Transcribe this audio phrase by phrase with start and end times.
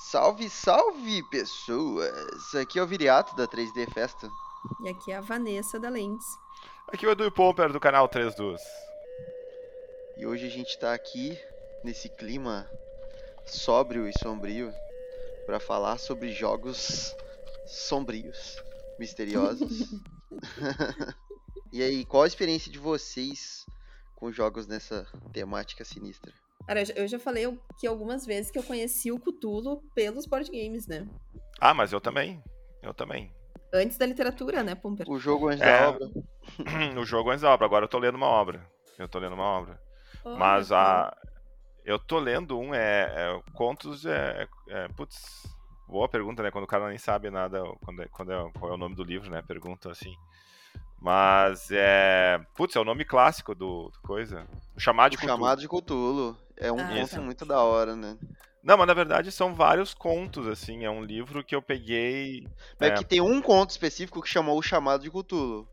[0.00, 2.54] Salve, salve, pessoas!
[2.54, 4.30] Aqui é o Viriato da 3D Festa.
[4.80, 6.24] E aqui é a Vanessa da Lens.
[6.86, 8.62] Aqui é o Edu Pomper do canal 3 Dos.
[10.16, 11.38] E hoje a gente tá aqui
[11.84, 12.70] nesse clima
[13.44, 14.72] sóbrio e sombrio
[15.44, 17.14] para falar sobre jogos
[17.66, 18.62] sombrios,
[18.98, 19.90] misteriosos.
[21.70, 23.66] e aí, qual a experiência de vocês
[24.14, 26.32] com jogos nessa temática sinistra?
[26.68, 27.46] Cara, eu já falei
[27.78, 31.08] que algumas vezes que eu conheci o Cthulhu pelos board games, né?
[31.58, 32.44] Ah, mas eu também.
[32.82, 33.32] Eu também.
[33.72, 35.08] Antes da literatura, né, Pomper?
[35.08, 35.80] O jogo antes é...
[35.80, 36.08] da obra.
[37.00, 37.64] o jogo antes da obra.
[37.64, 38.70] Agora eu tô lendo uma obra.
[38.98, 39.80] Eu tô lendo uma obra.
[40.22, 41.16] Oh, mas a.
[41.86, 43.14] Eu tô lendo um, é.
[43.16, 44.04] é contos.
[44.04, 45.16] É, é, Putz.
[45.88, 46.50] Boa pergunta, né?
[46.50, 49.04] Quando o cara nem sabe nada, quando é, quando é, qual é o nome do
[49.04, 49.40] livro, né?
[49.40, 50.14] Pergunta assim.
[51.00, 52.38] Mas é.
[52.54, 54.46] Putz, é o nome clássico do, do coisa.
[54.76, 55.34] O chamado de o Cthulhu.
[55.34, 56.47] chamado de Cthulhu.
[56.60, 57.20] É um ah, conto tá.
[57.20, 58.16] muito da hora, né?
[58.62, 60.84] Não, mas na verdade são vários contos, assim.
[60.84, 62.46] É um livro que eu peguei.
[62.80, 65.68] É, é que tem um conto específico que chamou o chamado de Cthulhu.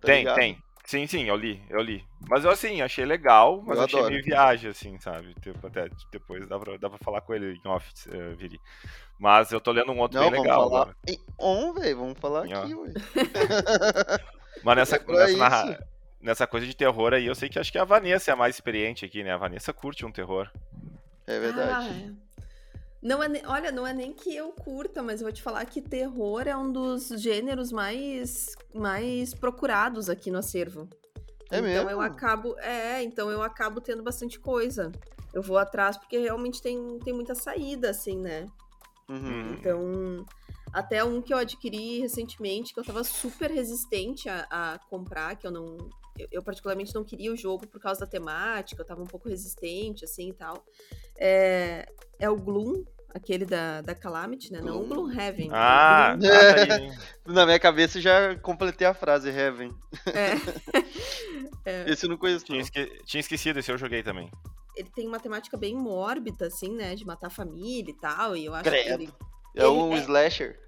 [0.00, 0.36] Tá tem, ligado?
[0.36, 0.62] tem.
[0.86, 2.04] Sim, sim, eu li, eu li.
[2.28, 4.12] Mas eu assim, achei legal, mas eu achei adoro.
[4.12, 5.34] meio viagem, assim, sabe?
[5.42, 8.60] Tipo, até depois dá pra, dá pra falar com ele em off, uh, Viri.
[9.18, 10.70] Mas eu tô lendo um outro Não, bem legal.
[10.70, 12.92] Falar em on, velho, vamos falar aqui, ué.
[14.62, 15.88] mas nessa, é nessa, narra...
[16.26, 18.56] nessa coisa de terror aí, eu sei que acho que a Vanessa é a mais
[18.56, 19.32] experiente aqui, né?
[19.32, 20.50] A Vanessa curte um terror.
[21.26, 21.88] É verdade.
[21.88, 22.26] Ah, é.
[23.02, 25.80] Não é, olha, não é nem que eu curta, mas eu vou te falar que
[25.80, 30.88] terror é um dos gêneros mais, mais procurados aqui no acervo.
[31.50, 31.90] É então mesmo?
[31.90, 34.90] eu acabo, é, então eu acabo tendo bastante coisa.
[35.32, 38.46] Eu vou atrás porque realmente tem, tem muita saída, assim, né?
[39.08, 39.52] Uhum.
[39.52, 40.26] Então,
[40.72, 45.46] até um que eu adquiri recentemente, que eu tava super resistente a, a comprar, que
[45.46, 45.76] eu não.
[46.18, 49.28] Eu, eu, particularmente não queria o jogo por causa da temática, eu tava um pouco
[49.28, 50.64] resistente, assim e tal.
[51.16, 51.86] É,
[52.18, 52.84] é o Gloom,
[53.16, 54.60] aquele da, da Calamity, né?
[54.60, 55.48] Não o Gloomhaven.
[55.52, 56.30] Ah, Gloom.
[56.30, 56.94] ah
[57.24, 59.70] tá Na minha cabeça já completei a frase Heaven.
[60.06, 60.34] É.
[61.64, 61.90] é.
[61.90, 62.44] Esse eu não conheço.
[62.44, 62.86] Tinha, esque...
[63.04, 64.30] Tinha esquecido, esse eu joguei também.
[64.76, 66.94] Ele tem uma temática bem mórbida, assim, né?
[66.94, 68.36] De matar a família e tal.
[68.36, 68.84] E eu acho Credo.
[68.84, 69.12] que ele.
[69.54, 70.00] É um é...
[70.00, 70.65] slasher.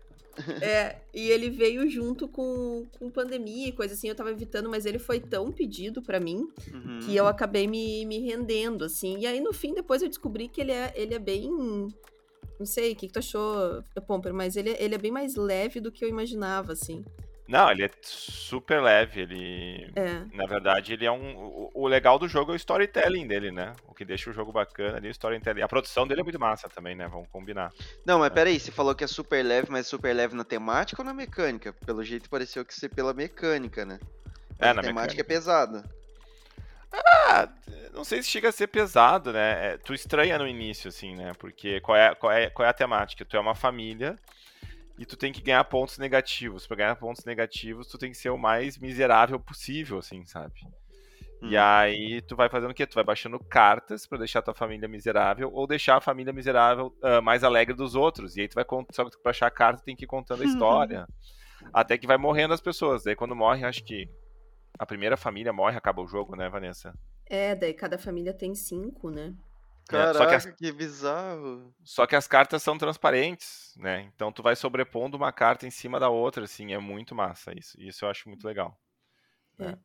[0.62, 4.86] É, e ele veio junto com, com pandemia e coisa assim, eu tava evitando, mas
[4.86, 7.00] ele foi tão pedido para mim uhum.
[7.00, 9.18] que eu acabei me, me rendendo, assim.
[9.18, 11.50] E aí, no fim, depois eu descobri que ele é, ele é bem.
[12.58, 15.80] Não sei, o que, que tu achou, Pomper, mas ele, ele é bem mais leve
[15.80, 17.04] do que eu imaginava, assim.
[17.48, 19.22] Não, ele é super leve.
[19.22, 19.90] Ele.
[19.96, 20.36] É.
[20.36, 21.70] Na verdade, ele é um.
[21.72, 23.72] O legal do jogo é o storytelling dele, né?
[23.86, 25.62] O que deixa o jogo bacana ali, o storytelling.
[25.62, 27.08] A produção dele é muito massa também, né?
[27.08, 27.72] Vamos combinar.
[28.04, 28.34] Não, mas é.
[28.34, 31.72] peraí, você falou que é super leve, mas super leve na temática ou na mecânica?
[31.72, 33.98] Pelo jeito pareceu que ser pela mecânica, né?
[34.58, 35.22] Mas é, na temática mecânica.
[35.22, 35.98] é pesada.
[36.92, 37.48] Ah,
[37.94, 39.72] não sei se chega a ser pesado, né?
[39.72, 41.32] É, tu estranha no início, assim, né?
[41.38, 43.24] Porque qual é, qual, é, qual é a temática?
[43.24, 44.16] Tu é uma família
[44.98, 46.66] e tu tem que ganhar pontos negativos.
[46.66, 50.54] Para ganhar pontos negativos, tu tem que ser o mais miserável possível, assim, sabe?
[51.40, 51.50] Hum.
[51.50, 52.86] E aí tu vai fazendo o quê?
[52.86, 57.22] Tu vai baixando cartas para deixar tua família miserável ou deixar a família miserável uh,
[57.22, 58.36] mais alegre dos outros.
[58.36, 60.46] E aí tu vai só que pra achar a carta tem que ir contando a
[60.46, 61.06] história.
[61.72, 63.04] até que vai morrendo as pessoas.
[63.04, 64.08] Daí quando morre, acho que
[64.78, 66.92] a primeira família morre, acaba o jogo, né, Vanessa?
[67.26, 69.34] É, daí cada família tem cinco, né?
[69.88, 70.46] Caraca, é, que, as...
[70.54, 71.74] que, bizarro.
[71.82, 74.02] Só que as cartas são transparentes, né?
[74.14, 77.80] Então tu vai sobrepondo uma carta em cima da outra, assim, é muito massa isso.
[77.80, 78.78] Isso eu acho muito legal.
[79.58, 79.64] É.
[79.64, 79.78] Né?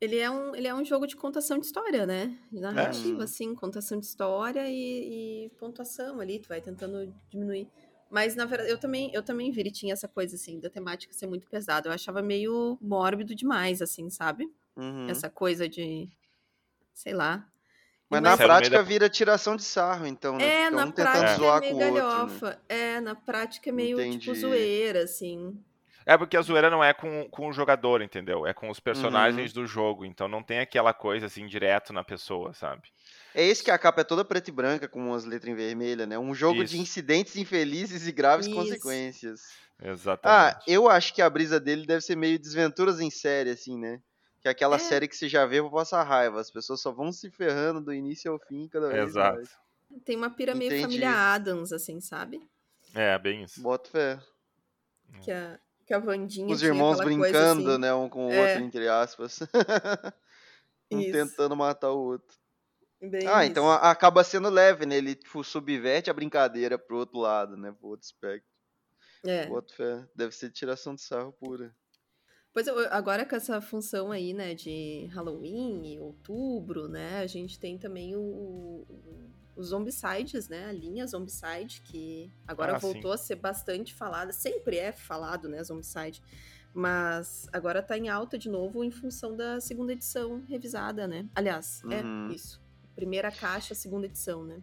[0.00, 2.36] Ele é, um, ele é um jogo de contação de história, né?
[2.52, 3.24] De narrativa, é.
[3.24, 7.68] assim, contação de história e, e, pontuação ali, tu vai tentando diminuir.
[8.10, 11.12] Mas, na verdade, eu também, eu também vi, ele tinha essa coisa, assim, da temática
[11.12, 11.88] ser muito pesada.
[11.88, 14.48] Eu achava meio mórbido demais, assim, sabe?
[14.76, 15.08] Uhum.
[15.08, 16.08] Essa coisa de,
[16.94, 17.48] sei lá,
[18.10, 20.46] mas, na prática vira tiração de sarro, então, né?
[20.46, 22.50] É, Fica na um prática tentando zoar é meio com o outro, galhofa.
[22.50, 22.56] né?
[22.68, 24.34] É, na prática é meio, tipo, Entendi.
[24.34, 25.62] zoeira, assim.
[26.06, 28.46] É porque a zoeira não é com, com o jogador, entendeu?
[28.46, 29.62] É com os personagens Uhum.
[29.62, 30.06] do jogo.
[30.06, 32.88] Então não tem aquela coisa assim direto na pessoa, sabe?
[33.34, 36.06] É esse que a capa é toda preta e branca, com umas letras em vermelho,
[36.06, 36.18] né?
[36.18, 36.76] Um jogo de Isso.
[36.78, 38.54] incidentes infelizes e graves Isso.
[38.54, 39.40] consequências.
[39.80, 40.64] Ah, Exatamente.
[40.66, 44.00] eu acho que a brisa dele deve ser meio desventuras em série, assim, né?
[44.40, 44.78] Que é aquela É.
[44.78, 46.40] série que você já vê pra passar raiva.
[46.40, 49.36] As pessoas só vão se ferrando do início ao fim cada vez Exato.
[49.36, 49.50] mais.
[50.04, 50.82] Tem uma pira meio Entendi.
[50.82, 52.46] família Adams, assim, sabe?
[52.94, 53.60] É, bem isso.
[53.60, 54.20] Bota fé.
[55.22, 57.78] Que a, que a Vandinha Os irmãos brincando, coisa, assim.
[57.80, 57.94] né?
[57.94, 58.50] Um com o É.
[58.52, 59.38] outro, entre aspas.
[60.92, 61.12] um Isso.
[61.12, 62.36] tentando matar o outro.
[63.00, 63.50] Bem Ah, isso.
[63.52, 64.96] então acaba sendo leve, né?
[64.96, 67.72] Ele tipo, subverte a brincadeira pro outro lado, né?
[67.72, 68.48] Pro outro espectro.
[69.24, 69.46] É.
[69.46, 70.04] Bota fé.
[70.14, 71.74] Deve ser tiração de sarro pura.
[72.52, 77.58] Pois eu- agora com essa função aí, né, de Halloween e outubro, né, a gente
[77.58, 78.86] tem também o, o-
[79.56, 80.66] os Zombicides, né?
[80.66, 84.32] A linha Zombicide, que agora Ah, voltou a ser bastante falada.
[84.32, 86.22] Sempre é falado, né, Zombicide.
[86.72, 91.26] Mas agora tá em alta de novo em função da segunda edição revisada, né?
[91.34, 92.28] Aliás, Uhum.
[92.30, 92.60] é isso.
[92.94, 94.62] Primeira caixa, segunda edição, né?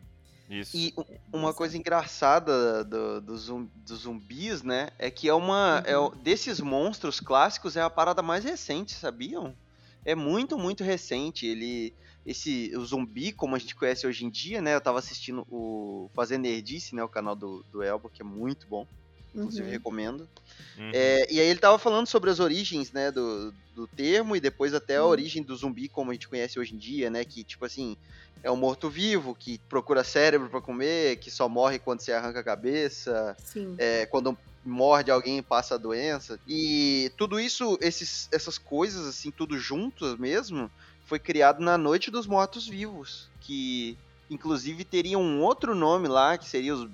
[0.50, 0.78] Isso.
[0.78, 0.94] E
[1.34, 4.90] uma coisa engraçada do, do zum- dos zumbis, né?
[5.00, 5.82] É que é uma.
[5.86, 9.56] É, o- desses monstros clássicos é a parada mais recente, sabiam?
[10.04, 11.46] É muito, muito recente.
[11.48, 11.94] Ele.
[12.26, 14.74] Esse, o zumbi, como a gente conhece hoje em dia, né?
[14.76, 17.04] Eu tava assistindo o Fazendo Nerdice, né?
[17.04, 18.88] O canal do, do Elba, que é muito bom.
[19.36, 19.70] Inclusive, Uhum.
[19.70, 20.30] recomendo.
[20.78, 20.94] Uhum.
[20.94, 24.74] É, e aí ele tava falando sobre as origens, né, do, do termo e depois
[24.74, 25.06] até a Hum.
[25.06, 27.98] origem do zumbi como a gente conhece hoje em dia, né, que tipo assim,
[28.44, 32.44] é um morto-vivo que procura cérebro pra comer, que só morre quando você arranca a
[32.44, 33.80] cabeça, Sim.
[33.80, 36.40] é, quando morde alguém passa a doença.
[36.46, 40.72] E tudo isso, esses, essas coisas assim, tudo juntos mesmo,
[41.04, 44.00] foi criado na Noite dos Mortos-Vivos, que
[44.30, 46.90] inclusive teria um outro nome lá, que seria os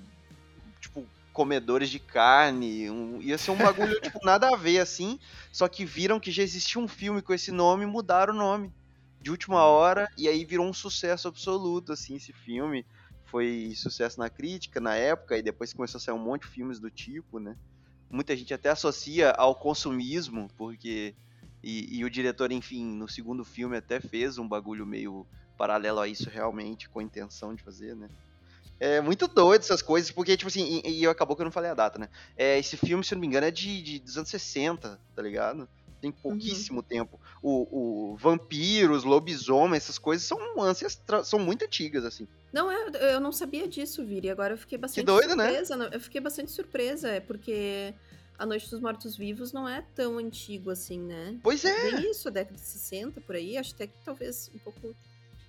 [0.80, 5.18] tipo comedores de carne, um- ia ser um bagulho tipo nada a ver assim,
[5.52, 8.72] só que viram que já existia um filme com esse nome e mudaram o nome
[9.20, 12.86] de última hora e aí virou um sucesso absoluto assim esse filme.
[13.24, 16.78] Foi sucesso na crítica na época e depois começou a sair um monte de filmes
[16.80, 17.56] do tipo, né?
[18.10, 21.16] Muita gente até associa ao consumismo, porque
[21.62, 25.26] e, e o diretor, enfim, no segundo filme até fez um bagulho meio
[25.56, 28.10] paralelo a isso realmente, com a intenção de fazer, né?
[28.84, 31.70] É muito doido essas coisas, porque, tipo assim, e, e acabou que eu não falei
[31.70, 32.08] a data, né?
[32.36, 35.22] É, esse filme, se eu não me engano, é de, de, dos anos 60, tá
[35.22, 35.68] ligado?
[36.00, 37.20] Tem pouquíssimo tempo.
[37.40, 42.26] O, o vampiros, lobisomem, essas coisas são ancestrais, são muito antigas, assim.
[42.52, 44.28] Não, eu, eu não sabia disso, Viri.
[44.28, 45.44] Agora eu fiquei bastante doido, né?
[45.44, 45.76] surpresa.
[45.76, 45.90] né?
[45.92, 47.94] Eu fiquei bastante surpresa, é porque
[48.36, 51.38] A Noite dos Mortos Vivos não é tão antigo assim, né?
[51.40, 51.92] Pois é!
[51.92, 53.56] Bem isso, a década de 60, por aí.
[53.56, 54.96] Acho até que talvez um pouco.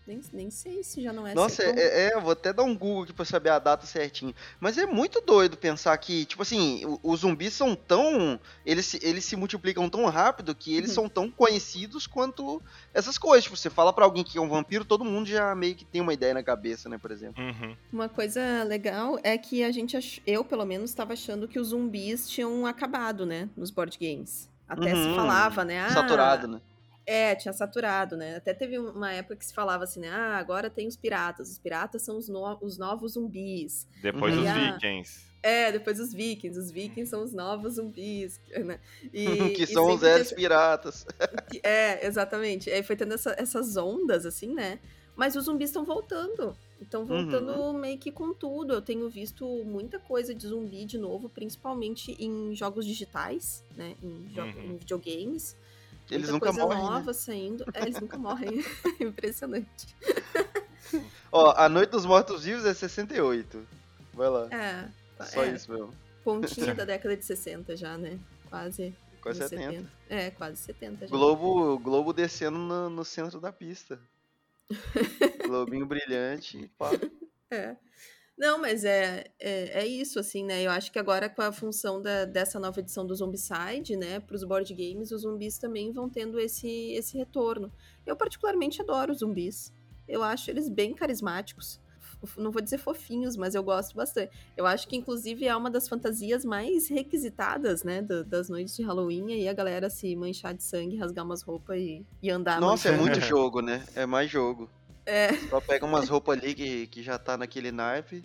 [0.05, 2.63] Nem, nem sei se já não é Nossa, tão- é, é, eu vou até dar
[2.63, 4.35] um Google aqui pra saber a data certinho.
[4.59, 8.38] Mas é muito doido pensar que, tipo assim, os zumbis são tão.
[8.65, 10.95] Eles, se- eles se multiplicam tão rápido que eles Uhum.
[10.95, 12.61] são tão conhecidos quanto
[12.94, 13.45] essas coisas.
[13.45, 16.01] Tipo, você fala pra alguém que é um vampiro, todo mundo já meio que tem
[16.01, 17.41] uma ideia na cabeça, né, por exemplo.
[17.41, 17.75] Uhum.
[17.91, 20.19] Uma coisa legal é que a gente, ach...
[20.27, 23.47] eu pelo menos, estava achando que os zumbis tinham acabado, né?
[23.55, 24.50] Nos board games.
[24.67, 25.15] Até se Uhum.
[25.15, 25.79] falava, né?
[25.81, 26.61] Ah, Saturado, né?
[27.05, 28.38] É, tinha saturado, né?
[28.38, 30.09] Até teve uma época que se falava assim, né?
[30.09, 31.50] Ah, agora tem os piratas.
[31.51, 33.88] Os piratas são os, no- os novos zumbis.
[34.01, 35.21] Depois a- vikings.
[35.41, 36.57] É, depois os vikings.
[36.57, 38.79] Os vikings são os novos zumbis, né?
[39.13, 41.05] E, que são os tem- piratas.
[41.61, 42.69] É, exatamente.
[42.69, 44.79] Aí foi tendo essa- essas ondas, assim, né?
[45.15, 46.55] Mas os zumbis estão voltando.
[46.81, 47.73] Estão voltando Uhum.
[47.73, 48.73] meio que com tudo.
[48.73, 53.95] Eu tenho visto muita coisa de zumbi de novo, principalmente em jogos digitais, né?
[54.01, 54.63] Em, jo- Uhum.
[54.73, 55.55] em videogames.
[56.09, 56.83] Eles nunca morrem.
[56.83, 56.89] né?
[56.89, 57.65] nova saindo.
[57.73, 58.63] É, eles nunca morrem.
[59.00, 59.95] Impressionante.
[61.31, 63.65] Ó, a Noite dos Mortos-Vivos é 68.
[64.13, 64.47] Vai lá.
[64.51, 64.89] É,
[65.25, 65.94] Só é, isso mesmo.
[66.23, 68.19] pontinho da década de 60 já, né?
[68.50, 68.95] Quase.
[69.21, 69.89] Quase nos 70.
[70.09, 71.11] É, quase 70 já.
[71.11, 74.00] Globo, Globo descendo no, no centro da pista.
[75.45, 76.91] Globinho brilhante pá.
[77.50, 77.75] É.
[78.38, 80.63] Não, mas é, é, é isso, assim, né?
[80.63, 84.35] Eu acho que agora com a função da, dessa nova edição do Zombicide, né, para
[84.35, 87.71] os board games, os zumbis também vão tendo esse, esse retorno.
[88.06, 89.71] Eu particularmente adoro os zumbis.
[90.07, 91.80] Eu acho eles bem carismáticos.
[92.38, 94.31] Não vou dizer fofinhos, mas eu gosto bastante.
[94.55, 98.81] Eu acho que, inclusive, é uma das fantasias mais requisitadas, né, do- das noites de
[98.81, 102.60] Halloween, e aí a galera se manchar de sangue, rasgar umas roupas e, e andar
[102.62, 103.19] Nossa, é manchando.
[103.19, 103.84] muito jogo, né?
[103.96, 104.69] É mais jogo.
[105.05, 105.33] É.
[105.50, 108.24] Só pega umas roupas ali que, que já tá naquele naipe,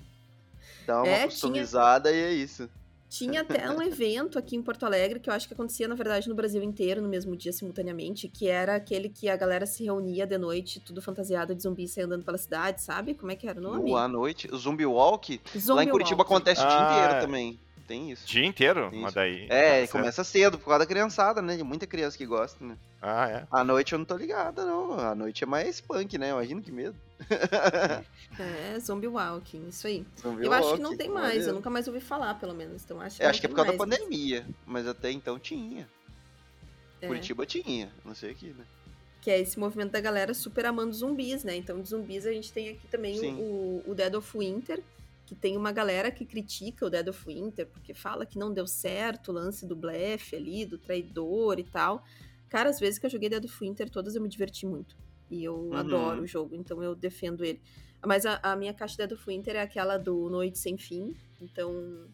[0.87, 2.69] dá uma É, tinha- customizada e é isso.
[3.11, 6.29] Tinha até um evento aqui em Porto Alegre, que eu acho que acontecia, na verdade,
[6.29, 10.27] no Brasil inteiro, no mesmo dia, simultaneamente, que era aquele que a galera se reunia
[10.27, 13.15] de noite, tudo fantasiado de zumbi, saia andando pela cidade, sabe?
[13.15, 13.91] Como é que era o nome?
[13.91, 16.31] No à noite, o Zumbi Walk, lá Zombie em Curitiba Walk.
[16.33, 17.59] acontece o dia Ah, inteiro também.
[17.89, 18.27] Tem isso.
[18.29, 18.91] Dia inteiro?
[18.93, 19.01] Isso.
[19.01, 19.47] Mas daí.
[19.49, 21.57] É, tá começa cedo, por causa da criançada, né?
[21.57, 22.77] Tem muita criança que gosta, né?
[23.01, 23.47] Ah, é.
[23.51, 24.93] À noite eu não tô ligada, não.
[25.01, 26.29] À noite é mais punk, né?
[26.31, 26.95] Imagina que medo.
[28.39, 30.07] É, Zombie Walking, isso aí.
[30.21, 32.85] Zumbi eu acho que não tem mais, eu nunca mais ouvi falar, pelo menos.
[32.85, 35.11] Então acho que É, acho que é por causa da mais, mas- pandemia, mas até
[35.11, 35.89] então tinha.
[37.01, 37.07] é.
[37.09, 38.65] Curitiba tinha, não sei aqui, né?
[39.21, 41.57] Que é esse movimento da galera super amando zumbis, né?
[41.57, 44.81] Então, de zumbis a gente tem aqui também o, o Dead of Winter,
[45.29, 48.67] que tem uma galera que critica o Dead of Winter, porque fala que não deu
[48.67, 52.03] certo o lance do blefe ali, do traidor e tal.
[52.49, 54.97] Cara, às vezes que eu joguei Dead of Winter, todas eu me diverti muito.
[55.31, 55.75] E eu Uhum.
[55.77, 57.61] adoro o jogo, então eu defendo ele.
[58.07, 62.07] Mas a, a minha caixa Dead of Winter é aquela do Noite Sem Fim, então...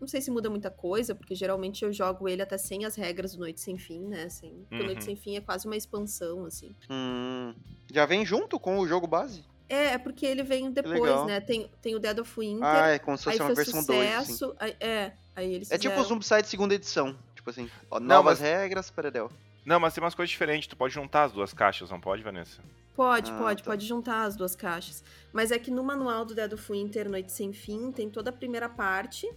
[0.00, 3.32] Não sei se muda muita coisa, porque geralmente eu jogo ele até sem as regras
[3.34, 4.28] do Noite Sem Fim, né?
[4.28, 5.04] Sem, porque o Noite Uhum.
[5.06, 6.72] Sem Fim é quase uma expansão, assim.
[6.88, 7.52] Hum,
[7.92, 9.44] já vem junto com o jogo base?
[9.68, 11.40] É, é porque ele vem depois, né?
[11.40, 14.14] Tem, tem o Dead of Winter, Ah, é como se aí fosse uma versão 2.
[14.14, 14.32] Assim.
[14.32, 14.56] sucesso.
[14.58, 17.16] aí- é, aí eles É tipo o fizeram- Zombicide segunda edição.
[17.34, 19.30] Tipo assim, ó, Não, novas mas- regras, Peredel.
[19.66, 20.66] Não, mas tem umas coisas diferentes.
[20.66, 22.62] Tu pode juntar as duas caixas, não pode, Vanessa?
[22.96, 23.70] Pode, Ah, pode, tá.
[23.70, 25.04] pode juntar as duas caixas.
[25.32, 28.32] Mas é que no manual do Dead of Winter Noite Sem Fim tem toda a
[28.32, 29.30] primeira parte,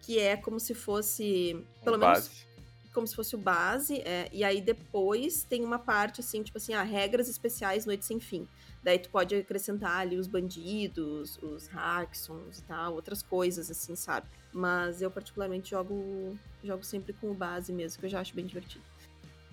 [0.00, 1.64] que é como se fosse.
[1.84, 2.46] Pelo Um menos base.
[2.92, 6.74] Como se fosse o base, é, e aí depois tem uma parte assim, tipo assim,
[6.74, 8.46] ah, regras especiais Noite Sem Fim.
[8.82, 14.26] Daí tu pode acrescentar ali os bandidos, os Hacksons e tal, outras coisas assim, sabe?
[14.52, 18.44] Mas eu particularmente jogo jogo sempre com o base mesmo, que eu já acho bem
[18.46, 18.84] divertido.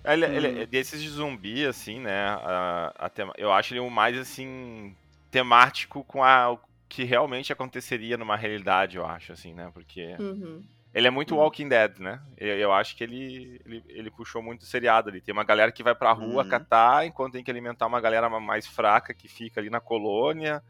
[0.04, 0.30] Ele, Hum.
[0.32, 2.28] ele- desses de zumbi, assim, né?
[2.28, 4.94] a- a tema- eu acho ele o mais, assim,
[5.30, 9.70] temático com a, o que realmente aconteceria numa realidade, eu acho, assim, né?
[9.72, 10.62] Porque Uhum.
[10.92, 11.38] Ele é muito Hum.
[11.38, 12.20] Walking Dead, né?
[12.36, 15.20] Eu, eu acho que ele, ele, ele puxou muito o seriado ali.
[15.20, 16.48] Tem uma galera que vai pra rua Uhum.
[16.48, 20.62] catar, enquanto tem que alimentar uma galera ma- mais fraca que fica ali na colônia.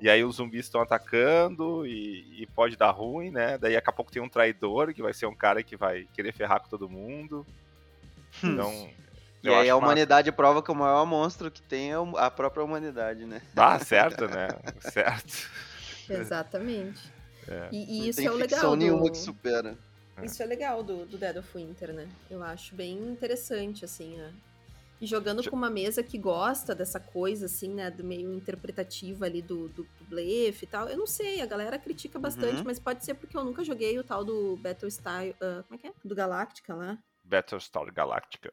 [0.00, 3.56] E aí os zumbis estão atacando e, e pode dar ruim, né?
[3.58, 6.32] Daí daqui a pouco tem um traidor que vai ser um cara que vai querer
[6.32, 7.46] ferrar com todo mundo.
[8.44, 8.90] Então.
[9.42, 13.24] E aí a humanidade prova que o maior monstro que tem é a própria humanidade,
[13.24, 13.40] né?
[13.56, 14.48] Ah, certo, né?
[14.80, 15.48] Certo.
[16.10, 17.15] Exatamente.
[17.48, 17.68] É.
[17.72, 19.10] E, e Não isso tem é o legal nenhuma do...
[19.12, 19.76] que supera.
[20.22, 22.08] Isso é legal do, do Dead of Winter, né?
[22.30, 24.32] Eu acho bem interessante, assim, né?
[24.98, 27.90] E jogando Jo- com uma mesa que gosta dessa coisa, assim, né?
[27.90, 30.88] Do meio interpretativa ali do, do, do blefe e tal.
[30.88, 32.64] Eu não sei, a galera critica bastante, Uhum.
[32.64, 35.24] mas pode ser porque eu nunca joguei o tal do Battlestar...
[35.40, 35.92] ah, como é que é?
[36.02, 36.98] Do Galactica lá.
[37.22, 38.50] Battlestar Galactica.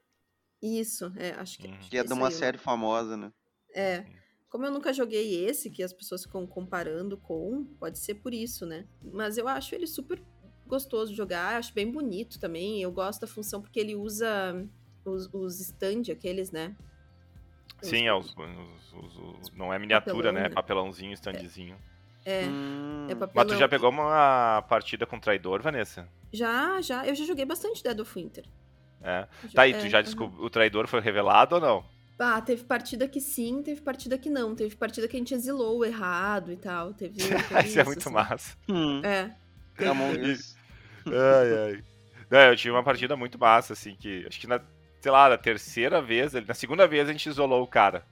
[0.61, 1.67] Isso, é, acho que...
[1.67, 1.73] Uhum.
[1.75, 3.31] acho Que é de uma aí o série famosa, né?
[3.73, 4.03] É.
[4.53, 8.67] Como eu nunca joguei esse, que as pessoas ficam comparando com, pode ser por isso,
[8.67, 8.85] né?
[9.11, 10.21] Mas eu acho ele super
[10.67, 12.79] gostoso de jogar, acho bem bonito também.
[12.79, 14.63] Eu gosto da função porque ele usa
[15.03, 16.75] os, os stand, aqueles, né?
[17.81, 20.49] Sim, é os, os- os- os- não é miniatura, Papelão, né?
[20.49, 20.53] né?
[20.55, 21.75] Papelãozinho, standzinho.
[22.23, 23.31] É, Hum, é papelão.
[23.33, 26.07] Mas tu já pegou uma partida com traidor, Vanessa?
[26.31, 27.07] Já, já.
[27.07, 28.45] Eu já joguei bastante Dead of Winter.
[29.01, 29.27] É.
[29.45, 30.03] Já- Tá, e é, tu já aham.
[30.05, 30.45] descobriu.
[30.45, 31.92] O traidor foi revelado ou não?
[32.19, 34.55] Ah, teve partida que sim, teve partida que não.
[34.55, 36.93] Teve partida que a gente exilou errado e tal.
[36.93, 37.15] Teve,
[37.49, 38.11] teve Isso é muito assim.
[38.13, 38.57] massa.
[38.69, 39.31] hum, É.
[40.31, 40.55] Us.
[41.07, 41.83] Ai, ai.
[42.29, 44.61] Não, eu tive uma partida muito massa, assim, que acho que na,
[45.01, 48.05] sei lá, na terceira vez, na segunda vez a gente isolou o cara.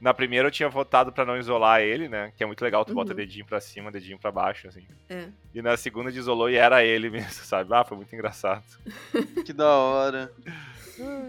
[0.00, 2.32] Na primeira eu tinha votado pra não isolar ele, né?
[2.36, 3.16] Que é muito legal, tu bota Uhum.
[3.16, 4.86] dedinho pra cima, dedinho pra baixo, assim.
[5.08, 5.28] É.
[5.54, 7.74] E na segunda isolou e era ele mesmo, sabe?
[7.74, 8.62] Ah, foi muito engraçado.
[9.44, 10.30] Que da hora.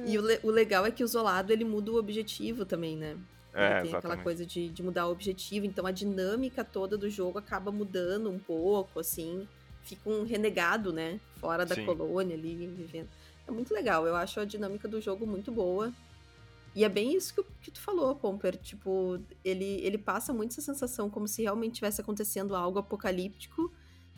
[0.06, 3.18] E o, le- o legal é que o isolado ele muda o objetivo também, né?
[3.54, 4.24] É, tem aquela exatamente.
[4.24, 8.40] coisa de, de mudar o objetivo, então a dinâmica toda do jogo acaba mudando um
[8.40, 9.48] pouco, assim.
[9.84, 11.20] Fica um renegado, né?
[11.40, 11.86] Fora da Sim.
[11.86, 13.10] colônia ali, vivendo.
[13.48, 15.92] É muito legal, eu acho a dinâmica do jogo muito boa.
[16.76, 18.56] E é bem isso que, que tu falou, Pomper.
[18.58, 23.72] Tipo, ele, ele passa muito essa sensação como se realmente tivesse acontecendo algo apocalíptico.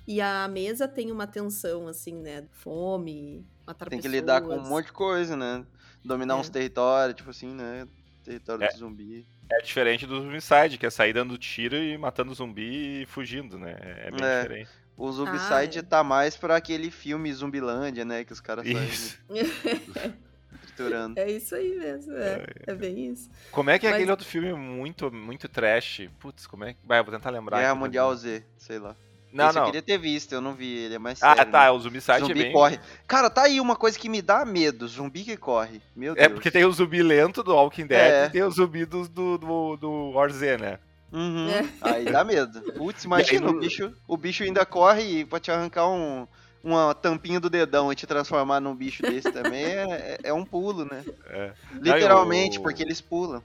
[0.07, 2.45] E a mesa tem uma tensão, assim, né?
[2.51, 4.21] Fome, matar Tem que pessoas.
[4.21, 5.63] lidar com um monte de coisa, né?
[6.03, 6.37] Dominar É.
[6.37, 7.87] uns territórios, tipo assim, né?
[8.23, 8.67] Território É.
[8.67, 9.27] de zumbi.
[9.51, 13.75] É diferente do Zombicide, que é sair dando tiro e matando zumbi e fugindo, né?
[13.79, 14.41] É bem É.
[14.41, 14.69] diferente.
[14.95, 15.81] O Zombicide é.
[15.81, 18.23] tá mais pra aquele filme Zumbilândia, né?
[18.23, 18.89] Que os caras saem
[20.61, 21.19] triturando.
[21.19, 23.29] É isso aí mesmo, é, é bem isso.
[23.51, 26.09] Como é que é Mas- aquele outro filme muito, muito trash?
[26.19, 26.79] Putz, como é que.
[26.85, 27.57] Vai, eu vou tentar lembrar.
[27.57, 28.95] Guerra aqui, mas- Mundial Z, sei lá.
[29.31, 29.65] Não, Esse eu não.
[29.67, 31.51] queria ter visto, eu não vi, ele é mais Ah, sério.
[31.51, 31.71] tá, né?
[31.71, 32.51] o Zombicide Zumbi é bem.
[32.51, 32.79] corre.
[33.07, 35.81] Cara, tá aí uma coisa que me dá medo, zumbi que corre.
[35.95, 36.25] Meu Deus.
[36.25, 38.25] É porque tem o zumbi lento do Walking Dead É.
[38.25, 40.11] e tem o zumbi do, do, do, do
[40.59, 40.79] né?
[41.11, 41.49] Uhum.
[41.49, 41.65] É.
[41.81, 42.59] Aí dá medo.
[42.73, 46.27] Putz, imagina, no- o, bicho, o bicho ainda corre e pra te arrancar um,
[46.63, 49.83] uma tampinha do dedão e te transformar num bicho desse também é,
[50.23, 51.03] é- é um pulo, né?
[51.27, 51.51] É.
[51.73, 53.41] Literalmente, o- porque eles pulam.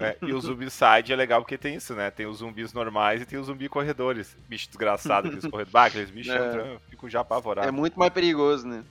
[0.00, 2.10] É, e o Zombicide é legal porque tem isso, né?
[2.10, 4.36] Tem os zumbis normais e tem os zumbi corredores.
[4.48, 5.72] Bicho desgraçado, aqueles corredores.
[5.72, 6.48] Bah, aqueles bichos É.
[6.48, 7.66] entram, eu fico já apavorado.
[7.66, 8.84] É muito mais perigoso, né?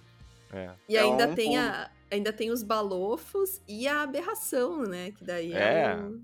[0.51, 0.69] É.
[0.89, 1.59] E É ainda um tem pulo.
[1.61, 5.11] a ainda tem os balofos e a aberração, né?
[5.11, 5.57] Que daí é,
[5.91, 5.95] É.
[5.97, 6.21] o,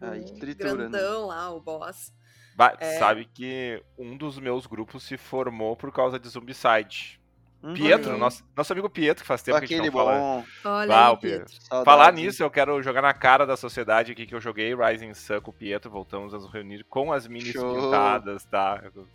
[0.00, 0.76] Aí o tritura, né?
[0.88, 2.12] grandão lá, o boss.
[2.56, 2.98] Bah, É.
[2.98, 7.19] Sabe que um dos meus grupos se formou por causa de Zombicide.
[7.62, 7.74] Uhum.
[7.74, 8.18] Pietro, Uhum.
[8.18, 10.18] nosso, nosso amigo Pietro, que faz tempo que a gente Aquele não fala.
[10.18, 10.44] bom.
[10.64, 11.16] Olha Ah, aí, o.
[11.18, 11.52] Pietro.
[11.60, 11.84] saudades.
[11.84, 15.40] Falar nisso, eu quero jogar na cara da sociedade aqui que eu joguei Rising Sun
[15.42, 15.90] com o Pietro.
[15.90, 17.74] Voltamos a nos reunir com as minis Show.
[17.74, 18.80] pintadas, tá?
[18.82, 19.06] Nível.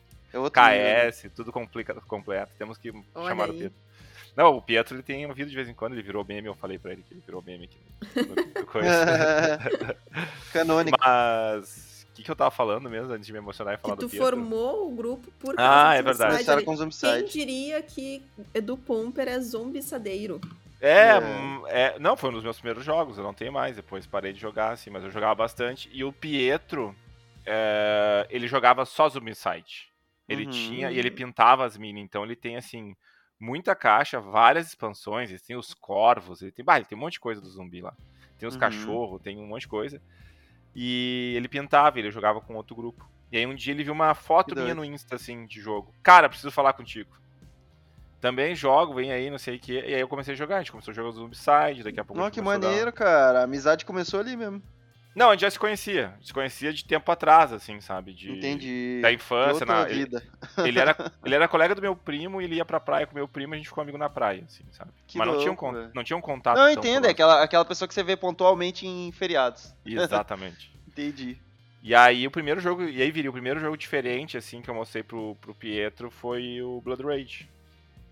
[0.52, 2.52] KS, tudo complica, completo.
[2.58, 3.58] Temos que Olha chamar o aí.
[3.58, 3.78] Pietro.
[4.36, 6.78] Não, o Pietro ele tem vídeo de vez em quando, ele virou meme, eu falei
[6.78, 7.78] pra ele que ele virou meme aqui.
[10.52, 10.98] Canônico.
[11.00, 14.00] Mas o que, que eu tava falando mesmo antes de me emocionar e falar Que
[14.02, 14.28] tu do Pietro?
[14.36, 16.32] formou o grupo por Ah, causa é do verdade.
[16.32, 16.66] Começaram ali.
[16.66, 20.40] com Quem diria que Edu Pomper é zombiçadeiro?
[20.82, 21.20] É, É.
[21.20, 24.32] hum, é, não, foi um dos meus primeiros jogos, eu não tenho mais, depois parei
[24.34, 25.90] de jogar, assim, mas eu jogava bastante.
[25.92, 26.96] E o Pietro,
[27.46, 29.90] é, ele jogava só Zombicide.
[30.28, 30.50] Ele Uhum.
[30.52, 32.96] tinha e ele pintava as mini, então ele tem assim
[33.40, 37.14] muita caixa, várias expansões, ele tem os corvos, ele tem, bah, ele tem um monte
[37.14, 37.94] de coisa do zumbi lá.
[38.40, 38.60] Tem os Uhum.
[38.60, 40.02] cachorros, tem um monte de coisa.
[40.76, 43.10] E ele pintava, ele jogava com outro grupo.
[43.32, 45.94] E aí um dia ele viu uma foto minha no Insta assim de jogo.
[46.04, 47.16] Cara, preciso falar contigo.
[48.20, 49.74] Também jogo, vem aí, não sei o que.
[49.74, 52.22] E aí eu comecei a jogar, a gente começou a jogar Zombicide, daqui a pouco
[52.22, 53.42] Não, que maneiro, cara.
[53.42, 54.62] A amizade começou ali mesmo.
[55.16, 56.14] Não, a gente já se conhecia.
[56.22, 58.14] Se conhecia de tempo atrás, assim, sabe?
[58.14, 59.00] De, Entendi.
[59.02, 59.66] Da infância.
[59.66, 60.22] na- ele, vida.
[60.66, 63.28] ele era, ele era colega do meu primo e ele ia pra praia com meu
[63.28, 64.92] primo e a gente ficou amigo na praia, assim, sabe?
[65.08, 65.92] Que Mas não, tinha um, louco, velho.
[65.96, 66.58] não tinha um contato.
[66.58, 67.08] Não, eu entendo.
[67.08, 69.74] É aquela, aquela pessoa que você vê pontualmente em feriados.
[69.86, 70.70] Exatamente.
[70.88, 71.38] Entendi.
[71.82, 74.74] E aí o primeiro jogo, e aí viria, o primeiro jogo diferente, assim, que eu
[74.76, 77.50] mostrei pro, pro Pietro foi o Blood Rage.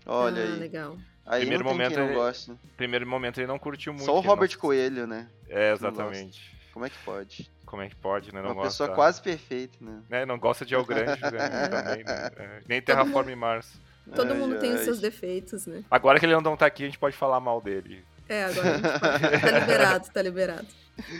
[0.06, 0.58] Olha ah, aí.
[0.58, 0.96] legal.
[1.26, 2.52] Aí Primeiro não tem momento quem não ele- goste.
[2.76, 4.04] Primeiro momento ele não curtiu muito.
[4.04, 5.28] Só o ele Robert não- Coelho, né?
[5.48, 6.53] É, exatamente.
[6.74, 7.48] Como é que pode?
[7.64, 8.42] Como é que pode, né?
[8.42, 10.02] Não Uma gosta, pessoa quase perfeita, né?
[10.10, 10.26] né?
[10.26, 11.28] Não gosta de El Grande né?
[11.70, 12.30] também, né?
[12.36, 13.78] É, Nem Terraform Mars.
[14.12, 14.84] Todo Ai, mundo tem os ai.
[14.84, 15.84] seus defeitos, né?
[15.88, 18.04] Agora que ele não tá aqui, a gente pode falar mal dele.
[18.28, 19.40] É, agora a gente pode...
[19.40, 20.66] tá liberado, tá liberado.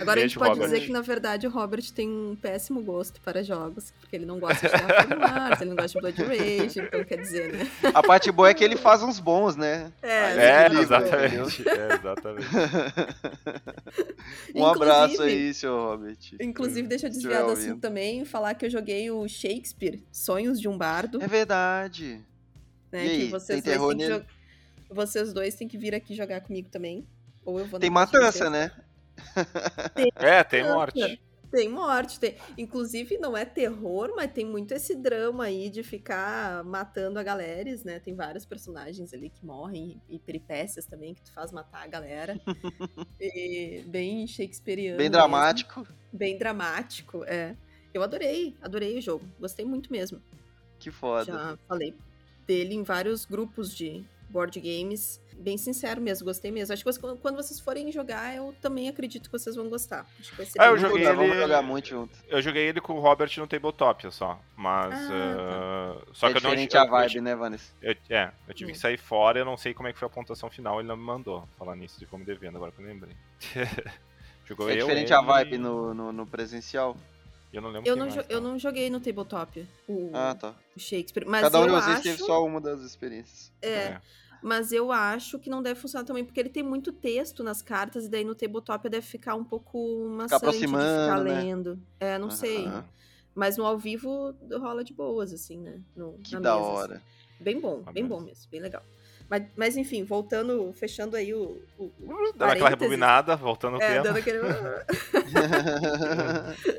[0.00, 0.66] Agora a gente pode Robert.
[0.68, 4.38] dizer que, na verdade, o Robert tem um péssimo gosto para jogos, porque ele não
[4.38, 7.70] gosta de Terraform Mars, ele não gosta de Blood Rage, então quer dizer, né?
[7.92, 9.92] A parte boa é que ele faz uns bons, né?
[10.00, 11.68] É, É, exatamente.
[11.68, 12.46] É, exatamente.
[14.54, 16.18] Um abraço Inclusive- aí, seu Robert.
[16.40, 20.60] Inclusive, deixa eu Se desviar do assunto também falar que eu joguei o Shakespeare, Sonhos
[20.60, 22.20] de um Bardo, É verdade.
[22.92, 23.06] né?
[23.06, 24.26] e aí, que vocês tem dois têm que
[24.94, 27.06] Vocês dois têm que vir aqui jogar comigo também.
[27.44, 28.70] Ou eu vou Tem matança, vocês.
[29.96, 30.08] Né?
[30.16, 31.20] É, tem morte.
[31.54, 32.34] Tem morte, tem.
[32.58, 37.70] Inclusive, não é terror, mas tem muito esse drama aí de ficar matando a galera,
[37.84, 38.00] né?
[38.00, 42.40] Tem vários personagens ali que morrem e peripécias também que tu faz matar a galera.
[43.20, 44.98] E bem shakespeariano.
[44.98, 45.12] Bem mesmo.
[45.12, 45.86] dramático.
[46.12, 47.56] Bem dramático, é.
[47.94, 49.24] Eu adorei, adorei o jogo.
[49.38, 50.20] Gostei muito mesmo.
[50.78, 51.24] Que foda.
[51.24, 51.94] Já falei
[52.44, 55.20] dele em vários grupos de board games.
[55.36, 56.72] Bem sincero mesmo, gostei mesmo.
[56.72, 60.06] Acho que quando vocês forem jogar, eu também acredito que vocês vão gostar.
[60.18, 61.16] Acho que vai ser Ah, eu joguei legal.
[61.16, 62.18] Vamos ele- jogar muito junto.
[62.28, 64.40] Eu joguei ele com o Robert no Tabletop só.
[64.56, 64.94] Mas.
[65.10, 66.50] Ah, uh, só é que eu não.
[66.50, 67.72] diferente eu- a eu- vibe, né, Vanessa?
[67.82, 68.74] Eu, é, eu tive Hum.
[68.74, 70.96] que sair fora, eu não sei como é que foi a pontuação final, ele não
[70.96, 73.14] me mandou falar nisso, ficou me devendo agora que eu lembrei.
[74.46, 76.96] Jogou É eu, diferente ele a vibe no, no, no presencial.
[77.52, 78.48] Eu não lembro Eu não, mais, jo- eu tá?
[78.48, 80.54] não joguei no tabletop o, Ah, tá.
[80.76, 83.52] o Shakespeare, mas Cada um eu de vocês acho, teve só uma das experiências.
[83.62, 84.00] é,
[84.44, 88.04] mas eu acho que não deve funcionar também porque ele tem muito texto nas cartas
[88.04, 91.40] e daí no tabletop deve ficar um pouco maçante de ficar né?
[91.40, 91.80] lendo.
[91.98, 92.66] É, não sei.
[92.66, 92.84] Aham.
[93.34, 95.80] Mas no ao vivo rola de boas assim, né?
[95.96, 96.96] No, Que na da mesa, hora.
[96.96, 97.04] assim.
[97.40, 98.82] Bem bom, Ah, bem bom mesmo, bem legal.
[99.28, 103.88] Mas, mas enfim, voltando, fechando aí o, o- o- Dando aquela rebobinada, voltando ao é,
[103.92, 104.02] tema.
[104.04, 104.38] dando aquele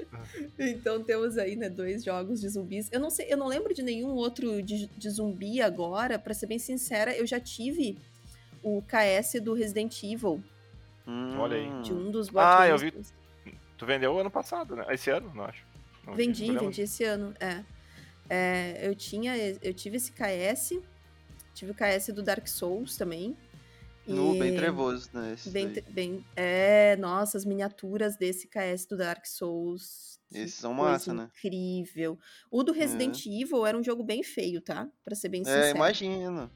[0.60, 2.90] Então temos aí, né, dois jogos de zumbis.
[2.92, 6.48] Eu não sei, eu não lembro de nenhum outro de, de zumbi agora, pra ser
[6.48, 7.98] bem sincera, eu já tive
[8.64, 10.44] o KS do Resident Evil,
[11.38, 11.82] Olha aí.
[11.84, 13.14] de um dos Ah, eu games.
[13.78, 14.86] Tu vendeu ano passado, né?
[14.90, 15.64] Esse ano, não acho.
[16.06, 17.64] Não vi, Vendi, vendi esse ano, é.
[18.28, 20.80] É, eu tinha, eu tive esse KS,
[21.56, 23.36] tive o KS do Dark Souls também.
[24.06, 25.34] Nu, e- bem trevoso, né?
[25.34, 30.20] esse Bem, bem, é, nossa, as miniaturas desse KS do Dark Souls.
[30.32, 31.30] Esses são massa, né?
[31.38, 32.20] Incrível.
[32.52, 34.88] O do Resident Evil era um jogo bem feio, tá?
[35.04, 35.66] Pra ser bem sincero.
[35.66, 36.52] É, imagino.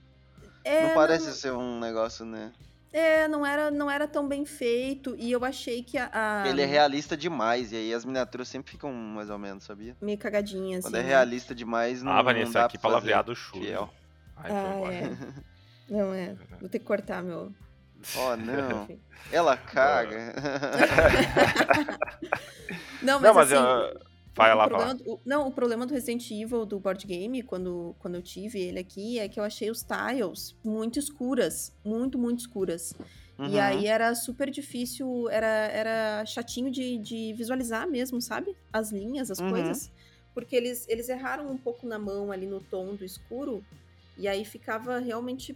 [0.64, 2.52] É, não parece ser um negócio, né?
[2.92, 5.16] É, não era, não era tão bem feito.
[5.18, 6.10] E eu achei que a.
[6.12, 9.96] a- Ele é realista demais, e aí as miniaturas sempre ficam mais ou menos, sabia?
[10.02, 10.88] Meio cagadinha, assim.
[10.88, 11.08] Quando é né?
[11.10, 13.64] realista demais, não, Ah, não Vanessa, dá aqui palavreado chulo.
[14.44, 15.18] Ai, Ah, é.
[15.90, 16.36] Não, é.
[16.60, 17.52] Vou ter que cortar meu.
[18.16, 18.88] Oh, não.
[19.32, 20.34] Ela caga.
[23.02, 23.56] Não, mas, Não, mas assim.
[23.64, 24.00] eu-
[24.36, 27.06] vai o lá, problema vai do- o- não, o problema do Resident Evil do board
[27.08, 31.74] game, quando, quando eu tive ele aqui, é que eu achei os tiles muito escuras.
[31.84, 32.94] Muito, muito escuras.
[33.40, 33.62] E Uhum.
[33.62, 38.54] aí era super difícil, era, era chatinho de, de visualizar mesmo, sabe?
[38.72, 39.50] As linhas, as Uhum.
[39.50, 39.90] coisas.
[40.34, 43.64] Porque eles, eles erraram um pouco na mão ali no tom do escuro.
[44.20, 45.56] E aí ficava realmente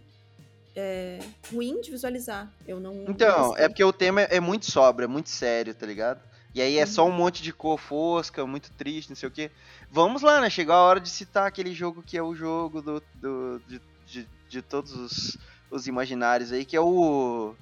[0.74, 1.20] é,
[1.52, 2.50] ruim de visualizar.
[2.66, 2.94] Eu não.
[2.94, 3.64] não Então, gostei.
[3.64, 6.20] é porque o tema é muito sóbrio, é muito sério, tá ligado?
[6.54, 6.86] E aí é Uhum.
[6.86, 9.50] só um monte de cor fosca, muito triste, não sei o quê.
[9.90, 10.48] Vamos lá, né?
[10.48, 14.28] Chegou a hora de citar aquele jogo que é o jogo do, do- de, de,
[14.48, 15.36] de todos os,
[15.70, 17.54] os imaginários aí, que é o.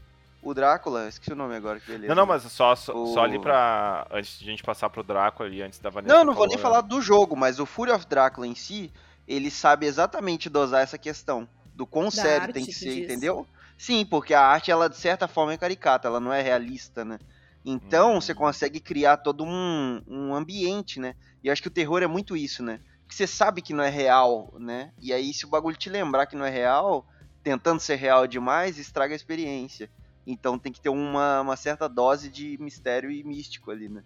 [0.45, 1.07] O Drácula.
[1.09, 2.09] Esqueci o nome agora, que beleza.
[2.09, 4.07] Não, não, mas só, só, O- só ali pra.
[4.11, 6.13] Antes de a gente passar pro Drácula ali, antes da Vanessa.
[6.15, 8.91] Não, não vou nem falou, falar do jogo, mas o Fury of Drácula em si,
[9.27, 11.49] ele sabe exatamente dosar essa questão.
[11.75, 13.05] Do quão sério arte tem que ser, diz.
[13.05, 13.47] entendeu?
[13.79, 17.19] Sim, porque a arte, ela de certa forma é caricata, ela não é realista, né?
[17.65, 18.21] Então Hum.
[18.21, 21.15] você consegue criar todo um, um ambiente, né?
[21.43, 22.81] E eu acho que o terror é muito isso, né?
[23.09, 24.93] Que você sabe que não é real, né?
[25.01, 27.07] E aí, se o bagulho te lembrar que não é real,
[27.43, 29.91] tentando ser real demais, estraga a experiência.
[30.27, 34.05] Então tem que ter uma, uma certa dose de mistério e místico ali, né?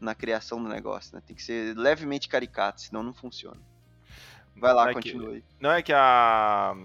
[0.00, 1.22] Na criação do negócio, né?
[1.26, 3.60] Tem que ser levemente caricato, senão não funciona.
[4.56, 5.44] Vai lá, Não é que- continue.
[5.60, 6.76] Não é que a,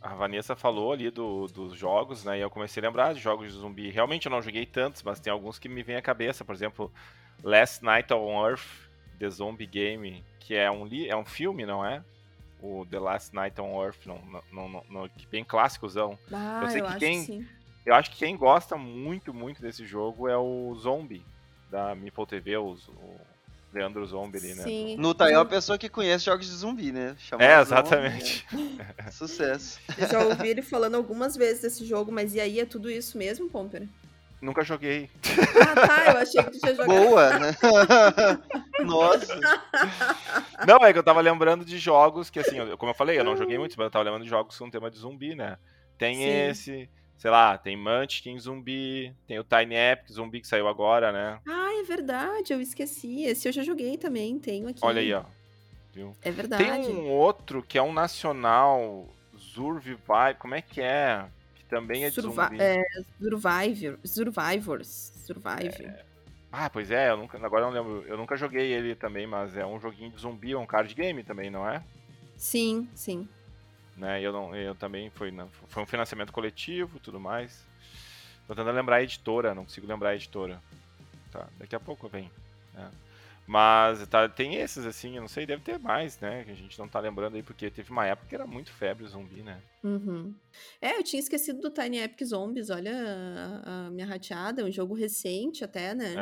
[0.00, 2.38] a Vanessa falou ali do- dos jogos, né?
[2.38, 3.90] E eu comecei a lembrar de jogos de zumbi.
[3.90, 6.44] Realmente eu não joguei tantos, mas tem alguns que me vêm à cabeça.
[6.44, 6.92] Por exemplo,
[7.42, 8.64] Last Night on Earth,
[9.18, 12.02] The Zombie Game, que é um, li- é um filme, não é?
[12.60, 14.18] O The Last Night on Earth, não,
[14.52, 16.18] não, não, não- bem clássicozão.
[16.32, 17.46] Ah, Eu eu, sei que acho quem- que sim.
[17.86, 21.24] Eu acho que quem gosta muito, muito desse jogo é o Zombie,
[21.70, 23.20] da Meeple TV, o, o
[23.78, 24.62] Leandro Zombie ali, né?
[24.64, 24.96] Sim.
[24.98, 27.14] No tá aí uma pessoa que conhece jogos de zumbi, né?
[27.18, 28.46] Chamado É, Zombie, exatamente.
[28.98, 29.80] é Sucesso.
[29.96, 33.16] Eu já ouvi ele falando algumas vezes desse jogo, mas e aí é tudo isso
[33.16, 33.86] mesmo, Pomper?
[34.40, 35.10] Nunca joguei.
[35.60, 36.86] Ah, tá, eu achei que tu tinha jogado.
[36.96, 37.56] Boa, né?
[38.84, 39.34] Nossa.
[40.66, 43.36] Não, é que eu tava lembrando de jogos que, assim, como eu falei, eu não
[43.36, 45.56] joguei muitos, mas eu tava lembrando de jogos com tema de zumbi, né?
[45.98, 46.28] Tem Sim.
[46.28, 51.40] esse, sei lá, tem Munchkin zumbi, tem o Tiny Epic zumbi que saiu agora, né?
[51.48, 53.24] Ah, é verdade, eu esqueci.
[53.24, 54.80] Esse eu já joguei também, tenho aqui.
[54.82, 55.24] Olha aí, ó.
[55.92, 56.16] Viu?
[56.22, 56.64] É verdade.
[56.64, 59.98] Tem um outro que é um nacional, Survive,
[60.38, 61.26] como é que é?
[61.56, 62.56] Que também é de Survi- zumbi.
[62.60, 62.82] é,
[63.18, 65.12] Survivor, Survivors.
[65.26, 65.90] Survive.
[66.50, 68.06] Ah, pois é, eu nunca, agora eu não lembro.
[68.08, 71.22] Eu nunca joguei ele também, mas é um joguinho de zumbi, é um card game
[71.22, 71.82] também, não é?
[72.36, 73.28] Sim, sim.
[73.96, 74.22] Né?
[74.22, 75.34] Eu, não, eu também foi,
[75.68, 77.66] foi um financiamento coletivo e tudo mais.
[78.46, 80.62] Tô tentando lembrar a editora, não consigo lembrar a editora.
[81.30, 82.30] Tá, daqui a pouco vem.
[82.74, 82.90] né?
[83.46, 86.44] Mas tá, tem esses, assim, eu não sei, deve ter mais, né?
[86.44, 89.04] Que a gente não tá lembrando aí, porque teve uma época que era muito febre
[89.04, 89.58] o zumbi, né?
[89.82, 90.34] Uhum.
[90.82, 92.92] É, eu tinha esquecido do Tiny Epic Zombies, olha
[93.64, 96.14] a, a minha rateada, é um jogo recente até, né?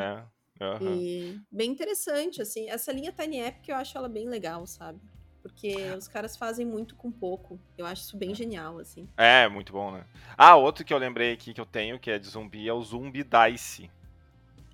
[0.61, 0.63] É.
[0.63, 0.97] aham.
[0.99, 2.69] E bem interessante, assim.
[2.69, 5.01] Essa linha Tiny Epic eu acho ela bem legal, sabe?
[5.41, 7.59] Porque os caras fazem muito com pouco.
[7.77, 9.07] Eu acho isso bem genial, assim.
[9.17, 10.05] É, muito bom, né?
[10.37, 12.81] Ah, outro que eu lembrei aqui que eu tenho, que é de zumbi, é o
[12.81, 13.89] Zumbi Dice.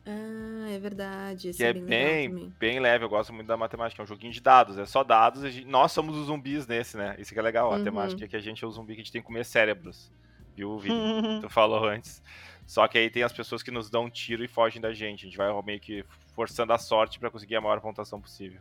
[0.06, 1.50] Ah, é verdade.
[1.50, 4.02] Esse Que é, é bem legal bem, bem leve, eu gosto muito da matemática.
[4.02, 5.44] É um joguinho de dados, é só dados.
[5.44, 7.16] a gente- nós somos os zumbis nesse, né?
[7.18, 7.84] Isso que é legal, a Uhum.
[7.84, 10.12] temática é que a gente é o zumbi que a gente tem que comer cérebros.
[10.56, 10.94] Viu, Vini?
[11.42, 12.22] Tu falou antes.
[12.68, 15.22] Só que aí tem as pessoas que nos dão um tiro e fogem da gente.
[15.26, 18.60] A gente vai meio que forçando a sorte pra conseguir a maior pontuação possível.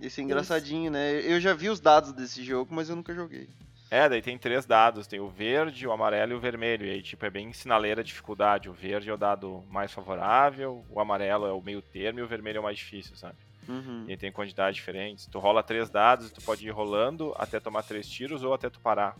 [0.00, 1.20] Esse é engraçadinho, né?
[1.22, 3.48] Eu já vi os dados desse jogo, mas eu nunca joguei.
[3.90, 6.84] É, daí tem três dados, tem o verde, o amarelo e o vermelho.
[6.86, 8.68] E aí, tipo, é bem sinaleira a dificuldade.
[8.68, 12.26] O verde é o dado mais favorável, o amarelo é o meio termo e o
[12.26, 13.36] vermelho é o mais difícil, sabe?
[13.68, 14.04] Uhum.
[14.08, 15.26] E aí tem quantidades diferentes.
[15.26, 18.68] Tu rola três dados e tu pode ir rolando até tomar três tiros ou até
[18.68, 19.16] tu parar.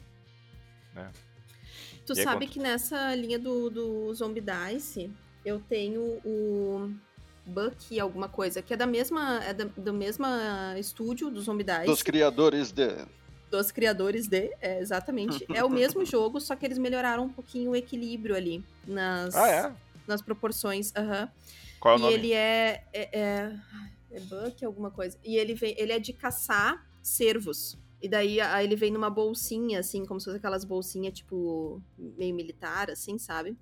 [2.04, 5.10] Tu E aí, sabe quanto- que nessa linha do, do Zombie Dice,
[5.44, 6.90] eu tenho o
[7.44, 10.24] Bucky alguma coisa, que é da mesma, é da, do mesmo
[10.78, 11.86] estúdio do Zombie Dice.
[11.86, 12.88] Dos criadores de.
[13.50, 15.46] Dos criadores de, é, exatamente.
[15.52, 19.48] É o mesmo jogo, só que eles melhoraram um pouquinho o equilíbrio ali nas, Ah,
[19.48, 19.72] é?
[20.06, 20.92] nas proporções.
[20.96, 21.30] aham.
[21.80, 22.14] Qual é o e nome?
[22.14, 23.56] ele é, é, é,
[24.12, 25.18] é Buck alguma coisa.
[25.24, 27.78] E ele, vem, ele é de caçar cervos.
[28.02, 32.34] E daí aí ele vem numa bolsinha, assim, como se fosse aquelas bolsinhas, tipo, meio
[32.34, 33.56] militar, assim, sabe?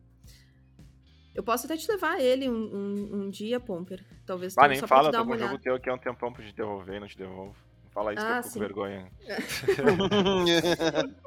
[1.34, 4.04] Eu posso até te levar ele um, um, um dia, Pomper.
[4.24, 6.44] Talvez Ah, nem só fala, tô com um jogo teu aqui há um tempão pra
[6.44, 7.56] te devolver e não te devolvo.
[7.94, 8.58] Fala isso que Ah, eu fico sim.
[8.58, 9.12] com vergonha.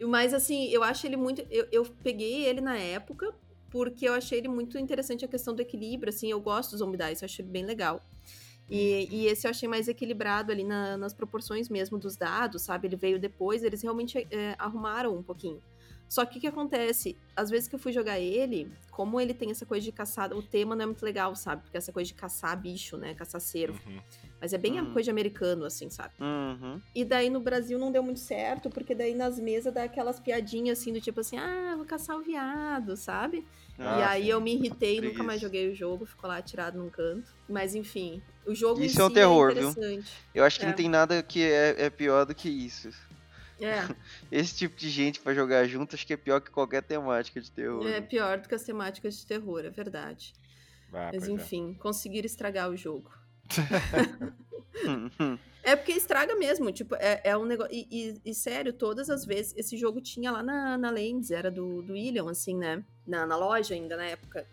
[0.00, 1.42] Mas assim, eu acho ele muito.
[1.50, 3.32] Eu, eu peguei ele na época
[3.70, 6.10] porque eu achei ele muito interessante a questão do equilíbrio.
[6.10, 8.02] Assim, eu gosto do Zombie Dice, eu achei ele bem legal.
[8.68, 12.88] E, e esse eu achei mais equilibrado ali na- nas proporções mesmo dos dados, sabe?
[12.88, 15.62] Ele veio depois, eles realmente é, arrumaram um pouquinho.
[16.14, 17.16] Só que o que acontece?
[17.34, 20.40] Às vezes que eu fui jogar ele, como ele tem essa coisa de caçar, o
[20.40, 21.62] tema não é muito legal, sabe?
[21.62, 23.14] Porque essa coisa de caçar bicho, né?
[23.14, 23.80] Caçar cervo.
[23.84, 23.98] Uhum.
[24.40, 24.92] Mas é bem a Hum.
[24.92, 26.14] coisa de americano, assim, sabe?
[26.20, 26.80] Uhum.
[26.94, 30.78] E daí no Brasil não deu muito certo, porque daí nas mesas dá aquelas piadinhas
[30.78, 33.44] assim do tipo assim, ah, vou caçar o viado, sabe?
[33.76, 34.28] Ah, e aí sim.
[34.28, 37.34] eu me irritei, nunca mais joguei o jogo, ficou lá atirado num canto.
[37.48, 39.70] Mas enfim, o jogo em Isso é um si terror, viu?
[39.70, 40.12] interessante.
[40.32, 40.68] Eu acho que É.
[40.68, 42.90] não tem nada que é, é pior do que isso.
[43.60, 43.74] É,
[44.32, 47.50] Esse tipo de gente pra jogar junto, acho que é pior que qualquer temática de
[47.50, 47.86] terror.
[47.86, 50.34] é pior do que as temáticas de terror, é verdade.
[50.92, 51.30] Ah, Mas é.
[51.30, 53.10] enfim, conseguiram estragar o jogo.
[55.62, 57.72] É porque estraga mesmo, tipo, é, é um negócio.
[57.74, 61.50] E, e- e, sério, todas as vezes, esse jogo tinha lá na, na Lens, era
[61.50, 62.84] do, do William, assim, né?
[63.06, 64.46] Na, na loja ainda, na época.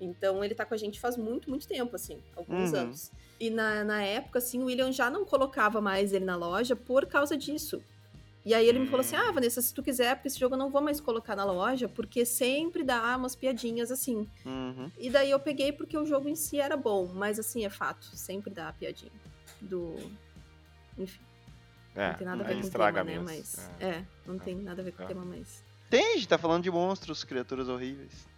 [0.00, 2.80] Então ele tá com a gente faz muito, muito tempo, assim, alguns Uhum.
[2.80, 3.12] anos.
[3.38, 7.06] E na, na época, assim, o William já não colocava mais ele na loja por
[7.06, 7.80] causa disso.
[8.46, 10.58] E aí ele me falou assim: Ah, Vanessa, se tu quiser, porque esse jogo eu
[10.58, 14.30] não vou mais colocar na loja, porque sempre dá umas piadinhas assim.
[14.44, 14.88] Uhum.
[14.96, 18.06] E daí eu peguei porque o jogo em si era bom, mas assim, é fato,
[18.16, 19.10] sempre dá piadinha.
[19.60, 19.96] Do.
[20.96, 21.20] Enfim.
[21.96, 23.04] É, não tem nada a ver com o tema, né?
[23.04, 23.24] mesmo.
[23.24, 23.70] Mas.
[23.80, 23.86] É.
[23.88, 25.08] É, não tem nada a ver com o É.
[25.08, 25.64] tema, mas.
[25.90, 28.28] Tem, a gente tá falando de monstros, criaturas horríveis.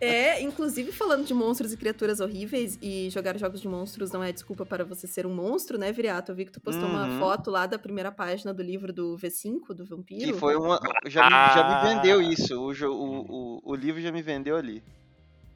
[0.00, 4.32] É, inclusive falando de monstros e criaturas horríveis, e jogar jogos de monstros não é
[4.32, 6.32] desculpa para você ser um monstro, né, Viriato?
[6.32, 6.94] Eu vi que tu postou Uhum.
[6.94, 10.32] uma foto lá da primeira página do livro do V5, do Vampiro.
[10.32, 10.78] Que foi uma.
[11.06, 12.54] Já me, já me vendeu isso.
[12.54, 14.82] O, o, o, o livro já me vendeu ali.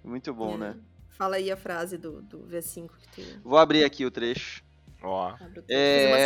[0.03, 0.59] Muito bom, É.
[0.59, 0.77] né?
[1.11, 4.63] Fala aí a frase do, do V5 que tu Vou abrir aqui o trecho.
[5.03, 5.71] Ó, abre o texto,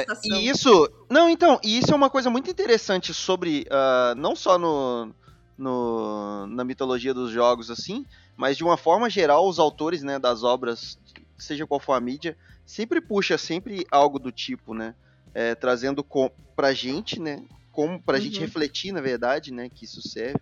[0.07, 0.91] fazer uma É, e isso.
[1.11, 3.67] Não, então, e isso é uma coisa muito interessante sobre.
[3.71, 5.13] ah, não só no,
[5.57, 8.05] no, na mitologia dos jogos, assim,
[8.37, 10.99] mas de uma forma geral, os autores né, das obras,
[11.39, 12.37] seja qual for a mídia,
[12.67, 14.95] sempre puxa sempre algo do tipo, né?
[15.37, 17.43] é, trazendo com, pra gente, né?
[17.73, 18.43] Como, pra gente Uhum.
[18.43, 19.69] refletir, na verdade, né?
[19.69, 20.39] Que isso serve.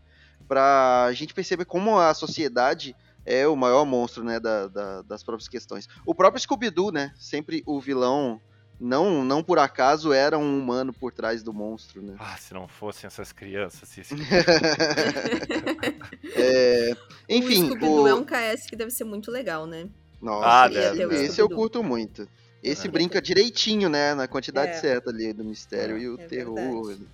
[0.47, 2.95] Pra gente perceber como a sociedade
[3.25, 4.39] é o maior monstro, né?
[4.39, 5.89] da- da- das próprias questões.
[6.05, 7.11] O próprio Scooby-Doo, né?
[7.17, 8.39] Sempre o vilão,
[8.83, 12.15] não, não por acaso, era um humano por trás do monstro, né?
[12.19, 14.15] ah, se não fossem essas crianças, se esse...
[16.35, 16.97] É,
[17.29, 19.89] enfim, o Scooby-Doo o- é um KS que deve ser muito legal, né?
[20.21, 21.25] Nossa, Ah, esse, deve, deve.
[21.25, 22.29] esse eu curto muito.
[22.63, 22.91] Esse É.
[22.91, 24.15] brinca direitinho, né?
[24.15, 24.75] Na quantidade É.
[24.75, 26.01] certa ali do mistério É.
[26.01, 26.87] e o É terror.
[26.87, 27.09] verdade.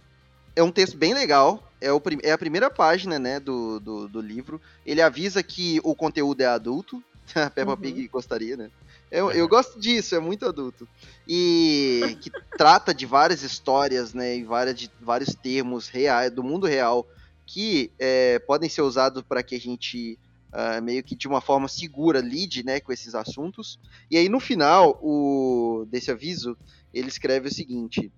[0.55, 1.63] É um texto bem legal.
[1.81, 4.61] É, o prim- é a primeira página, né, do, do, do livro.
[4.85, 7.03] Ele avisa que o conteúdo é adulto.
[7.35, 7.77] A Peppa Uhum.
[7.77, 8.71] Pig gostaria, né?
[9.11, 10.89] Eu, eu gosto disso, é muito adulto.
[11.27, 14.37] E que trata de várias histórias, né?
[14.37, 17.07] E várias, de, vários termos reais, do mundo real,
[17.47, 20.19] que é, podem ser usados para que a gente
[20.53, 23.79] ah, meio que de uma forma segura lide né, com esses assuntos.
[24.11, 26.57] E aí no final o, desse aviso,
[26.93, 28.11] ele escreve o seguinte: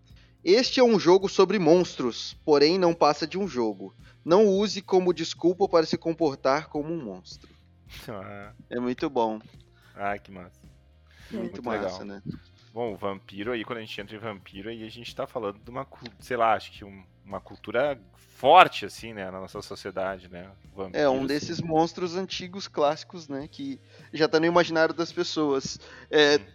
[0.45, 3.95] Este é um jogo sobre monstros, porém não passa de um jogo.
[4.25, 7.49] Não use como desculpa para se comportar como um monstro.
[8.09, 9.41] Ah, É muito bom,
[9.97, 10.60] ah, que massa.
[11.37, 12.05] Muito, Muito massa, legal.
[12.05, 12.23] né?
[12.73, 15.59] Bom, o vampiro aí, quando a gente entra em vampiro, aí a gente tá falando
[15.59, 15.87] de uma,
[16.21, 20.51] sei lá, acho que um- uma cultura forte, assim, né, na nossa sociedade, né?
[20.75, 21.27] Vampiro, É um assim.
[21.27, 23.47] desses monstros antigos clássicos, né?
[23.49, 23.81] Que
[24.13, 25.79] já tá no imaginário das pessoas.
[26.11, 26.47] É, Sim.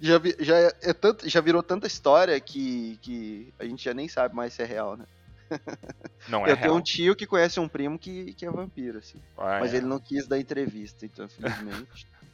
[0.00, 4.08] já, vi- já, é tanto, já virou tanta história que, que a gente já nem
[4.08, 5.06] sabe mais se é real, né?
[6.26, 6.76] Não é Eu tenho real.
[6.76, 9.22] um tio que conhece um primo que, que é vampiro, assim.
[9.36, 9.76] Ah, Mas é.
[9.76, 12.06] ele não quis dar entrevista, então, infelizmente.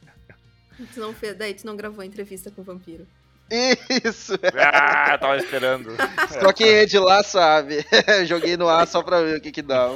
[0.93, 3.07] Tu não fez, daí tu não gravou a entrevista com o vampiro.
[4.03, 4.33] Isso!
[4.55, 5.91] Ah, tava esperando.
[6.41, 7.85] Só quem é de lá sabe.
[8.25, 9.89] Joguei no ar só pra ver o que que dá.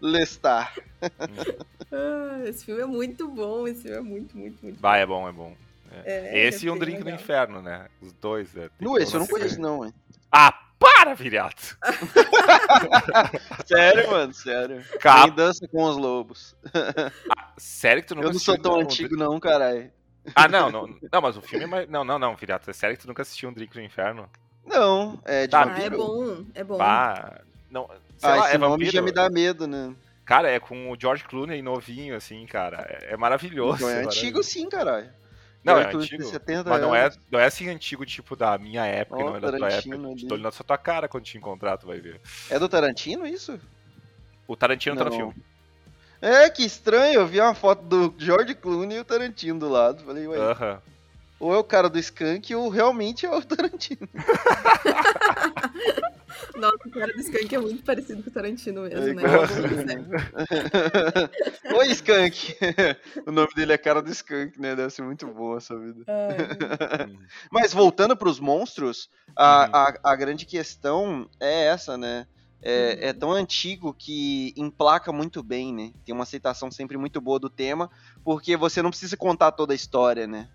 [0.00, 0.74] Lestar.
[1.92, 5.28] Ah, esse filme é muito bom, esse filme é muito, muito, muito Vai, é bom,
[5.28, 5.54] é bom.
[6.04, 7.20] É, Esse e é um drink no legal.
[7.20, 7.86] inferno, né?
[8.02, 8.54] Os dois.
[8.56, 9.94] É, que esse eu não conheço, não, hein?
[10.30, 11.78] Ah, para, viriato!
[13.64, 14.84] Sério, mano, sério.
[15.00, 15.24] Cap...
[15.24, 16.56] Quem dança com os lobos.
[17.56, 19.90] Sério que tu nunca Eu não sou tão um antigo, não, caralho.
[20.34, 20.86] Ah, não, não.
[21.12, 21.88] Não, mas o filme é mais.
[21.88, 22.68] Não, não, não, viriato.
[22.68, 24.28] É sério que tu nunca assistiu um drink no inferno?
[24.64, 26.78] Não, é de Tá, Ah, é bom, é bom.
[26.80, 27.40] Ah,
[27.70, 27.88] não.
[28.18, 28.90] Sei Ah, lá, esse é nome vampiro.
[28.92, 29.94] já me dá medo, né?
[30.24, 32.84] Cara, é com o George Clooney novinho, assim, cara.
[32.88, 33.76] É, é maravilhoso.
[33.76, 34.18] Então é maravilhoso.
[34.18, 35.08] antigo sim, caralho.
[35.62, 36.24] Não, é antigo.
[36.24, 39.40] 70 Mas não é, não é assim antigo, tipo, da minha época, Ó, não é
[39.40, 39.94] da tua época.
[39.96, 40.26] ali.
[40.26, 42.20] Tô olhando só tua cara quando te encontrar, tu vai ver.
[42.50, 43.60] É do Tarantino isso?
[44.48, 45.16] O Tarantino tá no Não.
[45.16, 45.34] filme.
[46.26, 47.20] É, que estranho.
[47.20, 50.02] Eu vi uma foto do George Clooney e o Tarantino do lado.
[50.04, 50.82] Falei, ué, Aham.
[51.38, 54.08] ou é o cara do Skank ou realmente é o Tarantino.
[56.56, 59.22] Nossa, o cara do Skunk é muito parecido com o Tarantino mesmo, É né?
[59.22, 59.46] igual.
[59.84, 60.08] né?
[61.78, 62.56] Oi, Skank.
[63.26, 64.74] o nome dele é cara do Skank, né?
[64.74, 66.04] Deve ser muito boa essa vida.
[67.50, 69.70] Mas voltando pros monstros, a, Uhum.
[69.74, 72.26] a, a grande questão é essa, né?
[72.62, 75.92] É, é tão antigo que emplaca muito bem, né?
[76.04, 77.90] Tem uma aceitação sempre muito boa do tema,
[78.24, 80.48] porque você não precisa contar toda a história, né?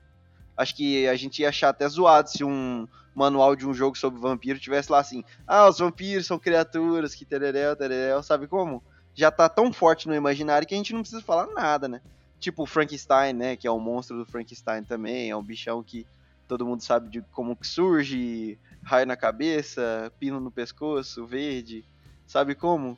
[0.58, 4.20] Acho que a gente ia achar até zoado se um manual de um jogo sobre
[4.20, 8.84] vampiro tivesse lá assim: ah, os vampiros são criaturas que tereréu, tereréu, sabe como?
[9.14, 12.02] Já tá tão forte no imaginário que a gente não precisa falar nada, né?
[12.40, 13.56] Tipo o Frankenstein, né?
[13.56, 16.06] Que é o monstro do Frankenstein também, é um bichão que
[16.48, 21.86] todo mundo sabe de como que surge, raio na cabeça, pino no pescoço, verde,
[22.32, 22.98] sabe como?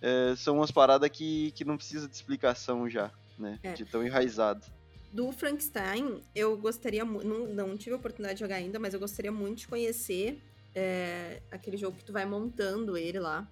[0.00, 3.58] É, são umas paradas que, que não precisa de explicação já, né?
[3.62, 3.72] É.
[3.74, 4.64] De tão enraizado.
[5.12, 7.26] Do Frankenstein, eu gostaria muito.
[7.26, 10.42] Não, não tive a oportunidade de jogar ainda, mas eu gostaria muito de conhecer
[10.74, 13.46] é, aquele jogo que tu vai montando ele lá.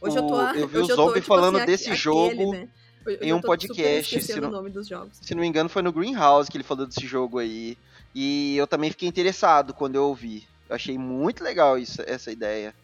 [0.00, 0.34] Hoje eu tô.
[0.34, 2.68] O- a- eu vi o Zombie tipo falando assim, desse aque- jogo né?
[3.06, 5.16] Hoje em um podcast, se não- o nome dos jogos.
[5.22, 7.78] Se não me engano, foi no Greenhouse que ele falou desse jogo aí.
[8.12, 10.46] E eu também fiquei interessado quando eu ouvi.
[10.68, 12.74] Eu achei muito legal isso, essa ideia.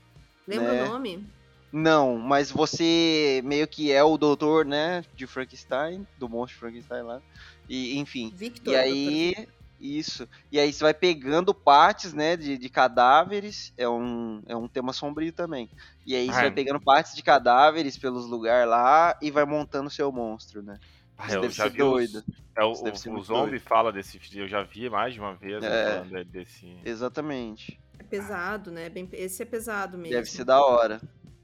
[0.47, 0.85] Lembra né?
[0.85, 1.27] o nome?
[1.73, 7.23] Não, mas você meio que é o doutor, né, de Frankenstein, do monstro Frankenstein lá.
[7.69, 8.31] E, enfim.
[8.35, 8.75] Victor.
[8.75, 9.49] E aí,
[9.81, 10.29] isso.
[10.51, 13.73] E aí você vai pegando partes, né, de, de cadáveres.
[13.79, 15.71] É um, é um tema sombrio também.
[16.07, 16.51] E aí você Ah, vai é.
[16.51, 20.79] pegando partes de cadáveres pelos lugares lá e vai montando seu monstro, né?
[21.17, 22.25] Ah, Isso eu deve já ser vi os- doido.
[22.55, 23.63] É, o, deve o, o Zombie doido.
[23.63, 26.05] fala desse eu já vi mais de uma vez né, É.
[26.05, 26.77] falando desse.
[26.85, 27.81] Exatamente.
[27.99, 28.91] É pesado, né?
[28.91, 30.15] Bem, esse é pesado mesmo.
[30.15, 31.01] Deve ser da hora.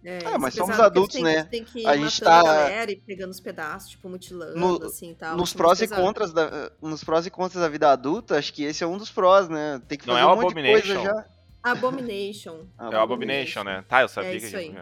[0.08, 1.42] É, Ah, mas é somos adultos, tem né?
[1.44, 4.08] Que, tem que ir A gente matando tá- a galera e pegando os pedaços, tipo,
[4.08, 5.36] mutilando, No- assim, tal.
[5.36, 6.00] nos é prós e pesado.
[6.02, 9.10] contras da, nos prós e contras da vida adulta, acho que esse é um dos
[9.10, 9.82] prós, né?
[9.86, 11.04] Tem que Não fazer é o um monte de coisa Abomination?
[11.04, 11.26] já.
[11.62, 12.64] Abomination.
[12.80, 13.84] É o Abomination, né?
[13.88, 14.74] Tá, eu sabia É que isso aí.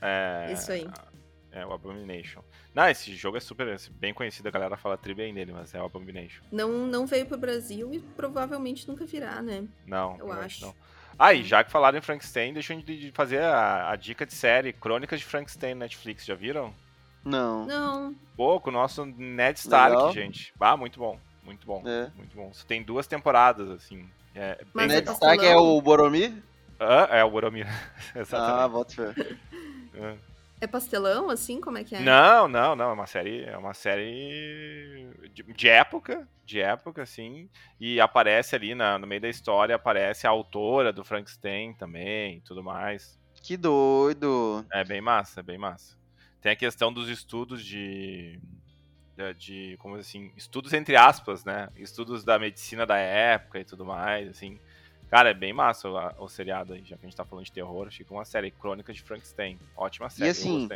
[0.00, 0.88] É, Isso aí.
[1.52, 2.40] É o Abomination.
[2.74, 5.74] Não, esse jogo é super é bem conhecido, a galera fala tri bem nele, mas
[5.74, 6.42] é o Abomination.
[6.50, 9.64] Não, não veio pro Brasil e provavelmente nunca virá, né?
[9.86, 10.62] Não, Eu acho.
[10.64, 10.74] não.
[11.24, 14.34] Ah, e já que falaram em Frankenstein, deixa eu de fazer a, a dica de
[14.34, 16.74] série Crônicas de Frankenstein no Netflix, já viram?
[17.24, 17.64] Não.
[17.64, 18.14] Não.
[18.36, 20.12] Pô, com o nosso Ned Stark, Legal.
[20.12, 20.52] gente.
[20.58, 21.20] Ah, muito bom.
[21.44, 21.80] Muito bom.
[21.86, 22.10] É.
[22.16, 22.52] Muito bom.
[22.52, 24.04] Você tem duas temporadas, assim.
[24.34, 25.34] É bem Mas Ned pastelão?
[25.34, 26.32] Stark é o Boromir?
[26.84, 27.68] Ah, é o Boromir.
[27.68, 28.72] Ah, Exatamente.
[28.72, 29.14] bota fé.
[30.62, 31.60] É pastelão, assim?
[31.60, 32.00] Como é que é?
[32.00, 32.90] Não, não, não.
[32.90, 33.42] É uma série.
[33.42, 36.28] É uma série de, de época.
[36.44, 37.50] De época, assim.
[37.80, 42.40] E aparece ali na- no meio da história, aparece a autora do Frankenstein também e
[42.42, 43.18] tudo mais.
[43.42, 44.64] Que doido.
[44.72, 45.96] É bem massa, é bem massa.
[46.40, 48.38] Tem a questão dos estudos de.
[49.16, 51.70] de, de, como assim, estudos entre aspas, né?
[51.74, 54.60] Estudos da medicina da época e tudo mais, assim.
[55.12, 57.52] Cara, é bem massa o, o seriado aí, já que a gente tá falando de
[57.52, 57.86] terror.
[57.86, 59.58] Achei que é uma série Crônicas de Frankenstein.
[59.76, 60.66] Ótima série, eu assim.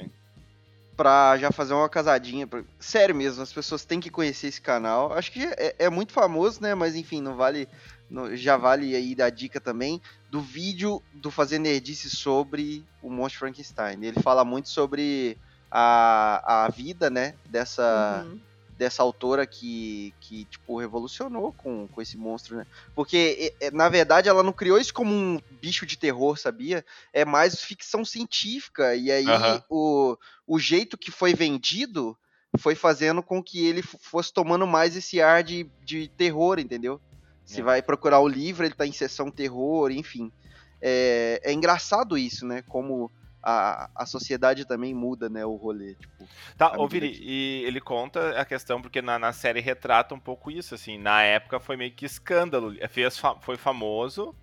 [0.95, 2.47] Pra já fazer uma casadinha.
[2.47, 5.11] pra- Sério mesmo, as pessoas têm que conhecer esse canal.
[5.15, 6.75] Acho que é, é muito famoso, né?
[6.75, 7.67] Mas enfim, não vale.
[8.11, 13.39] não- já vale aí dar dica também do vídeo do Fazer Nerdice sobre o Monstro
[13.41, 14.05] Frankenstein.
[14.05, 15.39] Ele fala muito sobre
[15.71, 17.35] a, a vida, né?
[17.47, 18.23] Dessa.
[18.27, 18.41] Uhum.
[18.77, 22.67] Dessa autora que, que tipo, revolucionou com, com esse monstro, né?
[22.95, 26.85] Porque, na verdade, ela não criou isso como um bicho de terror, sabia?
[27.13, 28.95] É mais ficção científica.
[28.95, 29.25] E aí,
[29.71, 32.17] o, o jeito que foi vendido
[32.59, 37.01] foi fazendo com que ele fosse tomando mais esse ar de, de terror, entendeu?
[37.45, 37.65] Você É.
[37.65, 40.33] vai procurar o livro, ele tá em sessão terror, enfim.
[40.81, 42.63] É, é engraçado isso, né?
[42.63, 43.11] Como
[43.49, 45.45] a, a sociedade também muda, né?
[45.47, 46.29] O rolê, tipo...
[46.59, 50.51] Tá, ô Vini, e ele conta a questão, porque na, na série retrata um pouco
[50.51, 50.99] isso, assim.
[50.99, 52.75] Na época foi meio que escândalo.
[52.89, 54.35] Fez, fa- foi famoso,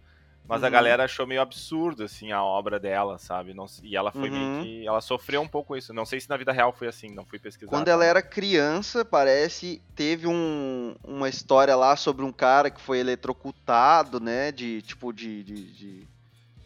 [0.48, 0.72] mas a Uhum.
[0.72, 3.54] galera achou meio absurdo, assim, a obra dela, sabe?
[3.54, 4.38] Não, e ela foi Uhum.
[4.38, 4.88] meio que.
[4.88, 5.94] Ela sofreu um pouco isso.
[5.94, 7.70] Não sei se na vida real foi assim, não fui pesquisar.
[7.70, 13.00] Quando ela era criança, parece, teve um- uma história lá sobre um cara que foi
[13.00, 14.52] eletrocutado, né?
[14.52, 15.44] De tipo de.
[15.44, 16.08] de- de-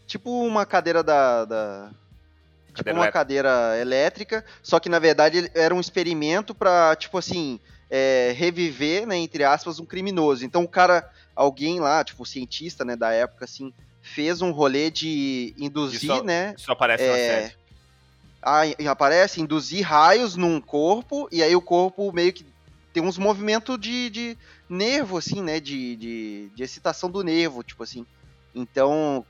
[0.05, 1.45] tipo uma cadeira da.
[1.45, 1.91] da-
[2.77, 4.43] tipo uma cadeira elétrica.
[4.63, 7.59] Só que na verdade era um experimento pra, tipo assim,
[7.89, 10.45] é, reviver, né, entre aspas, um criminoso.
[10.45, 15.53] Então o cara, alguém lá, tipo, cientista, né, da época, assim, fez um rolê de
[15.57, 16.53] induzir, Isso- né?
[16.57, 17.55] Isso aparece na É, série.
[18.41, 18.61] Ah,
[18.91, 22.45] aparece induzir raios num corpo, e aí o corpo meio que
[22.93, 24.37] tem uns movimentos de, de
[24.69, 25.59] nervo, assim, né?
[25.59, 28.05] De, de, de excitação do nervo, tipo assim.
[28.55, 29.25] Então,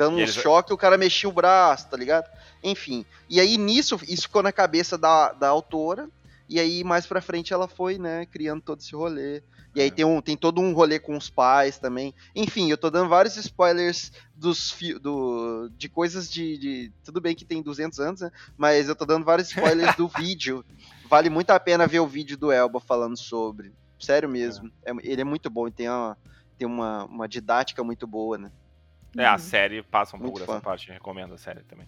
[0.00, 2.26] dando um choque, o cara mexia o braço, tá ligado?
[2.64, 3.04] Enfim.
[3.28, 6.08] E aí nisso, isso ficou na cabeça da, da autora,
[6.48, 9.42] e aí mais pra frente ela foi, né, criando todo esse rolê.
[9.74, 9.90] E aí É.
[9.90, 12.12] tem, um, tem todo um rolê com os pais também.
[12.34, 17.44] Enfim, eu tô dando vários spoilers dos do, de coisas de, de- Tudo bem que
[17.44, 18.30] tem 200 anos, né?
[18.56, 20.64] Mas eu tô dando vários spoilers do vídeo.
[21.08, 23.72] Vale muito a pena ver o vídeo do Elba falando sobre.
[24.00, 24.70] Sério mesmo.
[24.84, 26.16] É, ele é muito bom e tem, uma,
[26.58, 28.50] tem uma, uma didática muito boa, né?
[29.16, 29.38] É, a Uhum.
[29.38, 31.86] série passa um Muito pouco dessa parte, recomendo a série também.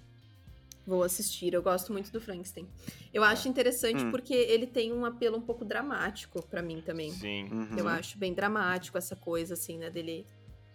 [0.85, 2.67] Vou assistir, eu gosto muito do Frankenstein.
[3.15, 4.11] Eu acho interessante Hum.
[4.11, 7.13] porque ele tem um apelo um pouco dramático pra mim também.
[7.13, 7.49] Sim.
[7.53, 7.79] Uhum.
[7.79, 10.27] Eu acho bem dramático essa coisa, assim, né, dele...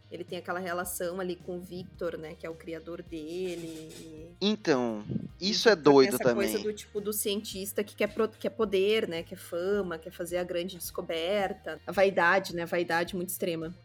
[0.09, 3.89] Ele tem aquela relação ali com o Victor, né, que é o criador dele.
[3.99, 5.03] e- Então,
[5.41, 6.49] isso é doido essa também.
[6.49, 10.37] coisa do tipo do cientista que quer, pro- quer poder, né, quer fama, quer fazer
[10.37, 11.81] a grande descoberta.
[11.85, 13.75] A vaidade, né, a vaidade muito extrema.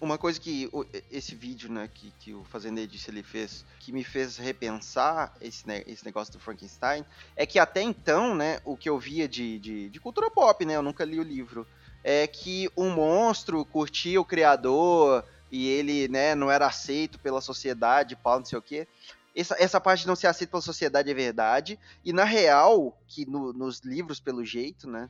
[0.00, 0.68] Uma coisa que
[1.10, 5.66] esse vídeo, né, que, que o Fazendeiro disse ele fez, que me fez repensar esse,
[5.66, 7.04] ne- esse negócio do Frankenstein,
[7.36, 10.76] é que até então, né, o que eu via de, de, de cultura pop, né,
[10.76, 11.66] eu nunca li o livro,
[12.02, 18.16] é que um monstro curtia o criador e ele, né, não era aceito pela sociedade,
[18.16, 18.86] pau, não sei o quê.
[19.34, 23.24] Essa, essa parte de não ser aceito pela sociedade é verdade, e na real, que
[23.24, 25.08] no- nos livros, pelo jeito, né,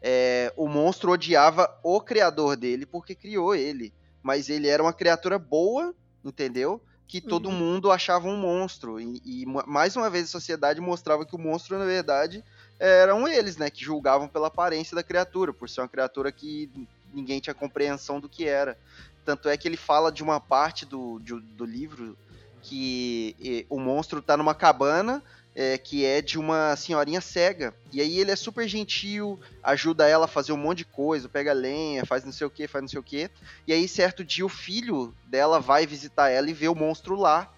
[0.00, 3.92] é, o monstro odiava o criador dele porque criou ele
[4.28, 6.80] mas ele era uma criatura boa entendeu?
[7.06, 7.54] Que todo uhum.
[7.54, 9.00] mundo achava um monstro.
[9.00, 12.44] E, e, mais uma vez a sociedade mostrava que o monstro, na verdade,
[12.78, 13.70] eram eles, né?
[13.70, 16.70] Que julgavam pela aparência da criatura, por ser uma criatura que
[17.12, 18.78] ninguém tinha compreensão do que era.
[19.24, 22.16] Tanto é que ele fala de uma parte do, do, do livro
[22.60, 25.22] que e, o monstro tá numa cabana
[25.58, 27.74] é, que é de uma senhorinha cega.
[27.92, 31.52] E aí ele é super gentil, ajuda ela a fazer um monte de coisa, pega
[31.52, 33.28] lenha, faz não sei o que, faz não sei o que.
[33.66, 37.52] E aí, certo dia, o filho dela vai visitar ela e vê o monstro lá,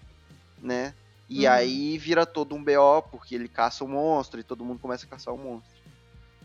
[0.57, 0.95] né?
[1.29, 1.53] E uhum.
[1.53, 5.09] aí vira todo um BO, porque ele caça o monstro e todo mundo começa a
[5.09, 5.71] caçar o monstro.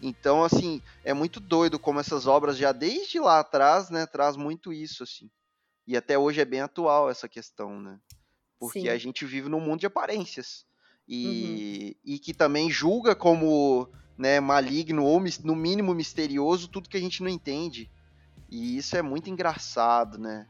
[0.03, 4.75] Então, assim, é muito doido como essas obras já desde lá atrás, né, traz muito
[4.75, 5.31] isso, assim.
[5.87, 7.99] E até hoje é bem atual essa questão, né?
[8.61, 8.89] Porque Sim.
[8.91, 10.67] a gente vive num mundo de aparências.
[11.09, 12.15] E, uhum.
[12.15, 13.89] e que também julga como
[14.19, 17.91] né, maligno ou no mínimo misterioso tudo que a gente não entende.
[18.49, 20.47] E isso é muito engraçado, né?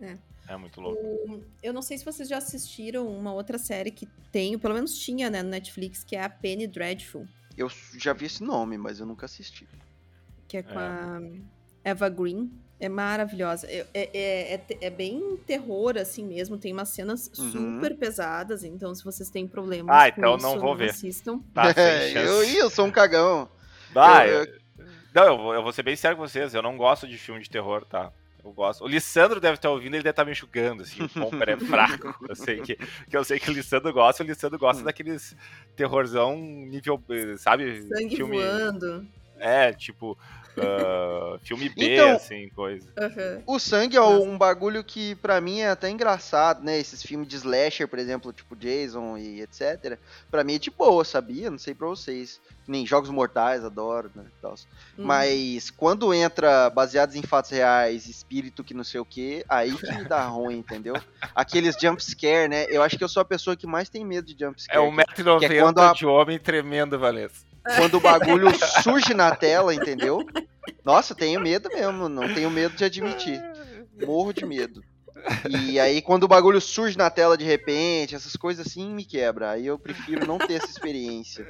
[0.00, 0.18] É.
[0.48, 1.00] É muito louco.
[1.00, 4.98] O, eu não sei se vocês já assistiram uma outra série que tem, pelo menos
[4.98, 7.24] tinha, né, no Netflix, que é a Penny Dreadful.
[7.56, 9.68] Eu já vi esse nome, mas eu nunca assisti.
[10.48, 10.82] Que é com é.
[10.82, 11.20] a
[11.84, 12.50] Eva Green.
[12.80, 13.66] É maravilhosa.
[13.66, 16.56] É, é, é, é, bem terror, assim mesmo.
[16.56, 17.52] Tem umas cenas uhum.
[17.52, 18.64] super pesadas.
[18.64, 20.90] Então, se vocês têm problemas ah, então isso, não vou ver.
[20.90, 21.40] assistam.
[21.52, 21.64] Tá,
[22.16, 23.48] eu, eu sou um cagão.
[23.94, 24.60] Ah, eu, eu...
[25.14, 26.54] Não, eu vou, eu vou ser bem sério com vocês.
[26.54, 28.10] Eu não gosto de filme de terror, tá?
[28.42, 28.82] Eu gosto.
[28.84, 32.14] O Lissandro deve estar ouvindo, ele deve estar me enxugando, assim, o Pomper é fraco.
[32.26, 34.86] Eu sei que, que eu sei que o Lissandro gosta, o Lissandro gosta hum.
[34.86, 35.36] daqueles
[35.76, 37.02] terrorzão nível,
[37.36, 37.82] sabe?
[37.82, 38.38] Sangue filme...
[38.38, 39.06] voando.
[39.38, 40.18] É, tipo,
[40.56, 42.86] Uh, filme B, então, assim, coisa.
[42.98, 43.42] Uhum.
[43.46, 46.78] O sangue é um bagulho que para mim é até engraçado, né?
[46.78, 49.98] Esses filmes de slasher, por exemplo, tipo Jason e etc.
[50.30, 51.50] Pra mim é de boa, sabia?
[51.50, 52.40] Não sei pra vocês.
[52.66, 54.24] Nem Jogos Mortais, adoro, né?
[54.44, 54.58] Uhum.
[54.98, 59.92] Mas quando entra baseados em fatos reais, espírito que não sei o que, aí que
[59.92, 60.94] me dá ruim, entendeu?
[61.34, 62.66] Aqueles jump scare, né?
[62.68, 64.78] Eu acho que eu sou a pessoa que mais tem medo de jump scare.
[64.78, 65.92] É um metro noventa é quando a...
[65.92, 67.49] de homem tremendo, Vanessa.
[67.76, 68.48] Quando o bagulho
[68.82, 70.24] surge na tela, entendeu?
[70.84, 73.40] Nossa, tenho medo mesmo, não tenho medo de admitir.
[74.04, 74.82] Morro de medo.
[75.48, 79.50] E aí, quando o bagulho surge na tela de repente, essas coisas assim me quebra.
[79.50, 81.46] Aí eu prefiro não ter essa experiência.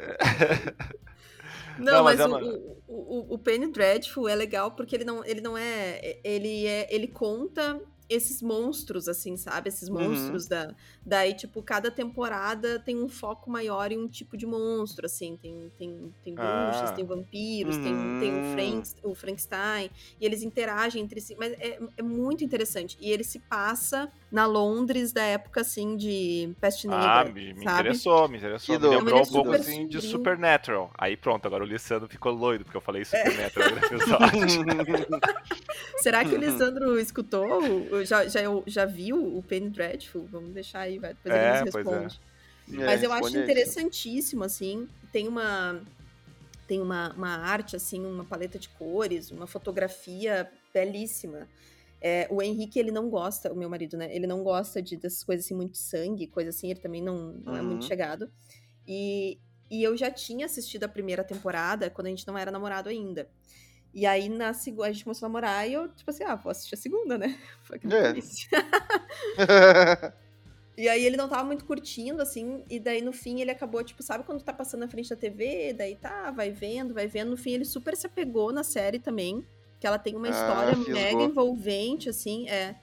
[1.78, 5.24] Não, não mas, mas é o, o, o Penny Dreadful é legal porque ele não,
[5.24, 6.18] ele não é.
[6.22, 6.92] Ele é.
[6.94, 7.80] Ele conta
[8.10, 9.68] esses monstros, assim, sabe?
[9.68, 10.10] Esses uhum.
[10.10, 10.48] monstros uhum.
[10.48, 10.74] da.
[11.06, 15.38] Daí, tipo, cada temporada tem um foco maior em um tipo de monstro, assim.
[15.40, 16.92] Tem, tem, tem bruxas, ah.
[16.92, 17.82] tem vampiros, uhum.
[17.82, 18.52] tem, tem o, hum.
[18.52, 19.90] Frank, o Frankenstein.
[20.20, 21.36] E eles interagem entre si.
[21.38, 22.98] Mas é, é muito interessante.
[23.00, 27.20] E ele se passa na Londres da época, assim, de peste negra.
[27.20, 28.78] Ah, me, me interessou, me interessou.
[28.78, 30.90] Que me lembrou um pouco, assim, de Supernatural.
[30.96, 33.80] Aí pronto, agora o Lissandro ficou loiro, porque eu falei Supernatural é.
[36.00, 37.60] Será que o Lissandro escutou?
[38.04, 40.28] Já, já, já viu o Penny Dreadful?
[40.30, 41.14] Vamos deixar aí, vai.
[41.14, 41.78] Depois é, ele nos é.
[41.78, 42.20] responde.
[42.72, 42.86] É.
[42.86, 44.88] Mas eu acho interessantíssimo, assim.
[45.12, 45.80] Tem uma
[46.68, 51.48] tem uma, uma arte, assim, uma paleta de cores, uma fotografia belíssima.
[52.00, 54.14] É, o Henrique, ele não gosta, o meu marido, né?
[54.14, 57.52] Ele não gosta de, dessas coisas assim, muito sangue, coisa assim, ele também não, não
[57.52, 57.58] uhum.
[57.58, 57.88] é muito uhum.
[57.88, 58.30] chegado.
[58.88, 59.38] E,
[59.70, 63.28] e eu já tinha assistido a primeira temporada quando a gente não era namorado ainda.
[63.92, 66.50] E aí, na segunda, a gente começou a namorar e eu, tipo assim, ah, vou
[66.50, 67.38] assistir a segunda, né?
[67.64, 68.14] Foi que é.
[70.78, 74.02] E aí ele não tava muito curtindo, assim, e daí no fim ele acabou, tipo,
[74.02, 77.36] sabe quando tá passando na frente da TV, daí tá, vai vendo, vai vendo, no
[77.36, 79.44] fim ele super se apegou na série também
[79.80, 82.76] que ela tem uma ah, história mega envolvente, assim, é.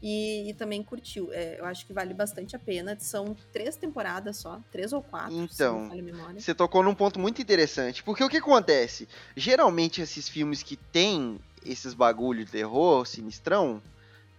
[0.00, 1.32] E, e também curtiu.
[1.32, 2.94] É, eu acho que vale bastante a pena.
[3.00, 5.34] São três temporadas só, três ou quatro.
[5.34, 5.90] Então,
[6.36, 8.02] você tocou num ponto muito interessante.
[8.02, 9.08] Porque o que acontece?
[9.34, 13.82] Geralmente esses filmes que tem esses bagulho de terror, sinistrão,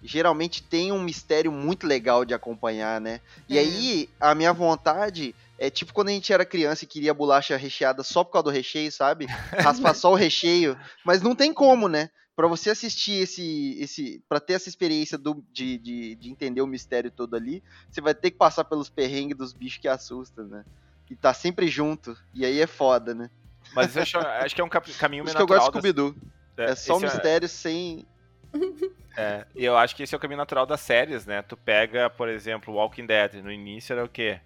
[0.04, 3.20] geralmente tem um mistério muito legal de acompanhar, né?
[3.50, 3.62] E é.
[3.62, 8.04] aí, a minha vontade é tipo quando a gente era criança e queria bolacha recheada
[8.04, 9.26] só por causa do recheio, sabe?
[9.58, 10.78] Raspar só o recheio.
[11.04, 12.10] Mas não tem como, né?
[12.36, 13.78] Pra você assistir esse.
[13.80, 18.02] esse para ter essa experiência do, de, de, de, entender o mistério todo ali, você
[18.02, 20.66] vai ter que passar pelos perrengues dos bichos que assustam, né?
[21.10, 22.18] E tá sempre junto.
[22.34, 23.30] E aí é foda, né?
[23.74, 25.48] Mas eu acho, acho que é um caminho meio natural.
[25.48, 26.16] que eu gosto de Scooby-Doo.
[26.58, 27.50] É, é só um é mistério é...
[27.50, 28.06] sem.
[29.18, 31.42] É, e eu acho que esse é o caminho natural das séries, né?
[31.42, 33.36] Tu pega, por exemplo, Walking Dead.
[33.36, 34.42] No início era o quê?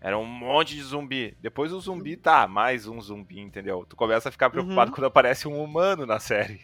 [0.00, 1.36] Era um monte de zumbi.
[1.40, 3.84] Depois o zumbi tá, mais um zumbi, entendeu?
[3.88, 4.94] Tu começa a ficar preocupado uhum.
[4.94, 6.60] quando aparece um humano na série.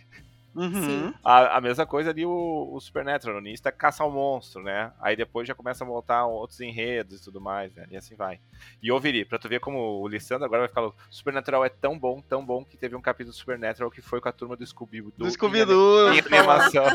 [0.56, 1.12] Uhum.
[1.22, 4.90] A, a, mesma coisa ali o, o Supernatural, no início é caçar um monstro, né?
[4.98, 7.86] Aí depois já começa a voltar outros enredos e tudo mais, né?
[7.90, 8.40] E assim vai.
[8.82, 10.86] E ouviri, pra tu ver como o Lissandro agora vai ficar.
[10.86, 14.18] O Supernatural é tão bom, tão bom, que teve um capítulo do Supernatural que foi
[14.18, 15.12] com a turma do Scooby-Doo.
[15.18, 16.14] Do Scooby-Doo!
[16.14, 16.86] Em animação.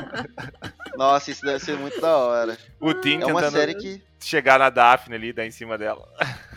[0.97, 2.57] Nossa, isso deve ser muito da hora.
[2.79, 4.03] O Tim É uma tentando série que.
[4.21, 6.07] Chegar na Daphne ali, dar em cima dela.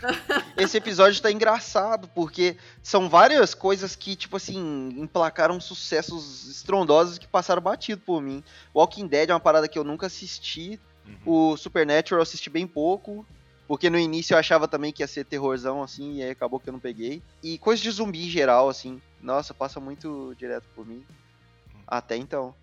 [0.57, 7.27] Esse episódio tá engraçado, porque são várias coisas que, tipo assim, emplacaram sucessos estrondosos que
[7.27, 8.43] passaram batido por mim.
[8.75, 10.79] Walking Dead é uma parada que eu nunca assisti.
[11.07, 11.53] Uhum.
[11.53, 13.27] O Supernatural eu assisti bem pouco.
[13.67, 16.69] Porque no início eu achava também que ia ser terrorzão, assim, e aí acabou que
[16.69, 17.23] eu não peguei.
[17.43, 19.01] E coisa de zumbi em geral, assim.
[19.23, 21.03] Nossa, passa muito direto por mim.
[21.87, 22.55] Até então.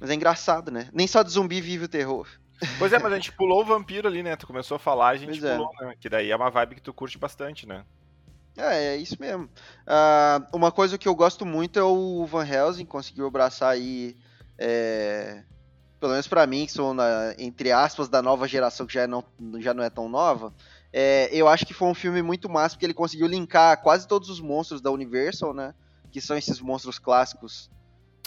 [0.00, 0.88] Mas é engraçado, né?
[0.92, 2.26] Nem só de zumbi vive o terror.
[2.78, 4.36] Pois é, mas a gente pulou o vampiro ali, né?
[4.36, 5.56] Tu começou a falar, a gente Pois é.
[5.56, 5.94] pulou, né?
[6.00, 7.84] Que daí é uma vibe que tu curte bastante, né?
[8.56, 9.48] É, é isso mesmo.
[9.86, 14.16] Ah, uma coisa que eu gosto muito é o Van Helsing, conseguiu abraçar aí,
[14.58, 15.42] é,
[15.98, 19.24] pelo menos pra mim, que sou, na- entre aspas, da nova geração, que já não,
[19.58, 20.52] já não é tão nova,
[20.92, 24.28] é, eu acho que foi um filme muito massa, porque ele conseguiu linkar quase todos
[24.28, 25.72] os monstros da Universal, né?
[26.10, 27.70] Que são esses monstros clássicos.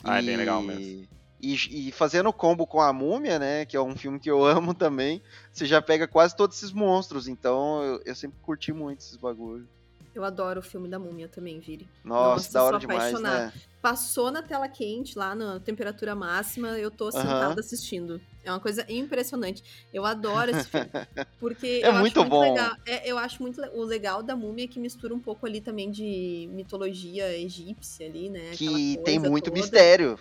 [0.03, 1.05] Ah, é bem legal mesmo.
[1.43, 3.65] E, e fazendo combo com a Múmia, né?
[3.65, 5.21] Que é um filme que eu amo também.
[5.51, 7.27] Você já pega quase todos esses monstros.
[7.27, 9.67] Então eu, eu sempre curti muito esses bagulhos.
[10.15, 11.89] Eu adoro o filme da Múmia também, Vire.
[12.05, 13.51] Nossa, Nossa, da hora demais, né?
[13.81, 17.59] Passou na tela quente, lá na temperatura máxima, eu tô sentada Aham.
[17.59, 18.21] assistindo.
[18.43, 19.63] É uma coisa impressionante.
[19.91, 20.89] Eu adoro esse filme.
[21.39, 22.39] Porque É eu muito acho bom.
[22.41, 22.77] muito legal.
[22.85, 25.89] É, eu acho muito o legal da múmia é que mistura um pouco ali também
[25.89, 28.51] de mitologia egípcia ali, né?
[28.53, 30.19] Que tem muito toda, mistério.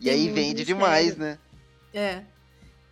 [0.00, 0.64] Que E aí vende mistério.
[0.66, 1.38] demais, né?
[1.94, 2.22] É.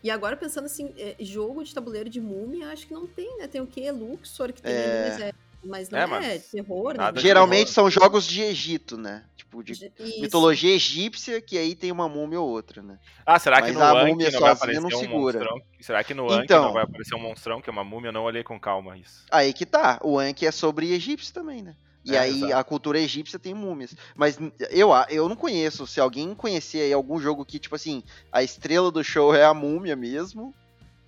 [0.03, 3.47] E agora pensando assim, é, jogo de tabuleiro de múmia, acho que não tem, né?
[3.49, 3.91] Tem o quê?
[3.91, 4.77] Luxor, que tem É.
[4.77, 5.33] ali, mas, é,
[5.65, 7.21] mas não É, é, mas terror, nada né?
[7.21, 7.75] Geralmente terror.
[7.75, 9.25] são jogos de Egito, né?
[9.37, 10.21] Tipo, de Isso.
[10.21, 12.99] mitologia egípcia, que aí tem uma múmia ou outra, né?
[13.27, 15.39] Ah, será que Mas no a Anki múmia não vai aparecer não um segura.
[15.41, 15.63] monstrão?
[15.81, 16.65] Será que no Anki Então.
[16.67, 18.09] não vai aparecer um monstrão, que é uma múmia?
[18.09, 19.25] Eu não olhei com calma isso.
[19.31, 19.99] Aí que tá.
[20.03, 21.75] O Anki é sobre egípcios também, né?
[22.05, 22.57] E É, aí exato.
[22.57, 23.95] a cultura egípcia tem múmias.
[24.17, 24.39] Mas
[24.71, 25.87] eu, eu não conheço.
[25.87, 29.53] Se alguém conhecer aí algum jogo que, tipo assim, a estrela do show é a
[29.53, 30.55] múmia mesmo,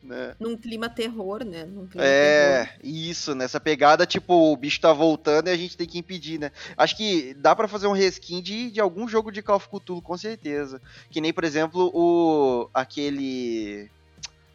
[0.03, 0.35] né?
[0.39, 1.65] Num clima terror, né?
[1.65, 2.05] Num clima terror.
[2.05, 6.39] É, isso, nessa pegada, tipo, o bicho tá voltando e a gente tem que impedir,
[6.39, 6.51] né?
[6.77, 10.03] Acho que dá pra fazer um reskin de, de algum jogo de Call of Cthulhu,
[10.03, 10.83] com certeza.
[11.11, 12.69] Que nem, por exemplo, o.
[12.75, 13.89] aquele.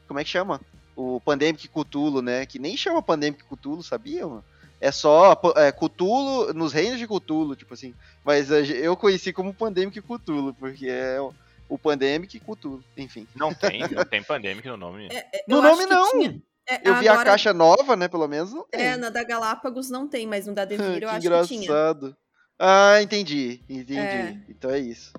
[0.07, 0.61] Como é que chama?
[0.95, 2.45] O Pandemic Cthulhu, né?
[2.45, 4.43] Que nem chama Pandemic Cthulhu, sabia, mano?
[4.79, 7.93] É só é, Cthulhu nos reinos de Cthulhu, tipo assim.
[8.23, 13.27] Mas eu conheci como Pandemic Cthulhu, porque é o- Pandemic Cthulhu, enfim.
[13.35, 15.07] Não tem, não tem Pandemic no nome.
[15.11, 16.41] É, No eu nome que não.
[16.69, 18.07] É, Eu vi a caixa nova, né?
[18.07, 18.81] Pelo menos não tem.
[18.81, 21.63] É, na da Galápagos não tem, mas no da Devir eu que acho que tinha.
[21.63, 22.15] engraçado.
[22.59, 23.61] Ah, entendi.
[23.69, 23.97] Entendi.
[23.97, 24.37] É.
[24.49, 25.11] Então é isso.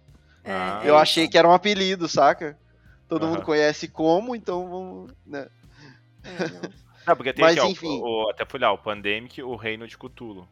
[0.45, 0.81] É, Ah.
[0.85, 1.03] é Eu isso.
[1.03, 2.59] achei que era um apelido, saca?
[3.09, 3.33] Todo Aham.
[3.37, 5.13] mundo conhece como, então vamos.
[5.27, 5.49] Né?
[6.23, 6.71] É, não.
[7.09, 8.01] Não, porque tem Mas, aqui, ó, enfim.
[8.01, 10.47] o, o- até fui lá, o Pandemic, o Reino de Cthulhu.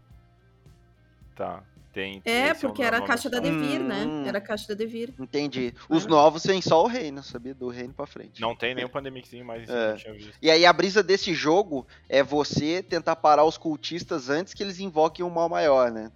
[1.34, 2.22] Tá, tem...
[2.24, 3.38] É, porque o era a caixa da.
[3.40, 3.84] Devir, Hum.
[3.88, 4.24] né?
[4.26, 5.12] Era a caixa da Devir.
[5.18, 5.74] Entendi.
[5.88, 6.08] Os Ah.
[6.08, 7.54] novos têm só o reino, sabia?
[7.54, 8.40] Do reino pra frente.
[8.40, 9.96] Não tem nenhum Pandemiczinho mais, isso É.
[10.40, 14.80] E aí a brisa desse jogo é você tentar parar os cultistas antes que eles
[14.80, 16.10] invoquem um mal maior, né?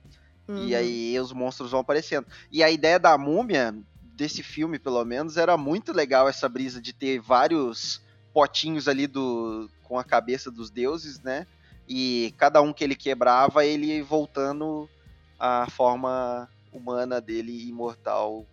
[0.48, 0.76] E Uhum.
[0.76, 2.26] aí os monstros vão aparecendo.
[2.50, 3.74] E a ideia da múmia,
[4.16, 8.02] desse filme pelo menos, era muito legal essa brisa de ter vários
[8.34, 11.48] potinhos ali do com a cabeça dos deuses, né?
[11.88, 14.88] E cada um que ele quebrava, ele voltando
[15.36, 18.46] à forma humana dele, imortal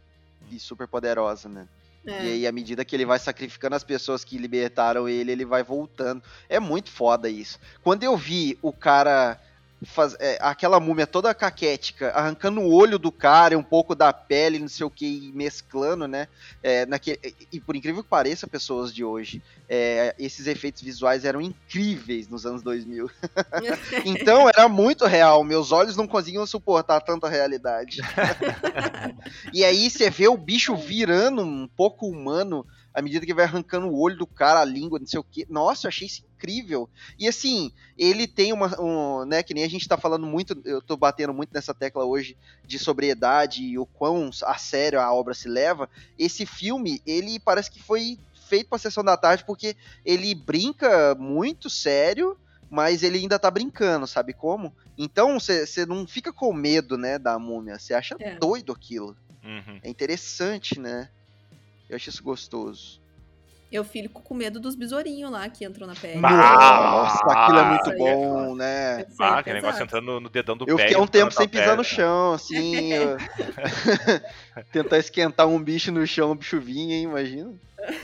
[0.50, 1.68] e super poderosa, né?
[2.08, 2.26] É.
[2.26, 5.62] E aí, à medida que ele vai sacrificando as pessoas que libertaram ele, ele vai
[5.62, 6.24] voltando.
[6.50, 7.60] É muito foda isso.
[7.84, 9.40] Quando eu vi o cara.
[9.86, 14.12] Faz, é, aquela múmia toda caquética, arrancando o olho do cara, e um pouco da
[14.12, 16.28] pele, não sei o que, e mesclando, né?
[16.64, 17.20] É, naquele,
[17.52, 22.46] e por incrível que pareça, pessoas de hoje, é, esses efeitos visuais eram incríveis nos
[22.46, 23.10] anos 2000.
[24.06, 28.02] Então era muito real, meus olhos não conseguiam suportar tanta realidade.
[29.54, 32.66] e aí você vê o bicho virando um pouco humano
[32.98, 35.46] à medida que vai arrancando o olho do cara, a língua, não sei o que.
[35.48, 36.90] Nossa, eu achei isso incrível.
[37.20, 38.82] E assim, ele tem uma.
[38.82, 42.04] Um, né, que nem a gente tá falando muito, eu tô batendo muito nessa tecla
[42.06, 42.36] hoje
[42.66, 45.88] de sobriedade e o quão a sério a obra se leva.
[46.18, 48.18] Esse filme, ele parece que foi
[48.50, 52.36] feito pra sessão da tarde porque ele brinca muito sério
[52.70, 54.76] mas ele ainda tá brincando, sabe como?
[54.98, 58.36] Então você não fica com medo, né, da múmia, você acha É.
[58.36, 59.16] doido aquilo.
[59.42, 59.80] Uhum.
[59.82, 61.10] É interessante, né?
[61.90, 63.02] Eu acho isso gostoso.
[63.70, 66.22] Eu fico com medo dos besourinhos lá que entram na pele.
[66.22, 69.02] Nossa, aquilo é muito aí é bom, né?
[69.02, 69.84] É Ah, aquele negócio pesado.
[69.84, 70.88] entrando no dedão do Eu pé.
[70.88, 72.94] fiquei um tempo sem pisar no chão, assim.
[72.94, 73.18] eu-
[74.72, 77.54] Tentar esquentar um bicho no chão, o bicho vinha, hein, imagina.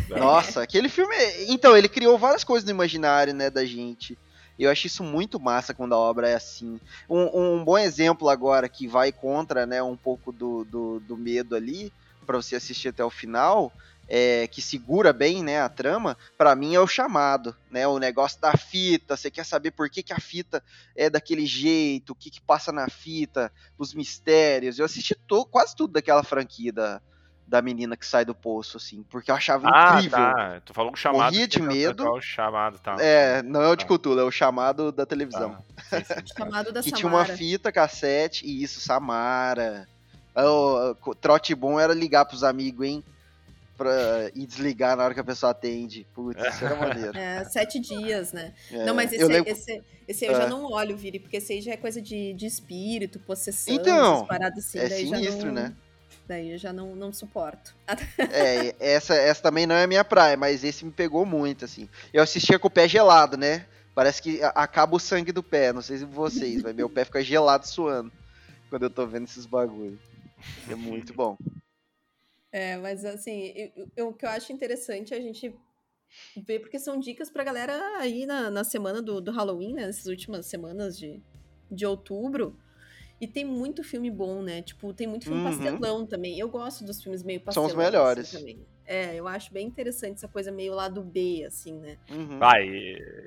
[0.09, 1.15] Nossa, aquele filme.
[1.15, 4.17] é- Então, ele criou várias coisas no imaginário, né, da gente.
[4.59, 6.79] Eu acho isso muito massa quando a obra é assim.
[7.09, 11.55] Um, um bom exemplo agora que vai contra, né, um pouco do, do, do medo
[11.55, 11.91] ali,
[12.23, 13.71] para você assistir até o final,
[14.07, 18.39] é, que segura bem, né, a trama, para mim é o chamado, né, o negócio
[18.39, 20.63] da fita, você quer saber por que, que a fita
[20.95, 25.75] é daquele jeito, o que, que passa na fita, os mistérios, eu assisti to, quase
[25.75, 27.01] tudo daquela franquia da,
[27.47, 30.17] da menina que sai do poço, assim, porque eu achava ah, incrível.
[30.17, 30.61] Tá.
[30.65, 31.23] Tu falou o chamado.
[31.23, 32.09] Morria de medo.
[32.09, 32.97] O chamado, tá.
[32.99, 35.63] É, não é o de cultura, é o chamado da televisão.
[35.89, 35.99] Tá.
[35.99, 36.35] Sim, sim.
[36.37, 36.97] chamado da que Samara.
[36.97, 39.87] tinha uma fita cassete, e isso, Samara.
[40.35, 43.03] O, o trote bom era ligar pros amigos, hein?
[43.77, 46.05] Pra, e desligar na hora que a pessoa atende.
[46.13, 47.11] Putz, isso era maneiro.
[47.17, 48.53] É, sete dias, né?
[48.71, 50.49] É, não, mas esse, eu lembro- esse, esse aí eu já É.
[50.49, 54.65] não olho, Viri, porque esse aí já é coisa de, de espírito, possessão, Então, paradas
[54.65, 54.77] assim.
[54.79, 55.73] é daí sinistro, já não, né?
[56.27, 57.75] Daí eu já não, não suporto.
[58.31, 61.89] É, essa, essa também não é a minha praia, mas esse me pegou muito, assim.
[62.13, 63.65] Eu assistia com o pé gelado, né?
[63.95, 67.21] Parece que acaba o sangue do pé, não sei se vocês, mas meu pé fica
[67.23, 68.11] gelado suando
[68.69, 69.99] quando eu tô vendo esses bagulho.
[70.69, 71.37] É muito bom.
[72.51, 73.53] É, mas assim,
[73.95, 75.53] eu- o que eu acho interessante é a gente
[76.45, 79.87] ver, porque são dicas pra galera aí na, na semana do, do Halloween, né?
[79.87, 81.21] Nessas últimas semanas de,
[81.71, 82.57] de outubro.
[83.19, 84.61] E tem muito filme bom, né?
[84.61, 85.43] Tipo, tem muito filme Uhum.
[85.49, 86.37] pastelão também.
[86.37, 87.69] Eu gosto dos filmes meio São pastelão.
[87.69, 88.27] os melhores.
[88.27, 88.67] assim, também.
[88.85, 91.97] É, eu acho bem interessante essa coisa meio lado B, assim, né?
[92.11, 92.37] Uhum.
[92.37, 92.67] Vai,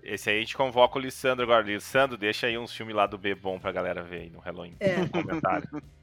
[0.03, 1.64] esse aí a gente convoca o Lissandro agora.
[1.64, 4.77] Lissandro, deixa aí uns filmes lá do B bom pra galera ver aí no Halloween.
[4.79, 4.97] É.
[4.99, 5.67] No comentário.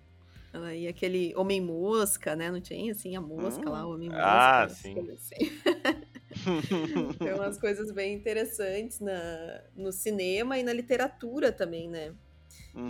[0.53, 2.51] Aí aquele Homem-Mosca, né?
[2.51, 3.71] Não tinha, assim, a mosca Hum.
[3.73, 4.23] lá, o Homem-Mosca.
[4.23, 4.93] Ah, essas sim.
[4.93, 5.51] coisas assim.
[7.19, 12.11] Tem umas coisas bem interessantes na, no cinema e na literatura também, né?
[12.75, 12.87] Hum.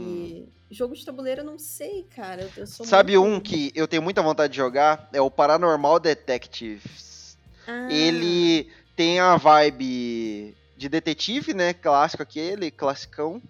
[0.69, 2.49] E jogo de tabuleiro eu não sei, cara.
[2.55, 5.09] Eu sou Sabe muito- um que eu tenho muita vontade de jogar?
[5.13, 7.37] É o Paranormal Detectives.
[7.67, 11.73] Ah, Ele tem a vibe de detetive, né?
[11.73, 13.41] Clássico aquele, classicão.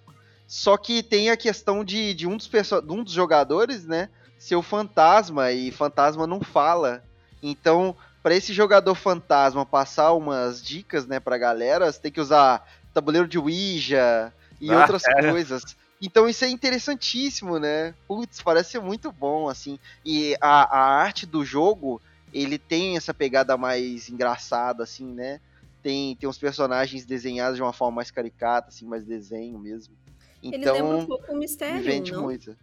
[0.53, 4.07] Só que tem a questão de, de um, dos de um dos jogadores, né?
[4.37, 7.03] Ser o fantasma e fantasma não fala.
[7.41, 12.63] Então, para esse jogador fantasma passar umas dicas, né, pra galera, você tem que usar
[12.93, 14.31] tabuleiro de Ouija
[14.61, 15.31] e Ah, outras sério?
[15.31, 15.75] coisas.
[15.99, 17.95] Então isso é interessantíssimo, né?
[18.07, 19.79] Putz, parece ser muito bom, assim.
[20.05, 21.99] E a, a arte do jogo,
[22.31, 25.41] ele tem essa pegada mais engraçada, assim, né?
[25.81, 29.95] Tem, tem uns personagens desenhados de uma forma mais caricata, assim, mais desenho mesmo.
[30.43, 32.23] Ele Então, lembra um pouco o mistério, vende não?
[32.23, 32.55] muito.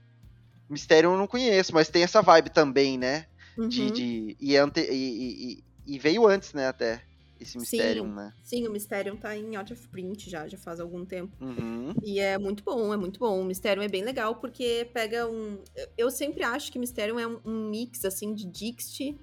[0.68, 3.26] Mistério eu não conheço, mas tem essa vibe também, né?
[3.68, 3.90] De, Uhum.
[3.92, 5.64] de, e, ante, e, e-
[5.94, 7.02] e- veio antes, né, até,
[7.40, 8.10] esse mistério, Sim.
[8.12, 8.32] né?
[8.44, 11.32] Sim, o Mysterium tá em out of print já, já faz algum tempo.
[11.40, 11.92] Uhum.
[12.02, 13.40] E é muito bom, é muito bom.
[13.40, 15.58] O Mysterium é bem legal porque pega um.
[15.98, 19.18] eu- sempre acho que Mysterium é um, um mix, assim, de Dixit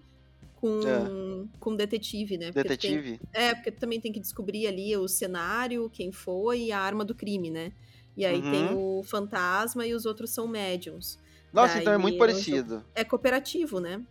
[0.55, 2.51] com, com detetive, né?
[2.51, 2.95] Porque tu tem- É.
[3.01, 3.19] Detetive?
[3.33, 7.05] é, porque tu também tem que descobrir ali o cenário, quem foi e a arma
[7.05, 7.71] do crime, né?
[8.17, 8.51] E aí Uhum.
[8.51, 11.19] tem o fantasma e os outros são médiums.
[11.53, 12.85] Nossa, então é Daí muito é um parecido.
[12.95, 14.01] É cooperativo, né?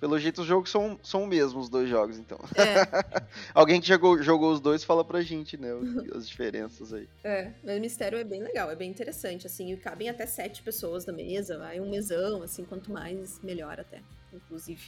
[0.00, 2.36] Pelo jeito, os jogos são, são o mesmo, os dois jogos, então.
[2.56, 2.74] É,
[3.54, 5.68] Alguém que jogou, jogou os dois fala pra gente, né?
[6.12, 7.08] As diferenças aí.
[7.22, 7.52] é.
[7.62, 9.70] Mas o mistério é bem legal, é bem interessante, assim.
[9.72, 14.02] E cabem até sete pessoas na mesa, vai um mesão, assim, quanto mais, melhor até,
[14.32, 14.82] inclusive.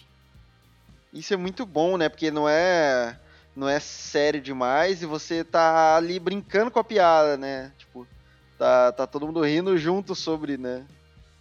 [1.13, 2.09] Isso é muito bom, né?
[2.09, 3.17] Porque não é
[3.55, 7.73] não é sério demais e você tá ali brincando com a piada, né?
[7.79, 8.05] Tipo,
[8.65, 10.87] tá, tá todo mundo rindo junto sobre, né?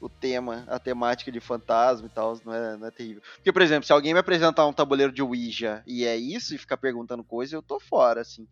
[0.02, 3.22] O tema, a temática de fantasma e tal, não é, não é terrível.
[3.36, 6.58] Porque, por exemplo, se alguém me apresentar um tabuleiro de Ouija e é isso, e
[6.58, 8.46] ficar perguntando coisa, eu tô fora, assim.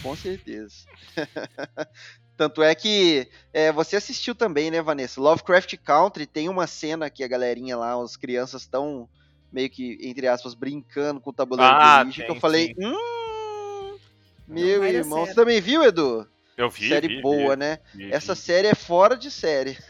[0.00, 0.76] Com certeza.
[2.36, 5.20] Tanto é que é, você assistiu também, né, Vanessa?
[5.20, 9.08] Lovecraft Country tem uma cena que a galerinha lá, as crianças estão
[9.52, 12.66] meio que, entre aspas, brincando com o tabuleiro Ah, de Ouija, que tem, eu falei,
[12.68, 12.86] sim.
[12.86, 13.98] hum,
[14.46, 16.28] meu irmão, você também viu, Edu?
[16.56, 16.88] Eu vi.
[16.88, 17.78] série vi, boa, vi, né?
[17.94, 19.76] vi, Essa série é fora de série.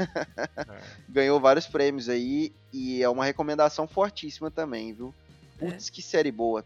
[0.56, 0.80] É.
[1.08, 5.14] Ganhou vários prêmios aí e é uma recomendação fortíssima também, viu?
[5.58, 6.64] Putz, que série boa.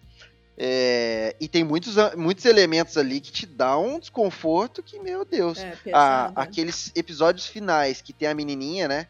[0.58, 5.24] É, e tem muitos, a- muitos elementos ali que te dão um desconforto que, meu
[5.24, 5.58] Deus.
[5.58, 6.32] É, Ah, pesado.
[6.36, 9.06] aqueles episódios finais que tem a menininha, né?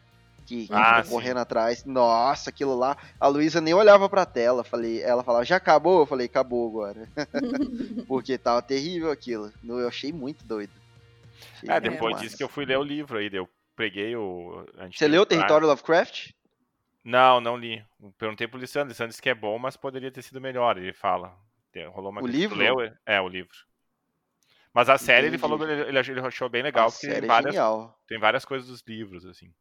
[0.47, 1.11] Que, que Ah, sim.
[1.11, 1.83] correndo atrás.
[1.85, 2.97] Nossa, aquilo lá.
[3.19, 4.63] A Luísa nem olhava pra tela.
[4.63, 5.99] Falei, ela falava, já acabou?
[5.99, 7.07] Eu falei, acabou agora.
[8.07, 9.51] Porque tava terrível aquilo.
[9.63, 10.71] Eu achei muito doido.
[11.53, 12.23] Achei É, muito depois massa.
[12.25, 14.65] disso que eu fui ler o livro aí, eu peguei o.
[14.91, 15.25] Você leu o.
[15.25, 16.31] Território Lovecraft?
[17.03, 17.83] Não, não li.
[18.17, 20.77] Perguntei pro Lissandro, Lissandro disse que é bom, mas poderia ter sido melhor.
[20.77, 21.35] Ele fala.
[21.93, 22.57] Rolou uma O livro?
[22.57, 22.77] Leu?
[23.05, 23.55] É, o livro.
[24.73, 25.41] Mas a série ele Entendi.
[25.41, 27.99] falou, ele, ele ach- ele achou bem legal, a porque série tem é várias, genial.
[28.07, 29.53] tem várias coisas dos livros, assim.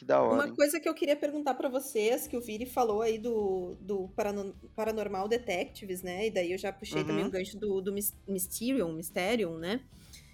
[0.00, 0.34] Que da hora.
[0.34, 0.54] Uma hein?
[0.54, 4.54] coisa que eu queria perguntar pra vocês, que o Viri falou aí do, do Parano-
[4.74, 6.26] Paranormal Detectives, né?
[6.28, 7.06] E daí eu já puxei Uhum.
[7.06, 9.82] também o gancho do, do Mys- Mysterium, Mysterium, né?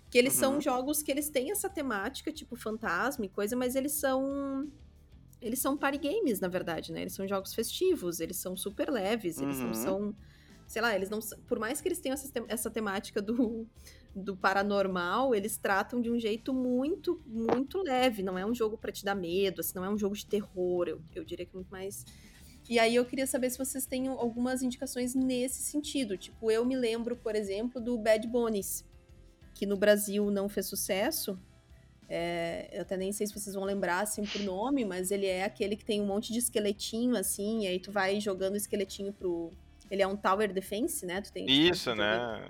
[0.09, 0.39] Que eles Uhum.
[0.41, 4.71] são jogos que eles têm essa temática, tipo fantasma e coisa, mas eles são.
[5.43, 7.01] eles são party games, na verdade, né?
[7.01, 9.67] Eles são jogos festivos, eles são super leves, eles Uhum.
[9.67, 10.15] não são.
[10.69, 11.19] Sei lá, eles não.
[11.49, 13.67] Por mais que eles tenham essa, essa temática do,
[14.17, 18.23] do paranormal, eles tratam de um jeito muito, muito leve.
[18.23, 20.89] Não é um jogo pra te dar medo, assim, não é um jogo de terror.
[20.89, 22.05] Eu, eu diria que é muito mais.
[22.69, 26.17] E aí eu queria saber se vocês têm algumas indicações nesse sentido.
[26.17, 28.85] Tipo, eu me lembro, por exemplo, do Bad Bones,
[29.55, 31.39] que no Brasil não fez sucesso.
[32.09, 35.45] É, eu até nem sei se vocês vão lembrar assim por nome, mas ele é
[35.45, 39.13] aquele que tem um monte de esqueletinho assim, e aí tu vai jogando o esqueletinho
[39.13, 39.53] pro.
[39.91, 41.21] Ele é um Tower Defense, né?
[41.21, 42.49] Tu tem, Isso, né?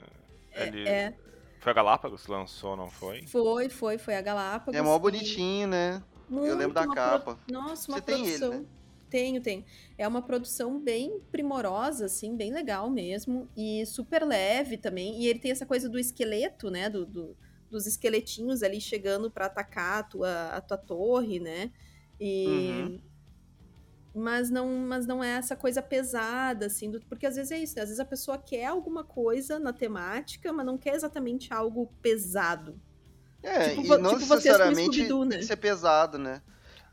[0.52, 0.88] É, Ele...
[0.88, 1.14] é.
[1.60, 3.22] Foi a Galápagos que lançou, não foi?
[3.26, 4.78] Foi, foi, foi a Galápagos.
[4.78, 6.02] É mó bonitinho, né?
[6.28, 7.38] muito lembro da capa.
[7.50, 8.60] Nossa, uma Você tem ele, produção.
[8.60, 8.66] né?
[9.08, 9.64] Tenho, tenho.
[9.96, 13.48] É uma produção bem primorosa, assim, bem legal mesmo.
[13.56, 15.20] E super leve também.
[15.22, 16.90] E ele tem essa coisa do esqueleto, né?
[16.90, 17.36] Do, do-
[17.70, 21.70] dos esqueletinhos ali chegando pra atacar a tua, a tua torre, né?
[22.20, 22.46] E.
[22.46, 23.00] Uhum.
[24.18, 27.76] Mas não, mas não é essa coisa pesada, assim, do- porque às vezes é isso,
[27.76, 27.82] né?
[27.82, 32.80] Às vezes a pessoa quer alguma coisa na temática, mas não quer exatamente algo pesado.
[33.42, 35.08] É, Tipo e não tipo vocês com necessariamente né?
[35.30, 36.42] tem que ser pesado, né?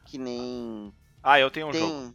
[0.06, 0.94] Que nem
[1.24, 1.80] Ah, eu tenho um tem.
[1.82, 2.14] jogo.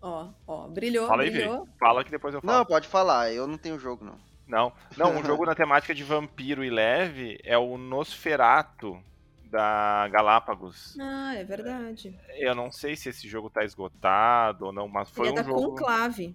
[0.00, 1.38] Ó, ó, brilhou, Fala aí, Vi.
[1.38, 1.68] brilhou.
[1.78, 2.58] Fala que depois eu falo.
[2.58, 4.18] Não, pode falar, eu não tenho jogo, não.
[4.48, 9.00] Não, não, um jogo na temática de vampiro e leve é o Nosferato
[9.52, 10.96] da Galápagos.
[10.98, 12.18] Ah, é verdade.
[12.38, 15.34] Eu não sei se esse jogo tá esgotado ou não, mas foi Ele é um
[15.36, 15.70] da jogo.
[15.70, 16.34] Conclave,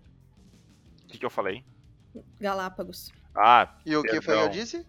[1.03, 1.63] O que, que eu falei?
[2.39, 3.11] Galápagos.
[3.35, 4.85] Ah, E o que foi que eu disse?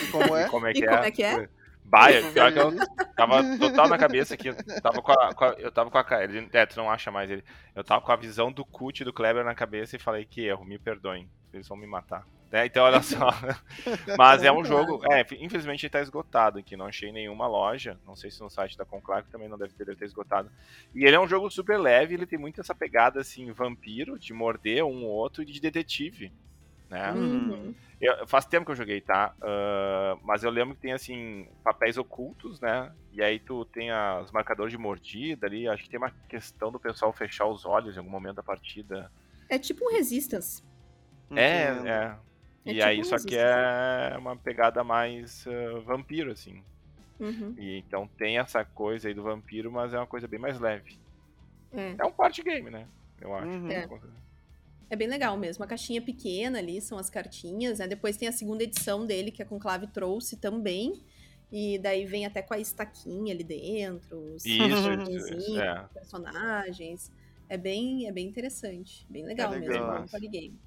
[0.00, 0.44] E como é?
[0.50, 1.04] como é E que como é?
[1.04, 1.44] é que é?
[1.84, 2.74] Baia, pior que eu
[3.16, 4.48] tava total na cabeça aqui.
[4.48, 7.10] Eu tava com a, com a- eu tava com a ele, É, tu não acha
[7.10, 7.44] mais ele.
[7.74, 10.64] Eu tava com a visão do cut do Kleber na cabeça e falei que erro,
[10.64, 11.30] me perdoem.
[11.52, 12.26] Eles vão me matar.
[12.50, 13.28] Né, Então, olha só.
[14.16, 15.00] Mas é um jogo.
[15.12, 16.76] É, infelizmente ele tá esgotado aqui.
[16.76, 17.98] Não achei nenhuma loja.
[18.06, 20.50] Não sei se no site da Conclave também não deve ter, deve ter esgotado.
[20.94, 24.32] E ele é um jogo super leve, ele tem muito essa pegada assim, vampiro, de
[24.32, 26.32] morder um ou outro e de detetive.
[26.88, 27.12] Né?
[27.12, 27.74] Uhum.
[28.00, 29.34] Eu- faz tempo que eu joguei, tá?
[29.42, 32.90] Ah, mas eu lembro que tem, assim, papéis ocultos, né?
[33.12, 33.90] E aí tu tem
[34.22, 35.68] os marcadores de mordida ali.
[35.68, 39.12] Acho que tem uma questão do pessoal fechar os olhos em algum momento da partida.
[39.50, 40.62] É tipo um Resistance.
[41.36, 42.16] É, é.
[42.68, 46.62] É E tipo aí, um só que é uma pegada mais ah, vampiro, assim.
[47.18, 47.54] Uhum.
[47.58, 50.98] E, então tem essa coisa aí do vampiro, mas é uma coisa bem mais leve.
[51.72, 51.94] É.
[51.98, 52.86] É um party game, né?
[53.20, 53.48] Eu acho.
[53.48, 53.70] Uhum.
[53.70, 53.88] É.
[54.90, 55.62] É bem legal mesmo.
[55.64, 57.86] A caixinha pequena ali, são as cartinhas, né?
[57.86, 61.02] Depois tem a segunda edição dele, que a Conclave trouxe também.
[61.50, 64.62] E daí vem até com a estaquinha ali dentro, os Isso,
[65.08, 65.86] isso, isso, é.
[65.94, 67.10] personagens.
[67.48, 69.06] É bem, é bem interessante.
[69.08, 69.72] Bem legal, É mesmo.
[69.72, 69.96] legal.
[69.96, 70.58] É um party game.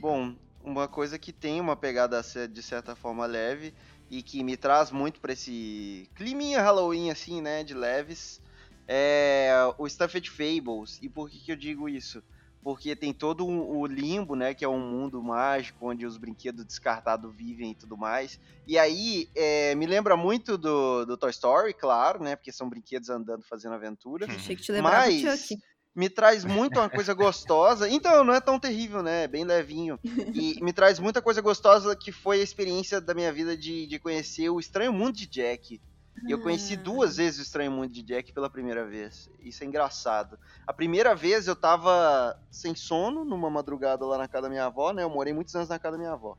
[0.00, 0.34] Bom,
[0.64, 3.74] uma coisa que tem uma pegada de certa forma leve
[4.10, 8.40] e que me traz muito pra esse climinha Halloween assim, né, de leves,
[8.88, 10.98] é o Stuffed Fables.
[11.00, 12.22] E por que, que eu digo isso?
[12.62, 16.64] Porque tem todo um- o limbo, né, que é um mundo mágico onde os brinquedos
[16.64, 18.38] descartados vivem e tudo mais.
[18.66, 23.10] E aí, é, me lembra muito do, do Toy Story, claro, né, porque são brinquedos
[23.10, 24.30] andando fazendo aventura.
[24.34, 25.54] Achei que te lembrava Mas Chuck.
[25.94, 27.88] Me traz muito uma coisa gostosa.
[27.88, 29.24] Então, não é tão terrível, né?
[29.24, 29.98] É bem levinho.
[30.04, 33.98] E me traz muita coisa gostosa que foi a experiência da minha vida de, de
[33.98, 35.80] conhecer o Estranho Mundo de Jack.
[36.26, 36.76] E eu conheci Ah.
[36.76, 39.28] duas vezes o Estranho Mundo de Jack pela primeira vez.
[39.40, 40.38] Isso é engraçado.
[40.66, 44.92] A primeira vez eu tava sem sono numa madrugada lá na casa da minha avó,
[44.92, 45.02] né?
[45.02, 46.36] Eu morei muitos anos na casa da minha avó.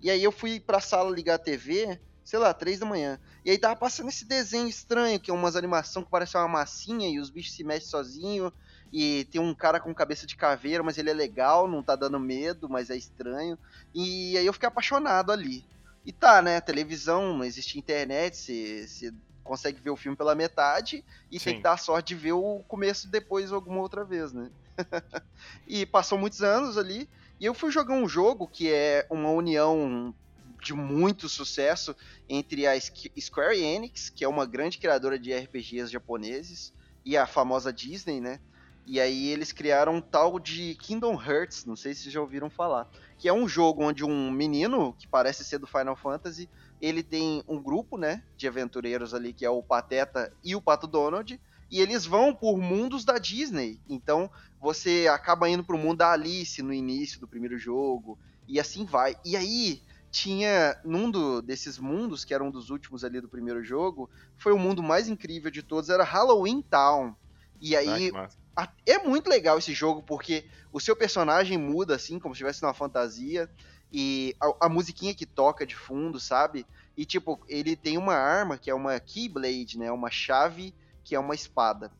[0.00, 3.20] E aí eu fui pra sala ligar a TV, sei lá, três da manhã.
[3.44, 7.08] E aí tava passando esse desenho estranho, que é umas animação que parece uma massinha
[7.08, 8.52] e os bichos se mexem sozinho.
[8.92, 12.18] E tem um cara com cabeça de caveira, mas ele é legal, não tá dando
[12.18, 13.58] medo, mas é estranho.
[13.94, 15.64] E aí eu fiquei apaixonado ali.
[16.04, 16.60] E tá, né?
[16.60, 19.12] Televisão, não existe internet, você
[19.42, 21.54] consegue ver o filme pela metade e tem Sim.
[21.54, 24.50] que dar a sorte de ver o começo depois alguma outra vez, né?
[25.66, 27.08] e passou muitos anos ali.
[27.40, 30.14] E eu fui jogar um jogo que é uma união
[30.62, 31.94] de muito sucesso
[32.28, 36.72] entre a Squ- Square Enix, que é uma grande criadora de RPGs japoneses,
[37.04, 38.40] e a famosa Disney, né?
[38.88, 42.48] E aí eles criaram um tal de Kingdom Hearts, não sei se vocês já ouviram
[42.48, 42.86] falar,
[43.18, 47.42] que é um jogo onde um menino, que parece ser do Final Fantasy, ele tem
[47.46, 51.38] um grupo, né, de aventureiros ali, que é o Pateta e o Pato Donald,
[51.70, 53.82] e eles vão por mundos da Disney.
[53.86, 58.86] Então, você acaba indo pro mundo da Alice no início do primeiro jogo, e assim
[58.86, 59.16] vai.
[59.24, 63.62] E aí, tinha num do, desses mundos, que era um dos últimos ali do primeiro
[63.62, 64.08] jogo,
[64.38, 67.14] foi o mundo mais incrível de todos, era Halloween Town.
[67.60, 68.36] E Ah, aí, que massa.
[68.36, 68.37] a-
[68.86, 72.74] é muito legal esse jogo porque o seu personagem muda assim, como se estivesse numa
[72.74, 73.48] fantasia.
[73.92, 76.66] E a, a musiquinha que toca de fundo, sabe?
[76.96, 79.90] E tipo, ele tem uma arma que é uma Keyblade, né?
[79.90, 81.90] Uma chave que é uma espada.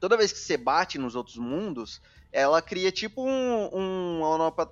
[0.00, 2.00] toda vez que você bate nos outros mundos,
[2.32, 4.22] ela cria tipo um, um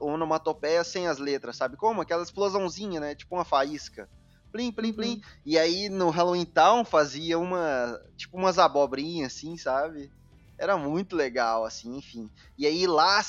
[0.00, 2.00] onomatopeia sem as letras, sabe como?
[2.00, 3.14] Aquela explosãozinha, né?
[3.14, 4.08] Tipo uma faísca.
[4.50, 5.14] Plim, plim, plim.
[5.16, 5.22] Uhum.
[5.44, 8.00] E aí no Halloween Town fazia uma.
[8.16, 10.10] Tipo umas abobrinhas assim, sabe?
[10.58, 12.30] Era muito legal, assim, enfim.
[12.56, 13.20] E aí lá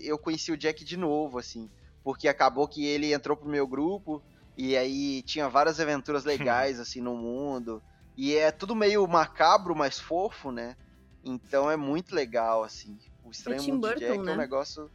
[0.00, 1.68] eu conheci o Jack de novo, assim.
[2.04, 4.22] Porque acabou que ele entrou pro meu grupo.
[4.56, 7.82] E aí tinha várias aventuras legais, assim, no mundo.
[8.16, 10.76] E é tudo meio macabro, mas fofo, né?
[11.24, 12.98] Então é muito legal, assim.
[13.24, 14.32] O Estranho é Mundo Burton, Jack né?
[14.32, 14.90] é um negócio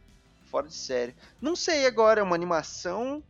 [0.50, 1.14] fora de série.
[1.40, 3.22] Não sei agora, é uma animação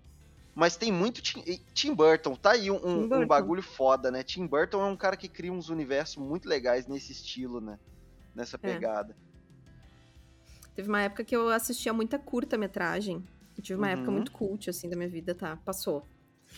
[0.55, 1.43] mas tem muito Tim,
[1.73, 4.23] Tim Burton, tá aí um, um, um, bagulho foda, né?
[4.23, 7.79] Tim Burton é um cara que cria uns universos muito legais nesse estilo, né?
[8.35, 8.59] Nessa é.
[8.59, 9.16] pegada.
[9.28, 9.33] É.
[10.74, 13.22] Teve uma época que eu assistia muita curta-metragem.
[13.61, 13.93] Tive uma uhum.
[13.93, 15.57] época muito cult, assim, da minha vida, tá?
[15.59, 16.05] Passou.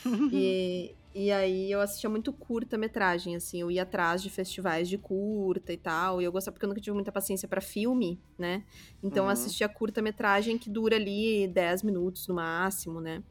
[0.33, 3.61] e, e aí eu assistia muito curta-metragem, assim.
[3.61, 6.23] Eu ia atrás de festivais de curta e tal.
[6.23, 8.65] E eu gostava, porque eu nunca tive muita paciência para filme, né?
[9.03, 9.31] Então uhum.
[9.31, 13.23] eu assistia curta-metragem que dura ali 10 minutos no máximo, né?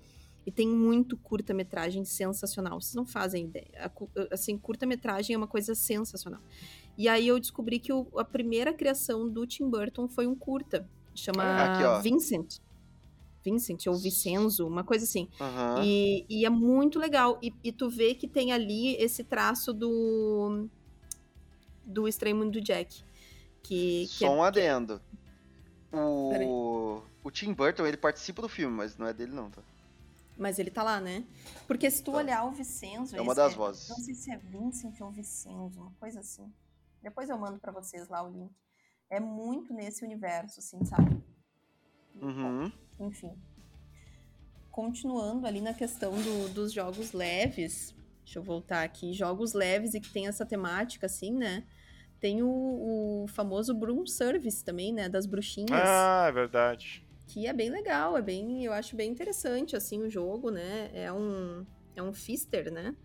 [0.45, 2.79] E tem muito curta-metragem sensacional.
[2.79, 3.91] Vocês não fazem ideia.
[4.29, 6.41] Assim, curta-metragem é uma coisa sensacional.
[6.97, 10.87] E aí eu descobri que o, a primeira criação do Tim Burton foi um curta.
[11.15, 12.59] Chama Aqui, Vincent.
[13.43, 15.27] Vincent ou Vicenzo, uma coisa assim.
[15.39, 15.83] Uhum.
[15.83, 17.37] E, e, é muito legal.
[17.41, 20.67] E, e, tu vê que tem ali esse traço do.
[21.83, 23.03] do Estranho Mundo do Jack.
[23.61, 25.01] Que, que Só é, um adendo.
[25.91, 29.61] O, o Tim Burton, ele participa do filme, mas não é dele não, tá?
[30.37, 31.23] Mas ele tá lá, né?
[31.67, 32.17] Porque se tu tá.
[32.17, 33.15] olhar o Vicenzo.
[33.15, 33.89] É uma das é, vozes.
[33.89, 36.51] Não sei se é Vincent ou Vicenzo, uma coisa assim.
[37.03, 38.51] Depois eu mando para vocês lá o link.
[39.09, 41.21] É muito nesse universo, assim, sabe?
[42.15, 42.71] Uhum.
[42.99, 43.37] Enfim.
[44.71, 47.93] Continuando ali na questão do, dos jogos leves.
[48.23, 49.13] Deixa eu voltar aqui.
[49.13, 51.67] Jogos leves e que tem essa temática, assim, né?
[52.19, 55.09] Tem o, o famoso Broom Service também, né?
[55.09, 55.69] Das bruxinhas.
[55.71, 60.09] Ah, é verdade que é bem legal, é bem, eu acho bem interessante assim o
[60.09, 60.91] jogo, né?
[60.93, 62.95] É um é um Fister, né?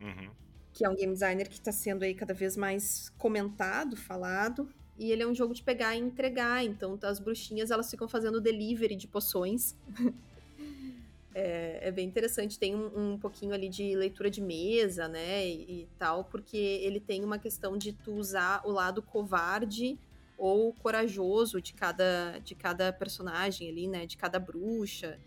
[0.00, 0.30] Uhum.
[0.76, 4.68] Que é um game designer que está sendo aí cada vez mais comentado, falado.
[4.98, 6.62] E ele é um jogo de pegar e entregar.
[6.62, 9.74] Então, as bruxinhas elas ficam fazendo delivery de poções.
[11.34, 12.58] é, é, bem interessante.
[12.58, 15.48] Tem um, um, pouquinho ali de leitura de mesa, né?
[15.48, 19.98] E, e, tal, porque ele tem uma questão de tu usar o lado covarde
[20.36, 24.04] ou corajoso de cada, de cada personagem ali, né?
[24.04, 25.18] De cada bruxa.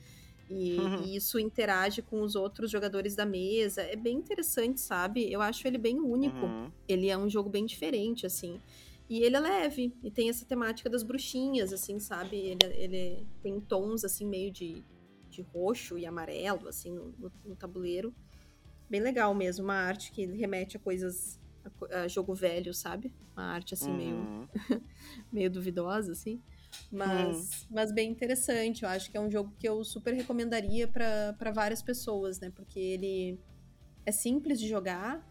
[0.50, 1.04] E, uhum.
[1.04, 3.82] e, isso interage com os outros jogadores da mesa.
[3.82, 5.32] É bem interessante, sabe?
[5.32, 6.46] Eu acho ele bem único.
[6.46, 6.72] Uhum.
[6.88, 8.60] Ele é um jogo bem diferente, assim.
[9.08, 9.94] E ele é leve.
[10.04, 12.36] E tem essa temática das bruxinhas, assim, sabe?
[12.38, 14.84] Ele, ele tem tons, assim, meio de,
[15.30, 18.14] de roxo e amarelo, assim, no, no, no tabuleiro.
[18.90, 19.64] Bem legal mesmo.
[19.64, 21.40] Uma arte que remete a coisas
[21.92, 23.14] a, jogo velho, sabe?
[23.36, 23.98] Uma arte assim uhum.
[23.98, 24.50] meio
[25.32, 26.42] meio duvidosa assim.
[26.92, 27.68] Mas, uhum.
[27.72, 28.84] mas bem interessante.
[28.84, 32.52] Eu acho que é um jogo que eu super recomendaria para várias pessoas, né?
[32.56, 33.40] Porque ele
[34.06, 35.28] é simples de jogar,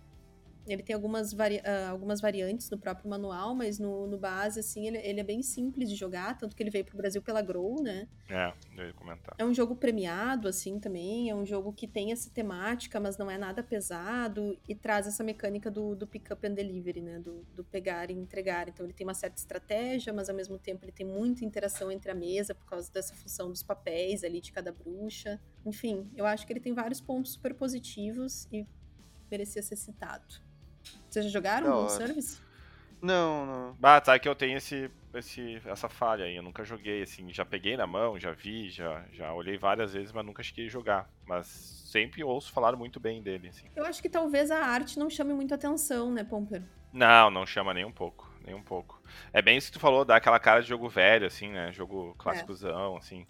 [0.72, 4.86] ele tem algumas, vari uh, algumas variantes no próprio manual, mas no, no base, assim,
[4.86, 7.82] ele, ele, é bem simples de jogar, tanto que ele veio pro Brasil pela Grow,
[7.82, 8.08] né?
[8.28, 9.34] É, eu ia comentar.
[9.38, 13.30] É um jogo premiado, assim, também, é um jogo que tem essa temática, mas não
[13.30, 17.18] é nada pesado, e traz essa mecânica do, do pick-up and delivery, né?
[17.18, 18.68] Do, do pegar e entregar.
[18.68, 22.10] Então ele tem uma certa estratégia, mas ao mesmo tempo ele tem muita interação entre
[22.10, 25.40] a mesa, por causa dessa função dos papéis ali de cada bruxa.
[25.64, 28.66] Enfim, eu acho que ele tem vários pontos super positivos e
[29.30, 30.47] merecia ser citado.
[31.08, 32.40] Vocês já jogaram o Service?
[33.00, 33.76] Não, não.
[33.82, 36.36] Ah, tá, que eu tenho esse, esse, essa falha aí.
[36.36, 37.32] Eu nunca joguei, assim.
[37.32, 40.70] Já peguei na mão, já vi, já, já olhei várias vezes, mas nunca cheguei a
[40.70, 41.10] jogar.
[41.24, 43.66] Mas sempre ouço falar muito bem dele, assim.
[43.74, 46.62] Eu acho que talvez a arte não chame muito atenção, né, Pomper?
[46.92, 48.28] Não, não chama nem um pouco.
[48.44, 49.00] Nem um pouco.
[49.32, 51.70] É bem isso que tu falou, dá aquela cara de jogo velho, assim, né?
[51.72, 52.98] Jogo clássicozão, é.
[52.98, 53.26] assim.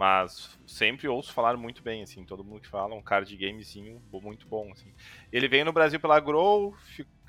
[0.00, 4.48] Mas sempre ouço falar muito bem, assim, todo mundo que fala, um card gamezinho muito
[4.48, 4.94] bom, assim.
[5.30, 6.74] Ele veio no Brasil pela Grow,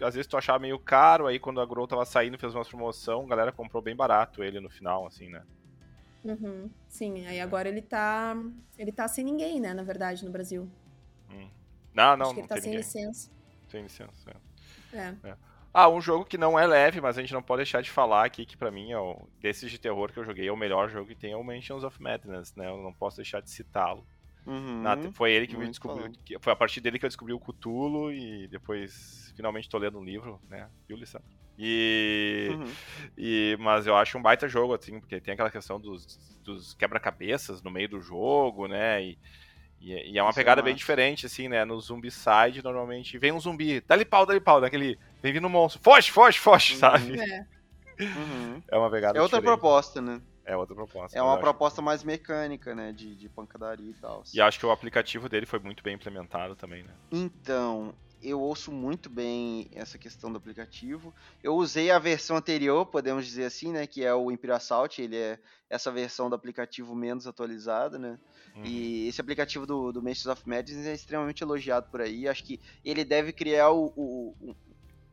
[0.02, 3.26] às vezes tu achava meio caro, aí quando a Grow tava saindo, fez uma promoção,
[3.26, 5.44] a galera comprou bem barato ele no final, assim, né?
[6.24, 8.38] Uhum, sim, aí agora ele tá.
[8.78, 10.72] Ele tá sem ninguém, né, na verdade, no Brasil.
[11.30, 11.50] Hum.
[11.94, 12.78] Não, não, Acho que ele tá sem ninguém.
[12.78, 13.30] licença.
[13.68, 14.32] Sem licença,
[14.94, 14.98] é.
[14.98, 15.16] é.
[15.26, 15.38] é.
[15.74, 18.26] Ah, um jogo que não é leve, mas a gente não pode deixar de falar
[18.26, 20.90] aqui que para mim é o, desses de terror que eu joguei é o melhor
[20.90, 22.68] jogo que tem é o Mansions of Madness, né?
[22.68, 24.06] Eu não posso deixar de citá-lo.
[24.46, 27.40] Uhum, foi ele que me descobriu, que, foi a partir dele que eu descobri o
[27.40, 30.68] Cthulhu e depois finalmente tô lendo um livro, né?
[30.88, 31.28] Viu, Lissandro?
[31.58, 32.74] E, uhum.
[33.16, 37.62] e mas eu acho um baita jogo assim, porque tem aquela questão dos, dos quebra-cabeças
[37.62, 39.04] no meio do jogo, né?
[39.04, 39.20] E,
[39.80, 41.64] e, e é uma Isso é pegada é bem diferente, assim, né?
[41.64, 45.82] No Zombicide, normalmente, vem um zumbi, dá-lhe pau, dá-lhe pau, daquele, vem vindo um monstro,
[45.82, 46.80] foge, foge, foge, uhum.
[46.80, 47.20] sabe?
[47.20, 47.46] É.
[48.00, 48.64] Uhum.
[48.68, 49.60] É uma pegada É outra diferente.
[49.60, 50.22] proposta, né?
[50.44, 51.18] É outra proposta.
[51.18, 52.92] É uma proposta mais mecânica, né?
[52.92, 54.24] De, de pancadaria e tal.
[54.34, 56.94] E acho que o aplicativo dele foi muito bem implementado também, né?
[57.12, 57.94] Então,
[58.24, 61.14] eu ouço muito bem essa questão do aplicativo.
[61.44, 63.86] Eu usei a versão anterior, podemos dizer assim, né?
[63.86, 65.00] Que é o Imperial Assault.
[65.02, 68.20] Ele é essa versão do aplicativo menos atualizada, né?
[68.56, 68.66] Uhum.
[68.66, 72.28] E esse aplicativo do, do Masters of Madness é extremamente elogiado por aí.
[72.28, 74.56] Acho que ele deve criar o, o,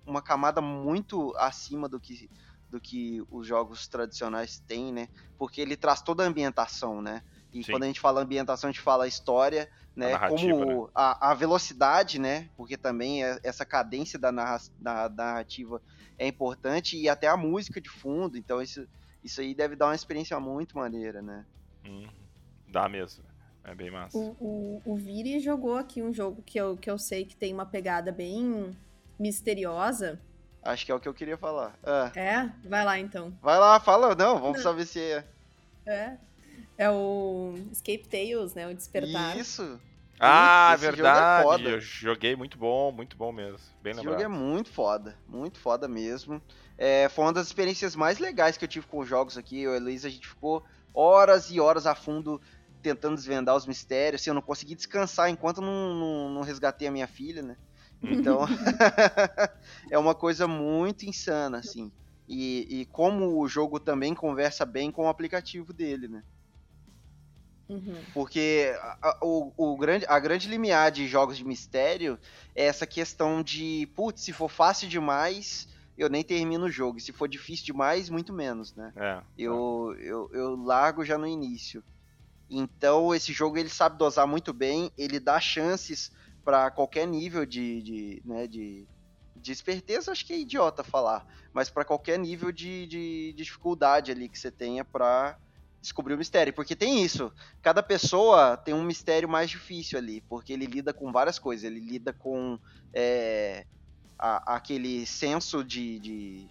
[0.08, 2.30] uma camada muito acima do que,
[2.70, 5.08] do que os jogos tradicionais têm, né?
[5.36, 7.22] Porque ele traz toda a ambientação, né?
[7.52, 7.72] E Sim.
[7.72, 10.14] quando a gente fala ambientação, a gente fala história, né?
[10.14, 10.90] A como né?
[10.94, 12.48] A, a, velocidade, né?
[12.56, 15.80] Porque também é, essa cadência da, narra, da, da, narrativa
[16.18, 18.36] é importante e até a música de fundo.
[18.36, 18.86] Então isso,
[19.22, 21.44] isso aí deve dar uma experiência muito maneira, né?
[21.84, 22.06] Hum,
[22.66, 23.24] dá mesmo.
[23.64, 24.16] É bem massa.
[24.16, 27.52] O, o, o Viri jogou aqui um jogo que eu, que eu sei que tem
[27.52, 28.74] uma pegada bem
[29.18, 30.20] misteriosa.
[30.62, 31.78] Acho que é o que eu queria falar.
[31.82, 32.10] Ah.
[32.14, 32.50] É?
[32.64, 33.32] Vai lá então.
[33.40, 34.14] Vai lá, fala.
[34.14, 35.24] Não, vamos saber se é.
[35.86, 36.16] É.
[36.76, 38.68] É o Escape Tales, né?
[38.68, 39.36] O Despertar.
[39.36, 39.80] Isso.
[40.20, 41.66] Ah, Esse verdade.
[41.66, 43.58] É eu joguei muito bom, muito bom mesmo.
[43.82, 44.20] Bem Esse lembrado.
[44.20, 46.42] jogo é muito foda, muito foda mesmo.
[46.76, 49.60] É, foi uma das experiências mais legais que eu tive com os jogos aqui.
[49.60, 52.40] Eu e a Luísa, a gente ficou horas e horas a fundo
[52.82, 54.20] tentando desvendar os mistérios.
[54.20, 57.56] Assim, eu não consegui descansar enquanto não, não, não resgatei a minha filha, né?
[58.02, 58.40] Então,
[59.90, 61.90] é uma coisa muito insana, assim.
[62.28, 66.22] E, e como o jogo também conversa bem com o aplicativo dele, né?
[67.68, 67.96] Uhum.
[68.14, 72.18] Porque a, o, o grande, a grande limiar de jogos de mistério
[72.54, 76.98] é essa questão de, putz, se for fácil demais, eu nem termino o jogo.
[76.98, 78.92] E se for difícil demais, muito menos, né?
[78.96, 80.02] É, eu, é.
[80.02, 81.82] eu, eu largo já no início.
[82.48, 86.10] Então, esse jogo ele sabe dosar muito bem, ele dá chances
[86.48, 88.88] para qualquer nível de, de, né, de,
[89.36, 94.10] de esperteza, acho que é idiota falar, mas para qualquer nível de, de, de dificuldade
[94.10, 95.36] ali que você tenha para
[95.78, 96.54] descobrir o mistério.
[96.54, 97.30] Porque tem isso.
[97.60, 100.22] Cada pessoa tem um mistério mais difícil ali.
[100.22, 101.64] Porque ele lida com várias coisas.
[101.64, 102.58] Ele lida com
[102.94, 103.66] é,
[104.18, 106.48] a, aquele senso de, de,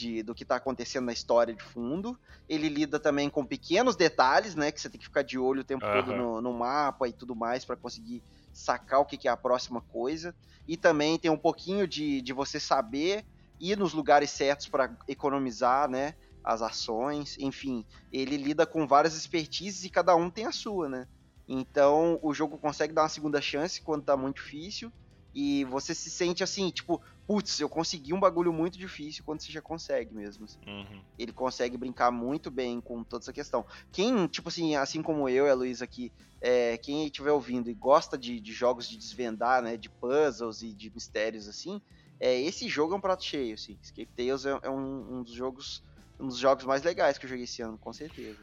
[0.00, 2.18] de, do que está acontecendo na história de fundo.
[2.48, 4.72] Ele lida também com pequenos detalhes, né?
[4.72, 5.92] Que você tem que ficar de olho o tempo uhum.
[5.92, 8.22] todo no, no, mapa e tudo mais para conseguir
[8.52, 10.34] sacar o que, que, é a próxima coisa.
[10.66, 13.24] E também tem um pouquinho de, de você saber
[13.60, 16.14] ir nos lugares certos para economizar, né?
[16.42, 21.06] as ações, enfim, ele lida com várias expertises e cada um tem a sua, né?
[21.46, 24.90] Então o jogo consegue dar uma segunda chance quando tá muito difícil
[25.34, 27.00] e você se sente assim, tipo,
[27.30, 30.46] putz, eu consegui um bagulho muito difícil quando você já consegue mesmo.
[30.46, 30.58] Assim.
[30.66, 31.00] Uhum.
[31.16, 33.64] Ele consegue brincar muito bem com toda essa questão.
[33.92, 36.10] Quem, tipo assim, assim como eu e a Luísa aqui,
[36.40, 40.74] é, quem estiver ouvindo e gosta de, de, jogos de desvendar, né, de puzzles e
[40.74, 41.80] de mistérios assim,
[42.18, 43.78] é, esse jogo é um prato cheio, assim.
[43.80, 45.84] Escape Tales é, é um, um dos jogos
[46.18, 48.40] um dos jogos mais legais que eu joguei esse ano, com certeza.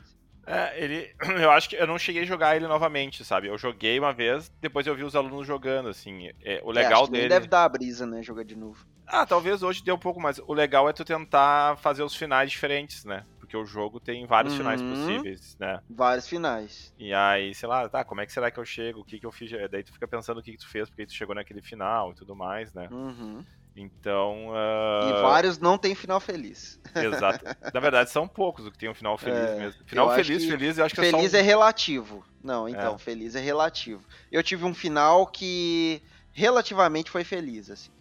[0.47, 1.13] É, ele.
[1.43, 3.47] Eu acho que eu não cheguei a jogar ele novamente, sabe?
[3.47, 6.29] Eu joguei uma vez, depois eu vi os alunos jogando, assim.
[6.41, 7.29] É, o é, legal é, dele.
[7.29, 8.23] deve dar a brisa, né?
[8.23, 8.85] Jogar de novo.
[9.05, 10.39] Ah, talvez hoje dê um pouco mais.
[10.39, 13.25] O legal é tu tentar fazer os finais diferentes, né?
[13.39, 14.59] Porque o jogo tem vários uhum.
[14.59, 15.81] finais possíveis, né?
[15.89, 16.93] Vários finais.
[16.97, 19.01] E aí, sei lá, tá, como é que será que eu chego?
[19.01, 19.51] O que que eu fiz?
[19.69, 22.15] Daí tu fica pensando o que que tu fez, porque tu chegou naquele final e
[22.15, 22.89] tudo mais, né?
[22.91, 23.45] Uhum.
[23.77, 24.49] Então.
[24.49, 25.09] Uh...
[25.09, 26.79] E vários não têm final feliz.
[26.95, 27.45] Exato.
[27.71, 29.81] Na verdade, são poucos o que tem um final feliz é, mesmo.
[29.85, 32.25] Final feliz, feliz, eu acho que feliz é Feliz é relativo.
[32.43, 32.97] Não, então, é.
[32.97, 34.03] feliz é relativo.
[34.31, 36.01] Eu tive um final que
[36.33, 37.91] relativamente foi feliz, assim.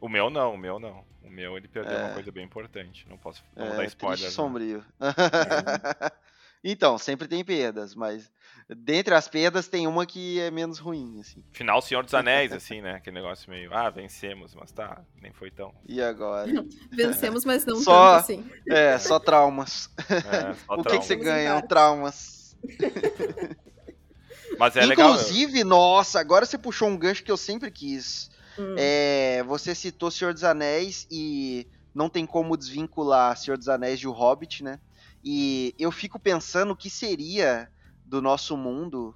[0.00, 1.04] O meu não, o meu não.
[1.24, 2.04] O meu ele perdeu é.
[2.04, 3.04] uma coisa bem importante.
[3.08, 4.18] Não posso não é, dar spoiler.
[4.18, 4.30] Triste, né?
[4.30, 4.84] sombrio.
[6.72, 8.30] então, sempre tem perdas, mas
[8.68, 11.44] dentre as perdas tem uma que é menos ruim, assim.
[11.52, 12.94] Final Senhor dos Anéis, assim, né?
[12.94, 15.72] Aquele negócio meio, ah, vencemos, mas tá, nem foi tão.
[15.86, 16.50] E agora?
[16.90, 18.50] vencemos, mas não só, tanto assim.
[18.68, 19.90] É, só traumas.
[20.08, 21.62] É, só o que, que você ganha?
[21.62, 22.56] Traumas.
[24.58, 25.10] Mas é Inclusive, legal.
[25.10, 28.30] Inclusive, nossa, agora você puxou um gancho que eu sempre quis.
[28.58, 28.74] Hum.
[28.78, 34.08] É, você citou Senhor dos Anéis e não tem como desvincular Senhor dos Anéis de
[34.08, 34.80] O Hobbit, né?
[35.24, 37.68] E eu fico pensando o que seria
[38.04, 39.14] do nosso mundo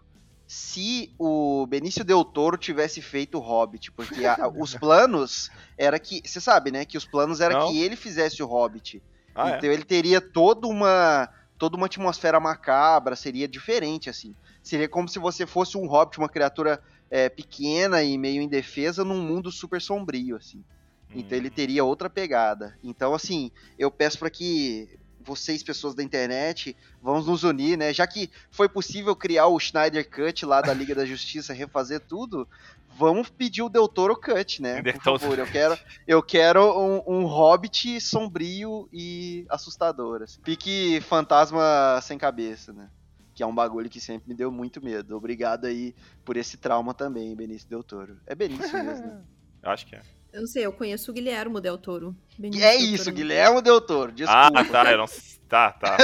[0.52, 5.48] se o Benício Del Toro tivesse feito o Hobbit, porque a, os planos
[5.78, 9.00] era que, você sabe, né, que os planos era que ele fizesse o Hobbit.
[9.32, 9.56] Ah, é?
[9.56, 9.72] então é?
[9.72, 14.34] ele teria toda uma toda uma atmosfera macabra, seria diferente assim.
[14.60, 19.22] Seria como se você fosse um Hobbit, uma criatura é, pequena e meio indefesa num
[19.22, 20.64] mundo super sombrio assim.
[21.14, 21.52] Então ele hum.
[21.54, 22.76] teria outra pegada.
[22.82, 27.92] Então assim, eu peço para que vocês, pessoas da internet, vamos nos unir, né?
[27.92, 32.48] Já que foi possível criar o Schneider Cut lá da Liga da Justiça, refazer tudo,
[32.96, 34.82] vamos pedir o Del Toro Cut, né?
[34.82, 40.22] Por favor, eu quero, eu quero um, um hobbit sombrio e assustador.
[40.22, 40.40] Assim.
[40.40, 42.90] Pique fantasma sem cabeça, né?
[43.34, 45.16] Que é um bagulho que sempre me deu muito medo.
[45.16, 45.94] Obrigado aí
[46.24, 48.18] por esse trauma também, Benício Del Toro.
[48.26, 49.22] É Benício mesmo, né?
[49.62, 50.02] Acho que é.
[50.32, 52.14] Eu não sei, eu conheço o Guilhermo Del Toro.
[52.38, 53.16] Benício é isso, Toro.
[53.16, 54.12] Guilhermo Del Toro.
[54.12, 54.50] Desculpa.
[54.54, 55.06] Ah, tá, eu não...
[55.50, 55.96] Tá, tá.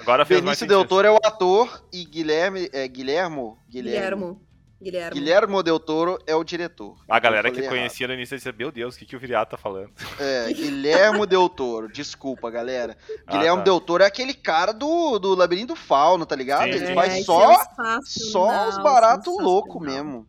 [0.00, 4.40] Agora fez Benício Del Toro é o ator e Guilherme, é, Guilhermo, Guilhermo.
[4.80, 5.14] Guilhermo.
[5.14, 6.96] Guilhermo Del Toro é o diretor.
[7.06, 7.70] A galera que errado.
[7.70, 9.90] conhecia no início dizia, meu Deus, o que, que o Viriato tá falando?
[10.18, 12.96] É, Guilhermo Del Toro, desculpa, galera.
[13.26, 13.64] Ah, Guilhermo tá.
[13.64, 16.72] Del Toro é aquele cara do, do Labirinto Fauno, tá ligado?
[16.72, 16.78] Sim.
[16.78, 17.56] Ele é, faz só,
[18.00, 20.26] só os baratos loucos mesmo.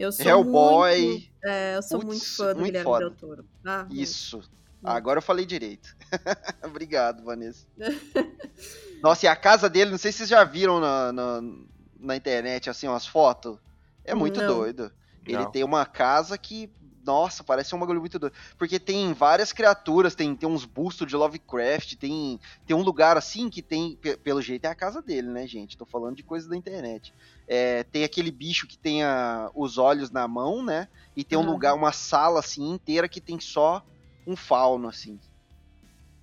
[0.00, 1.06] Eu sou Hellboy.
[1.06, 3.04] Muito, é, eu sou muito fã do muito Guilherme foda.
[3.04, 3.44] Del Toro.
[3.62, 4.40] Ah, Isso.
[4.82, 5.94] Agora eu falei direito.
[6.64, 7.66] Obrigado, Vanessa.
[9.04, 11.42] Nossa, e a casa dele, não sei se vocês já viram na, na,
[11.98, 13.58] na internet, assim, umas fotos.
[14.02, 14.46] É muito não.
[14.46, 14.90] doido.
[15.26, 15.50] Ele não.
[15.50, 16.72] tem uma casa que,
[17.04, 18.32] nossa, parece um bagulho muito doido.
[18.56, 23.50] Porque tem várias criaturas, tem, tem uns bustos de Lovecraft, tem, tem um lugar assim
[23.50, 25.76] que tem, pelo jeito é a casa dele, né, gente?
[25.76, 27.12] Tô falando de coisas da internet.
[27.52, 30.86] É, tem aquele bicho que tem a, os olhos na mão, né?
[31.16, 31.50] E tem um uhum.
[31.50, 33.84] lugar, uma sala assim inteira que tem só
[34.24, 35.18] um fauno, assim.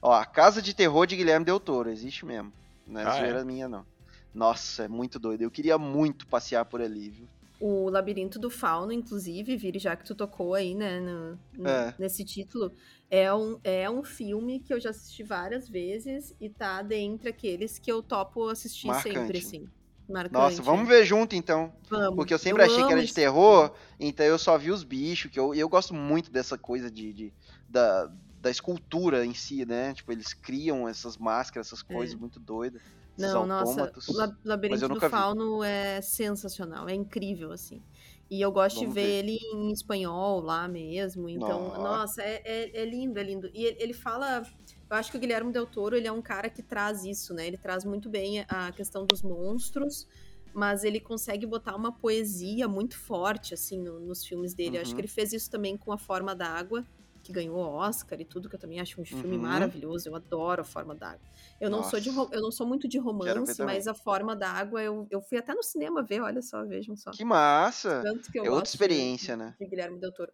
[0.01, 2.53] Ó, a Casa de Terror de Guilherme Del Toro, existe mesmo.
[2.87, 3.43] Não é ah, zoeira é?
[3.43, 3.85] minha, não.
[4.33, 5.41] Nossa, é muito doido.
[5.41, 7.27] Eu queria muito passear por ali, viu?
[7.59, 11.93] O Labirinto do Fauno, inclusive, Vire, já que tu tocou aí, né, no, no, é.
[11.99, 12.71] nesse título,
[13.11, 17.77] é um, é um filme que eu já assisti várias vezes e tá dentre aqueles
[17.77, 19.13] que eu topo assistir Marcante.
[19.13, 19.67] sempre, assim.
[20.07, 20.33] Marcante.
[20.33, 21.73] Nossa, vamos ver junto então.
[21.89, 22.15] Vamos.
[22.15, 25.29] Porque eu sempre eu achei que era de terror, então eu só vi os bichos,
[25.31, 27.33] que eu, eu gosto muito dessa coisa de, de
[27.67, 29.93] da, da escultura em si, né?
[29.93, 32.17] Tipo, eles criam essas máscaras, essas coisas é.
[32.17, 32.81] muito doidas.
[33.17, 35.67] Não, nossa, o Labirinto do Fauno vi.
[35.67, 37.81] é sensacional, é incrível, assim.
[38.29, 41.29] E eu gosto Vamos de ver, ver, ele em espanhol lá mesmo.
[41.29, 43.49] Então, nossa, nossa é, é, é, lindo, é lindo.
[43.53, 44.43] E ele, ele, fala.
[44.89, 47.47] Eu acho que o Guilherme Del Toro ele é um cara que traz isso, né?
[47.47, 50.07] Ele traz muito bem a questão dos monstros,
[50.53, 54.69] mas ele consegue botar uma poesia muito forte, assim, no, nos filmes dele.
[54.69, 54.75] Uhum.
[54.75, 55.01] Eu acho que uhum.
[55.01, 56.85] ele fez isso também com A Forma da Água
[57.27, 59.41] que ganhou Oscar e tudo, que eu também acho um filme uhum.
[59.41, 60.07] maravilhoso.
[60.07, 61.27] Eu adoro A Forma d'Água.
[61.59, 65.05] Eu não sou de eu não sou muito de romance, mas A Forma d'Água eu,
[65.11, 67.11] eu fui até no cinema ver, olha só, vejam só.
[67.11, 68.01] Que massa!
[68.01, 69.55] Tanto que eu é outra experiência, de, né?
[69.59, 70.31] De Guilherme Del Toro.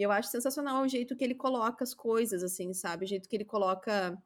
[0.00, 3.04] E eu acho sensacional o jeito que ele coloca as coisas, assim, sabe?
[3.04, 4.16] O jeito que ele coloca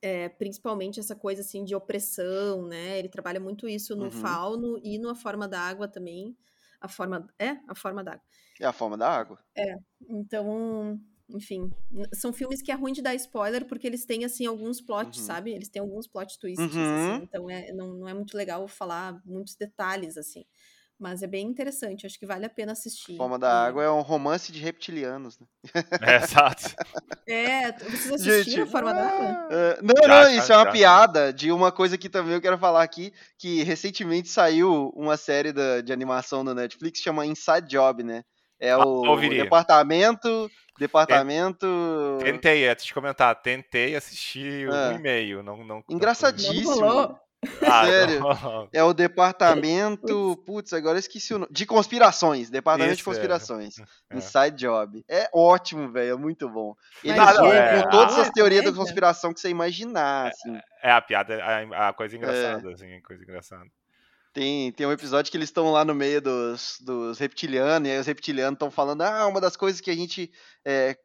[0.00, 2.96] é, principalmente essa coisa assim de opressão, né?
[2.96, 4.10] Ele trabalha muito isso no uhum.
[4.12, 6.36] fauno e no A Forma da Água também.
[6.80, 8.22] A forma é a forma d'água.
[8.60, 9.44] É a forma da água.
[9.56, 9.74] É.
[10.08, 11.72] Então, enfim,
[12.14, 15.26] são filmes que é ruim de dar spoiler porque eles têm assim alguns plots, uhum.
[15.26, 15.50] sabe?
[15.50, 17.14] Eles têm alguns plot twists, assim, uhum.
[17.14, 20.44] assim, então é, não, não é muito legal falar muitos detalhes assim.
[20.98, 23.16] Mas é bem interessante, acho que vale a pena assistir.
[23.16, 25.46] Forma da Água é um romance de reptilianos, né?
[26.02, 26.74] É, exato.
[27.28, 29.48] É, vocês assistiram Gente, a Forma da Água?
[29.48, 30.72] É, não, já, não, isso já, é uma já.
[30.72, 35.52] piada de uma coisa que também eu quero falar aqui, que recentemente saiu uma série
[35.52, 38.24] da, de animação da Netflix chama Inside Job, né?
[38.58, 40.50] É ah, o, o departamento.
[40.80, 42.18] Departamento.
[42.20, 44.88] Tentei, é, te comentar, tentei assistir é.
[44.88, 45.42] um e-mail.
[45.44, 46.80] Não, não, Engraçadíssimo.
[46.80, 47.27] Não
[47.62, 48.20] ah, Sério.
[48.20, 48.68] Não.
[48.72, 50.36] É o departamento.
[50.44, 51.52] Putz, agora eu esqueci o nome.
[51.52, 52.50] De conspirações.
[52.50, 53.76] Departamento Isso, de conspirações.
[54.10, 54.16] É.
[54.16, 55.04] Inside Job.
[55.06, 56.14] É ótimo, velho.
[56.14, 56.74] É muito bom.
[57.04, 60.26] Ele não, é, com todas as teorias da conspiração que você imaginar.
[60.26, 60.60] É, assim.
[60.82, 63.66] É, a piada, a, a coisa engraçada, assim, a coisa engraçada.
[64.32, 67.98] Tem, tem um episódio que eles estão lá no meio dos, dos reptilianos, e aí
[67.98, 70.30] os reptilianos estão falando, ah, uma das coisas que a gente
[70.64, 70.96] é,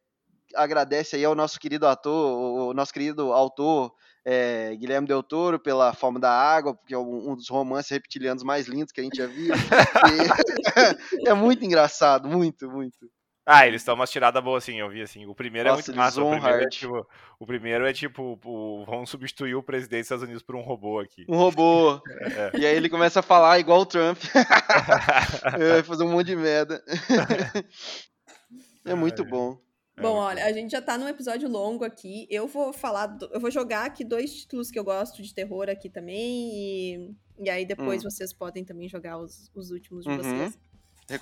[0.55, 3.93] agradece aí ao nosso querido ator, o nosso querido autor
[4.26, 8.68] é, Guilherme Del Toro pela Forma da Água, porque é um, dos romances reptilianos mais
[8.68, 9.54] lindos que a gente já viu.
[11.28, 13.10] é muito engraçado, muito, muito.
[13.45, 15.26] Ah, eles estão umas tiradas boas, assim, eu vi, assim.
[15.26, 16.24] O primeiro é Nossa, é muito massa.
[16.24, 20.24] O primeiro é, tipo, o primeiro é tipo, o, vão substituir o presidente dos Estados
[20.24, 21.26] Unidos por um robô aqui.
[21.28, 22.02] Um robô.
[22.22, 22.58] É.
[22.58, 24.18] E aí ele começa a falar igual o Trump.
[25.60, 26.82] é, fazer um monte de merda.
[28.86, 29.58] é muito bom.
[29.95, 32.28] É bom, olha, a gente já tá num episódio longo aqui.
[32.30, 35.70] Eu vou falar, do, eu vou jogar aqui dois títulos que eu gosto de terror
[35.70, 36.52] aqui também.
[36.53, 38.10] E, e aí depois hum.
[38.10, 40.18] vocês podem também jogar os, os últimos de uhum.
[40.18, 40.57] vocês.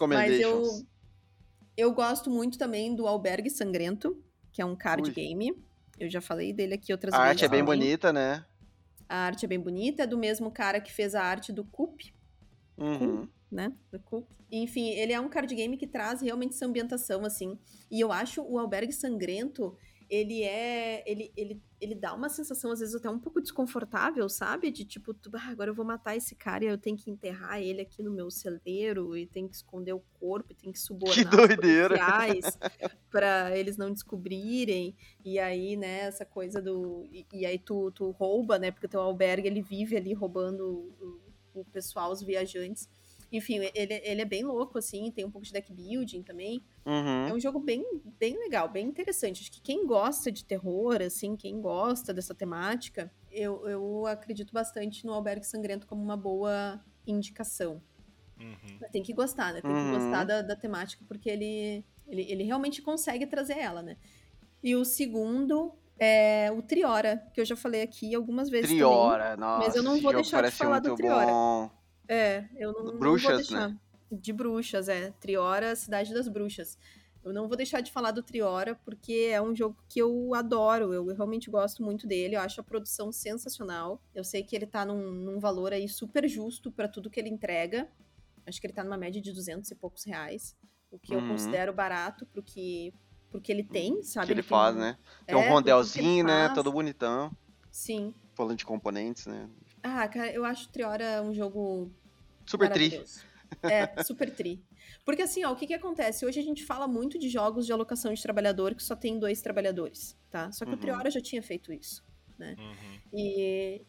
[0.08, 0.86] Mas eu,
[1.76, 4.18] eu gosto muito também do Albergue Sangrento,
[4.52, 5.14] que é um card Ui.
[5.14, 5.54] game.
[6.00, 7.28] Eu já falei dele aqui outras a vezes.
[7.28, 8.46] A arte é bem bonita, né?
[9.08, 12.14] A arte é bem bonita, é do mesmo cara que fez a arte do Coop.
[12.78, 13.28] Uhum.
[13.52, 13.74] Né?
[14.06, 14.28] Coop.
[14.52, 17.58] Enfim, ele é um card game que traz realmente essa ambientação, assim.
[17.90, 19.76] E eu acho o Albergue Sangrento,
[20.12, 21.04] ele é.
[21.10, 24.70] Ele, ele, ele dá uma sensação, às vezes, até um pouco desconfortável, sabe?
[24.70, 27.62] De tipo, tu, ah, agora eu vou matar esse cara e eu tenho que enterrar
[27.62, 31.16] ele aqui no meu celeiro e tenho que esconder o corpo e tenho que subornar
[31.16, 31.96] que doideira.
[33.10, 34.94] para eles não descobrirem.
[35.24, 37.08] E aí, né, essa coisa do.
[37.10, 38.70] E, e, aí tu, tu rouba, né?
[38.70, 42.90] Porque o teu albergue ele vive ali roubando o, o pessoal, os viajantes.
[43.32, 46.62] Enfim, ele, ele é bem louco, assim, tem um pouco de deck building também.
[46.86, 47.28] Uhum.
[47.30, 47.84] É um jogo bem,
[48.20, 49.42] bem legal, bem interessante.
[49.42, 55.06] Acho que quem gosta de terror, assim, quem gosta dessa temática, eu, eu acredito bastante
[55.06, 57.82] no Albergue Sangrento como uma boa indicação.
[58.38, 58.90] Uhum.
[58.92, 59.62] Tem que gostar, né?
[59.62, 59.94] Tem uhum.
[59.94, 63.96] que gostar da, da temática, porque ele, ele, ele realmente consegue trazer ela, né?
[64.62, 68.72] E o segundo é o Triora, que eu já falei aqui algumas vezes.
[68.72, 69.68] Triora, também, nossa.
[69.68, 71.28] Mas eu não vou deixar de falar do Triora.
[71.28, 71.81] Bom.
[72.08, 73.70] É, eu não, bruxas, não vou deixar.
[73.70, 73.80] Né?
[74.12, 75.12] De bruxas, é.
[75.20, 76.78] Triora, Cidade das Bruxas.
[77.24, 80.92] Eu não vou deixar de falar do Triora, porque é um jogo que eu adoro,
[80.92, 84.02] eu realmente gosto muito dele, eu acho a produção sensacional.
[84.14, 87.30] Eu sei que ele tá num, num valor aí super justo para tudo que ele
[87.30, 87.88] entrega.
[88.46, 90.58] Acho que ele tá numa média de 200 e poucos reais,
[90.90, 91.22] o que uhum.
[91.22, 92.92] eu considero barato pro que,
[93.30, 94.26] pro que ele tem, sabe?
[94.26, 94.84] Que ele, ele faz, tem...
[94.84, 94.98] né?
[95.28, 96.50] Tem um é, rondelzinho, né?
[96.56, 97.32] Todo bonitão.
[97.70, 98.16] Sim.
[98.34, 99.48] Falando de componentes, né?
[99.84, 101.92] Ah, cara, eu acho o Triora um jogo
[102.46, 103.04] Super tri.
[103.64, 104.62] É, super tri.
[105.06, 106.26] Porque assim, ó, o que que acontece?
[106.26, 109.42] Hoje a gente fala muito de jogos de alocação de trabalhador que só tem dois
[109.42, 110.52] trabalhadores, tá?
[110.52, 110.78] Só que uhum.
[110.78, 112.04] o Triora já tinha feito isso,
[112.38, 112.56] né?
[112.58, 113.00] Uhum.
[113.14, 113.82] E,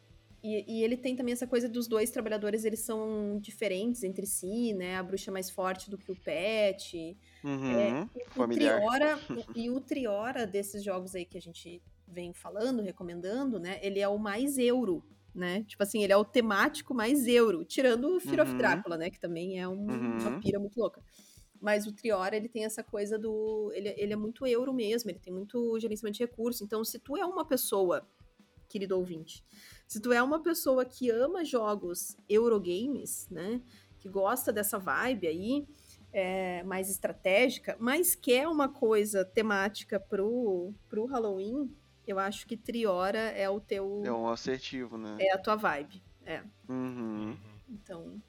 [0.43, 4.73] e, e, ele tem também essa coisa dos dois trabalhadores, eles são diferentes entre si,
[4.74, 4.97] né?
[4.97, 7.16] A bruxa é mais forte do que o pet.
[7.44, 7.73] Uhum.
[7.73, 9.19] É, o Triora,
[9.55, 13.78] e o Triora desses jogos aí que a gente vem falando, recomendando, né?
[13.82, 15.05] Ele é o mais euro,
[15.35, 15.65] né?
[15.65, 18.53] Tipo assim, ele é o temático mais euro, tirando o Fear uhum.
[18.53, 19.11] of Drácula, né?
[19.11, 20.19] Que também é um, uhum.
[20.19, 21.03] uma pira muito louca.
[21.61, 23.71] Mas o Triora, ele tem essa coisa do...
[23.75, 26.61] Ele, ele é muito euro mesmo, ele tem muito gerenciamento de recursos.
[26.61, 28.07] Então, se tu é uma pessoa,
[28.69, 29.45] querido ouvinte,
[29.87, 33.63] se tu é uma pessoa que ama jogos Eurogames, né?
[34.01, 35.67] Que gosta dessa vibe aí,
[36.13, 41.75] é, mais estratégica, mas quer uma coisa temática pro, pro Halloween,
[42.07, 44.03] eu acho que Triora é o teu.
[44.05, 45.16] É um assertivo, né?
[45.20, 46.03] É a tua vibe.
[46.24, 46.43] É.
[46.69, 47.37] Uhum.
[47.69, 48.20] Então,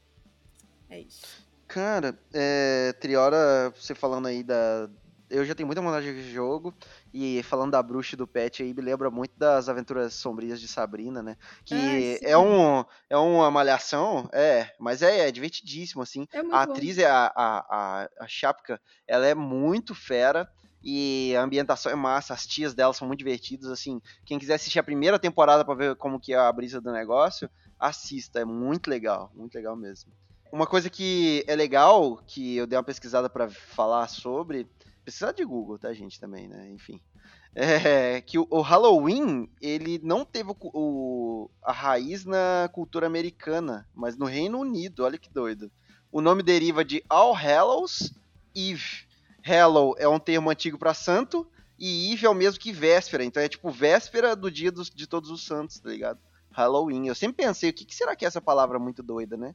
[0.90, 1.46] é isso.
[1.68, 4.90] Cara, é, Triora, você falando aí da.
[5.30, 6.74] Eu já tenho muita vontade de jogo.
[7.12, 10.68] E falando da bruxa e do pet aí, me lembra muito das aventuras sombrias de
[10.68, 11.38] Sabrina, né?
[11.64, 16.28] Que é, um, é uma malhação, é, mas é, é divertidíssimo, assim.
[16.34, 20.52] É a atriz, é a, a, a, a Chapka, ela é muito fera.
[20.84, 24.02] E a ambientação é massa, as tias dela são muito divertidas, assim.
[24.26, 27.50] Quem quiser assistir a primeira temporada para ver como que é a brisa do negócio,
[27.80, 30.12] assista, é muito legal, muito legal mesmo.
[30.52, 34.68] Uma coisa que é legal, que eu dei uma pesquisada para falar sobre,
[35.04, 36.70] pesquisar de Google, tá, gente, também, né?
[36.72, 37.00] Enfim.
[37.56, 44.26] É que o, Halloween, ele não teve o, a raiz na cultura americana, mas no
[44.26, 45.72] Reino Unido, olha que doido.
[46.12, 48.12] O nome deriva de All Hallows
[48.56, 49.06] Eve,
[49.46, 51.46] Hallow é um termo antigo para santo
[51.78, 53.24] e Eve é o mesmo que véspera.
[53.24, 56.20] Então é tipo véspera do dia dos, de todos os santos, tá ligado?
[56.52, 57.08] Halloween.
[57.08, 59.54] Eu sempre pensei, o que, que será que é essa palavra muito doida, né?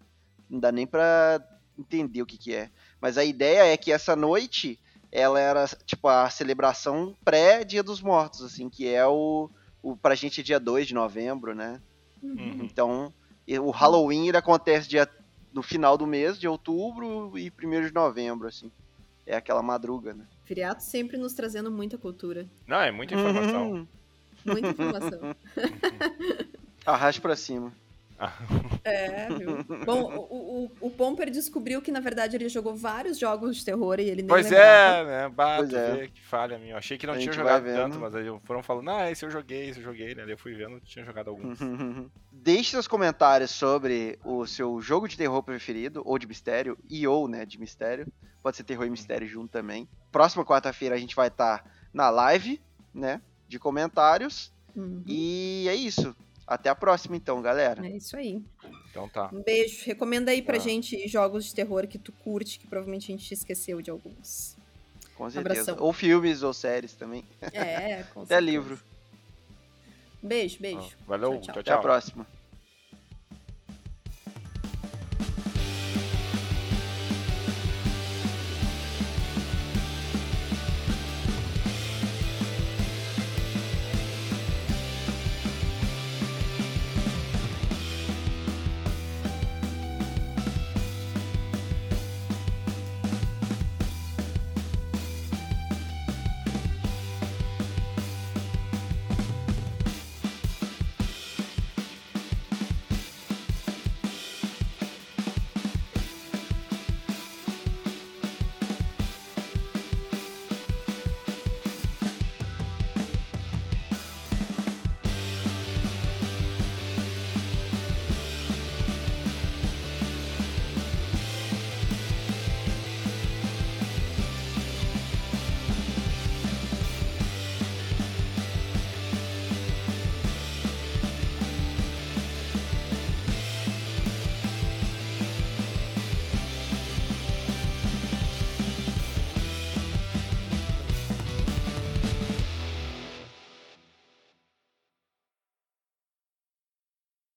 [0.48, 1.40] Não dá nem pra
[1.78, 2.70] entender o que, que é.
[3.00, 4.78] Mas a ideia é que essa noite
[5.10, 9.48] ela era tipo a celebração pré-Dia dos Mortos, assim, que é o,
[9.82, 11.80] o pra gente é dia 2 de novembro, né?
[12.22, 12.58] Uhum.
[12.62, 13.14] Então,
[13.62, 15.08] o Halloween ele acontece dia
[15.52, 18.70] no final do mês de outubro e 1 de novembro, assim
[19.28, 20.24] é aquela madruga, né?
[20.44, 22.48] Feriado sempre nos trazendo muita cultura.
[22.66, 23.72] Não, é muita informação.
[23.72, 23.86] Uhum.
[24.46, 25.36] Muita informação.
[26.86, 27.70] Arraste pra cima.
[28.84, 29.64] É, viu?
[29.84, 34.00] Bom, o, o, o Pomper descobriu que, na verdade, ele jogou vários jogos de terror
[34.00, 34.70] e ele nem Pois lembrava.
[34.70, 35.28] é, né?
[35.28, 36.08] Bato, é.
[36.08, 36.72] que falha minha.
[36.72, 39.30] Eu achei que não A tinha jogado tanto, mas aí foram falando, ah, esse eu
[39.30, 40.22] joguei, esse eu joguei, né?
[40.22, 41.58] Daí eu fui vendo, tinha jogado alguns.
[42.32, 47.28] Deixe seus comentários sobre o seu jogo de terror preferido, ou de mistério, e ou,
[47.28, 48.06] né, de mistério.
[48.42, 49.86] Pode ser terror e mistério junto também.
[50.10, 52.60] Próxima quarta-feira a gente vai estar na live,
[52.94, 54.50] né, de comentários.
[54.74, 55.02] Uhum.
[55.06, 56.16] E é isso.
[56.48, 57.86] Até a próxima, então, galera.
[57.86, 58.42] É isso aí.
[58.90, 59.28] Então tá.
[59.32, 59.84] Um beijo.
[59.84, 60.60] Recomenda aí pra Ah.
[60.60, 64.56] gente jogos de terror que tu curte, que provavelmente a gente esqueceu de alguns.
[65.14, 65.60] Com certeza.
[65.72, 65.84] Abração.
[65.86, 67.22] Ou filmes ou séries também.
[67.52, 68.40] É, com Até certeza.
[68.40, 68.78] livro.
[70.22, 70.96] Beijo, beijo.
[71.06, 71.52] Valeu, Tchau, tchau.
[71.52, 72.26] tchau, Até a próxima.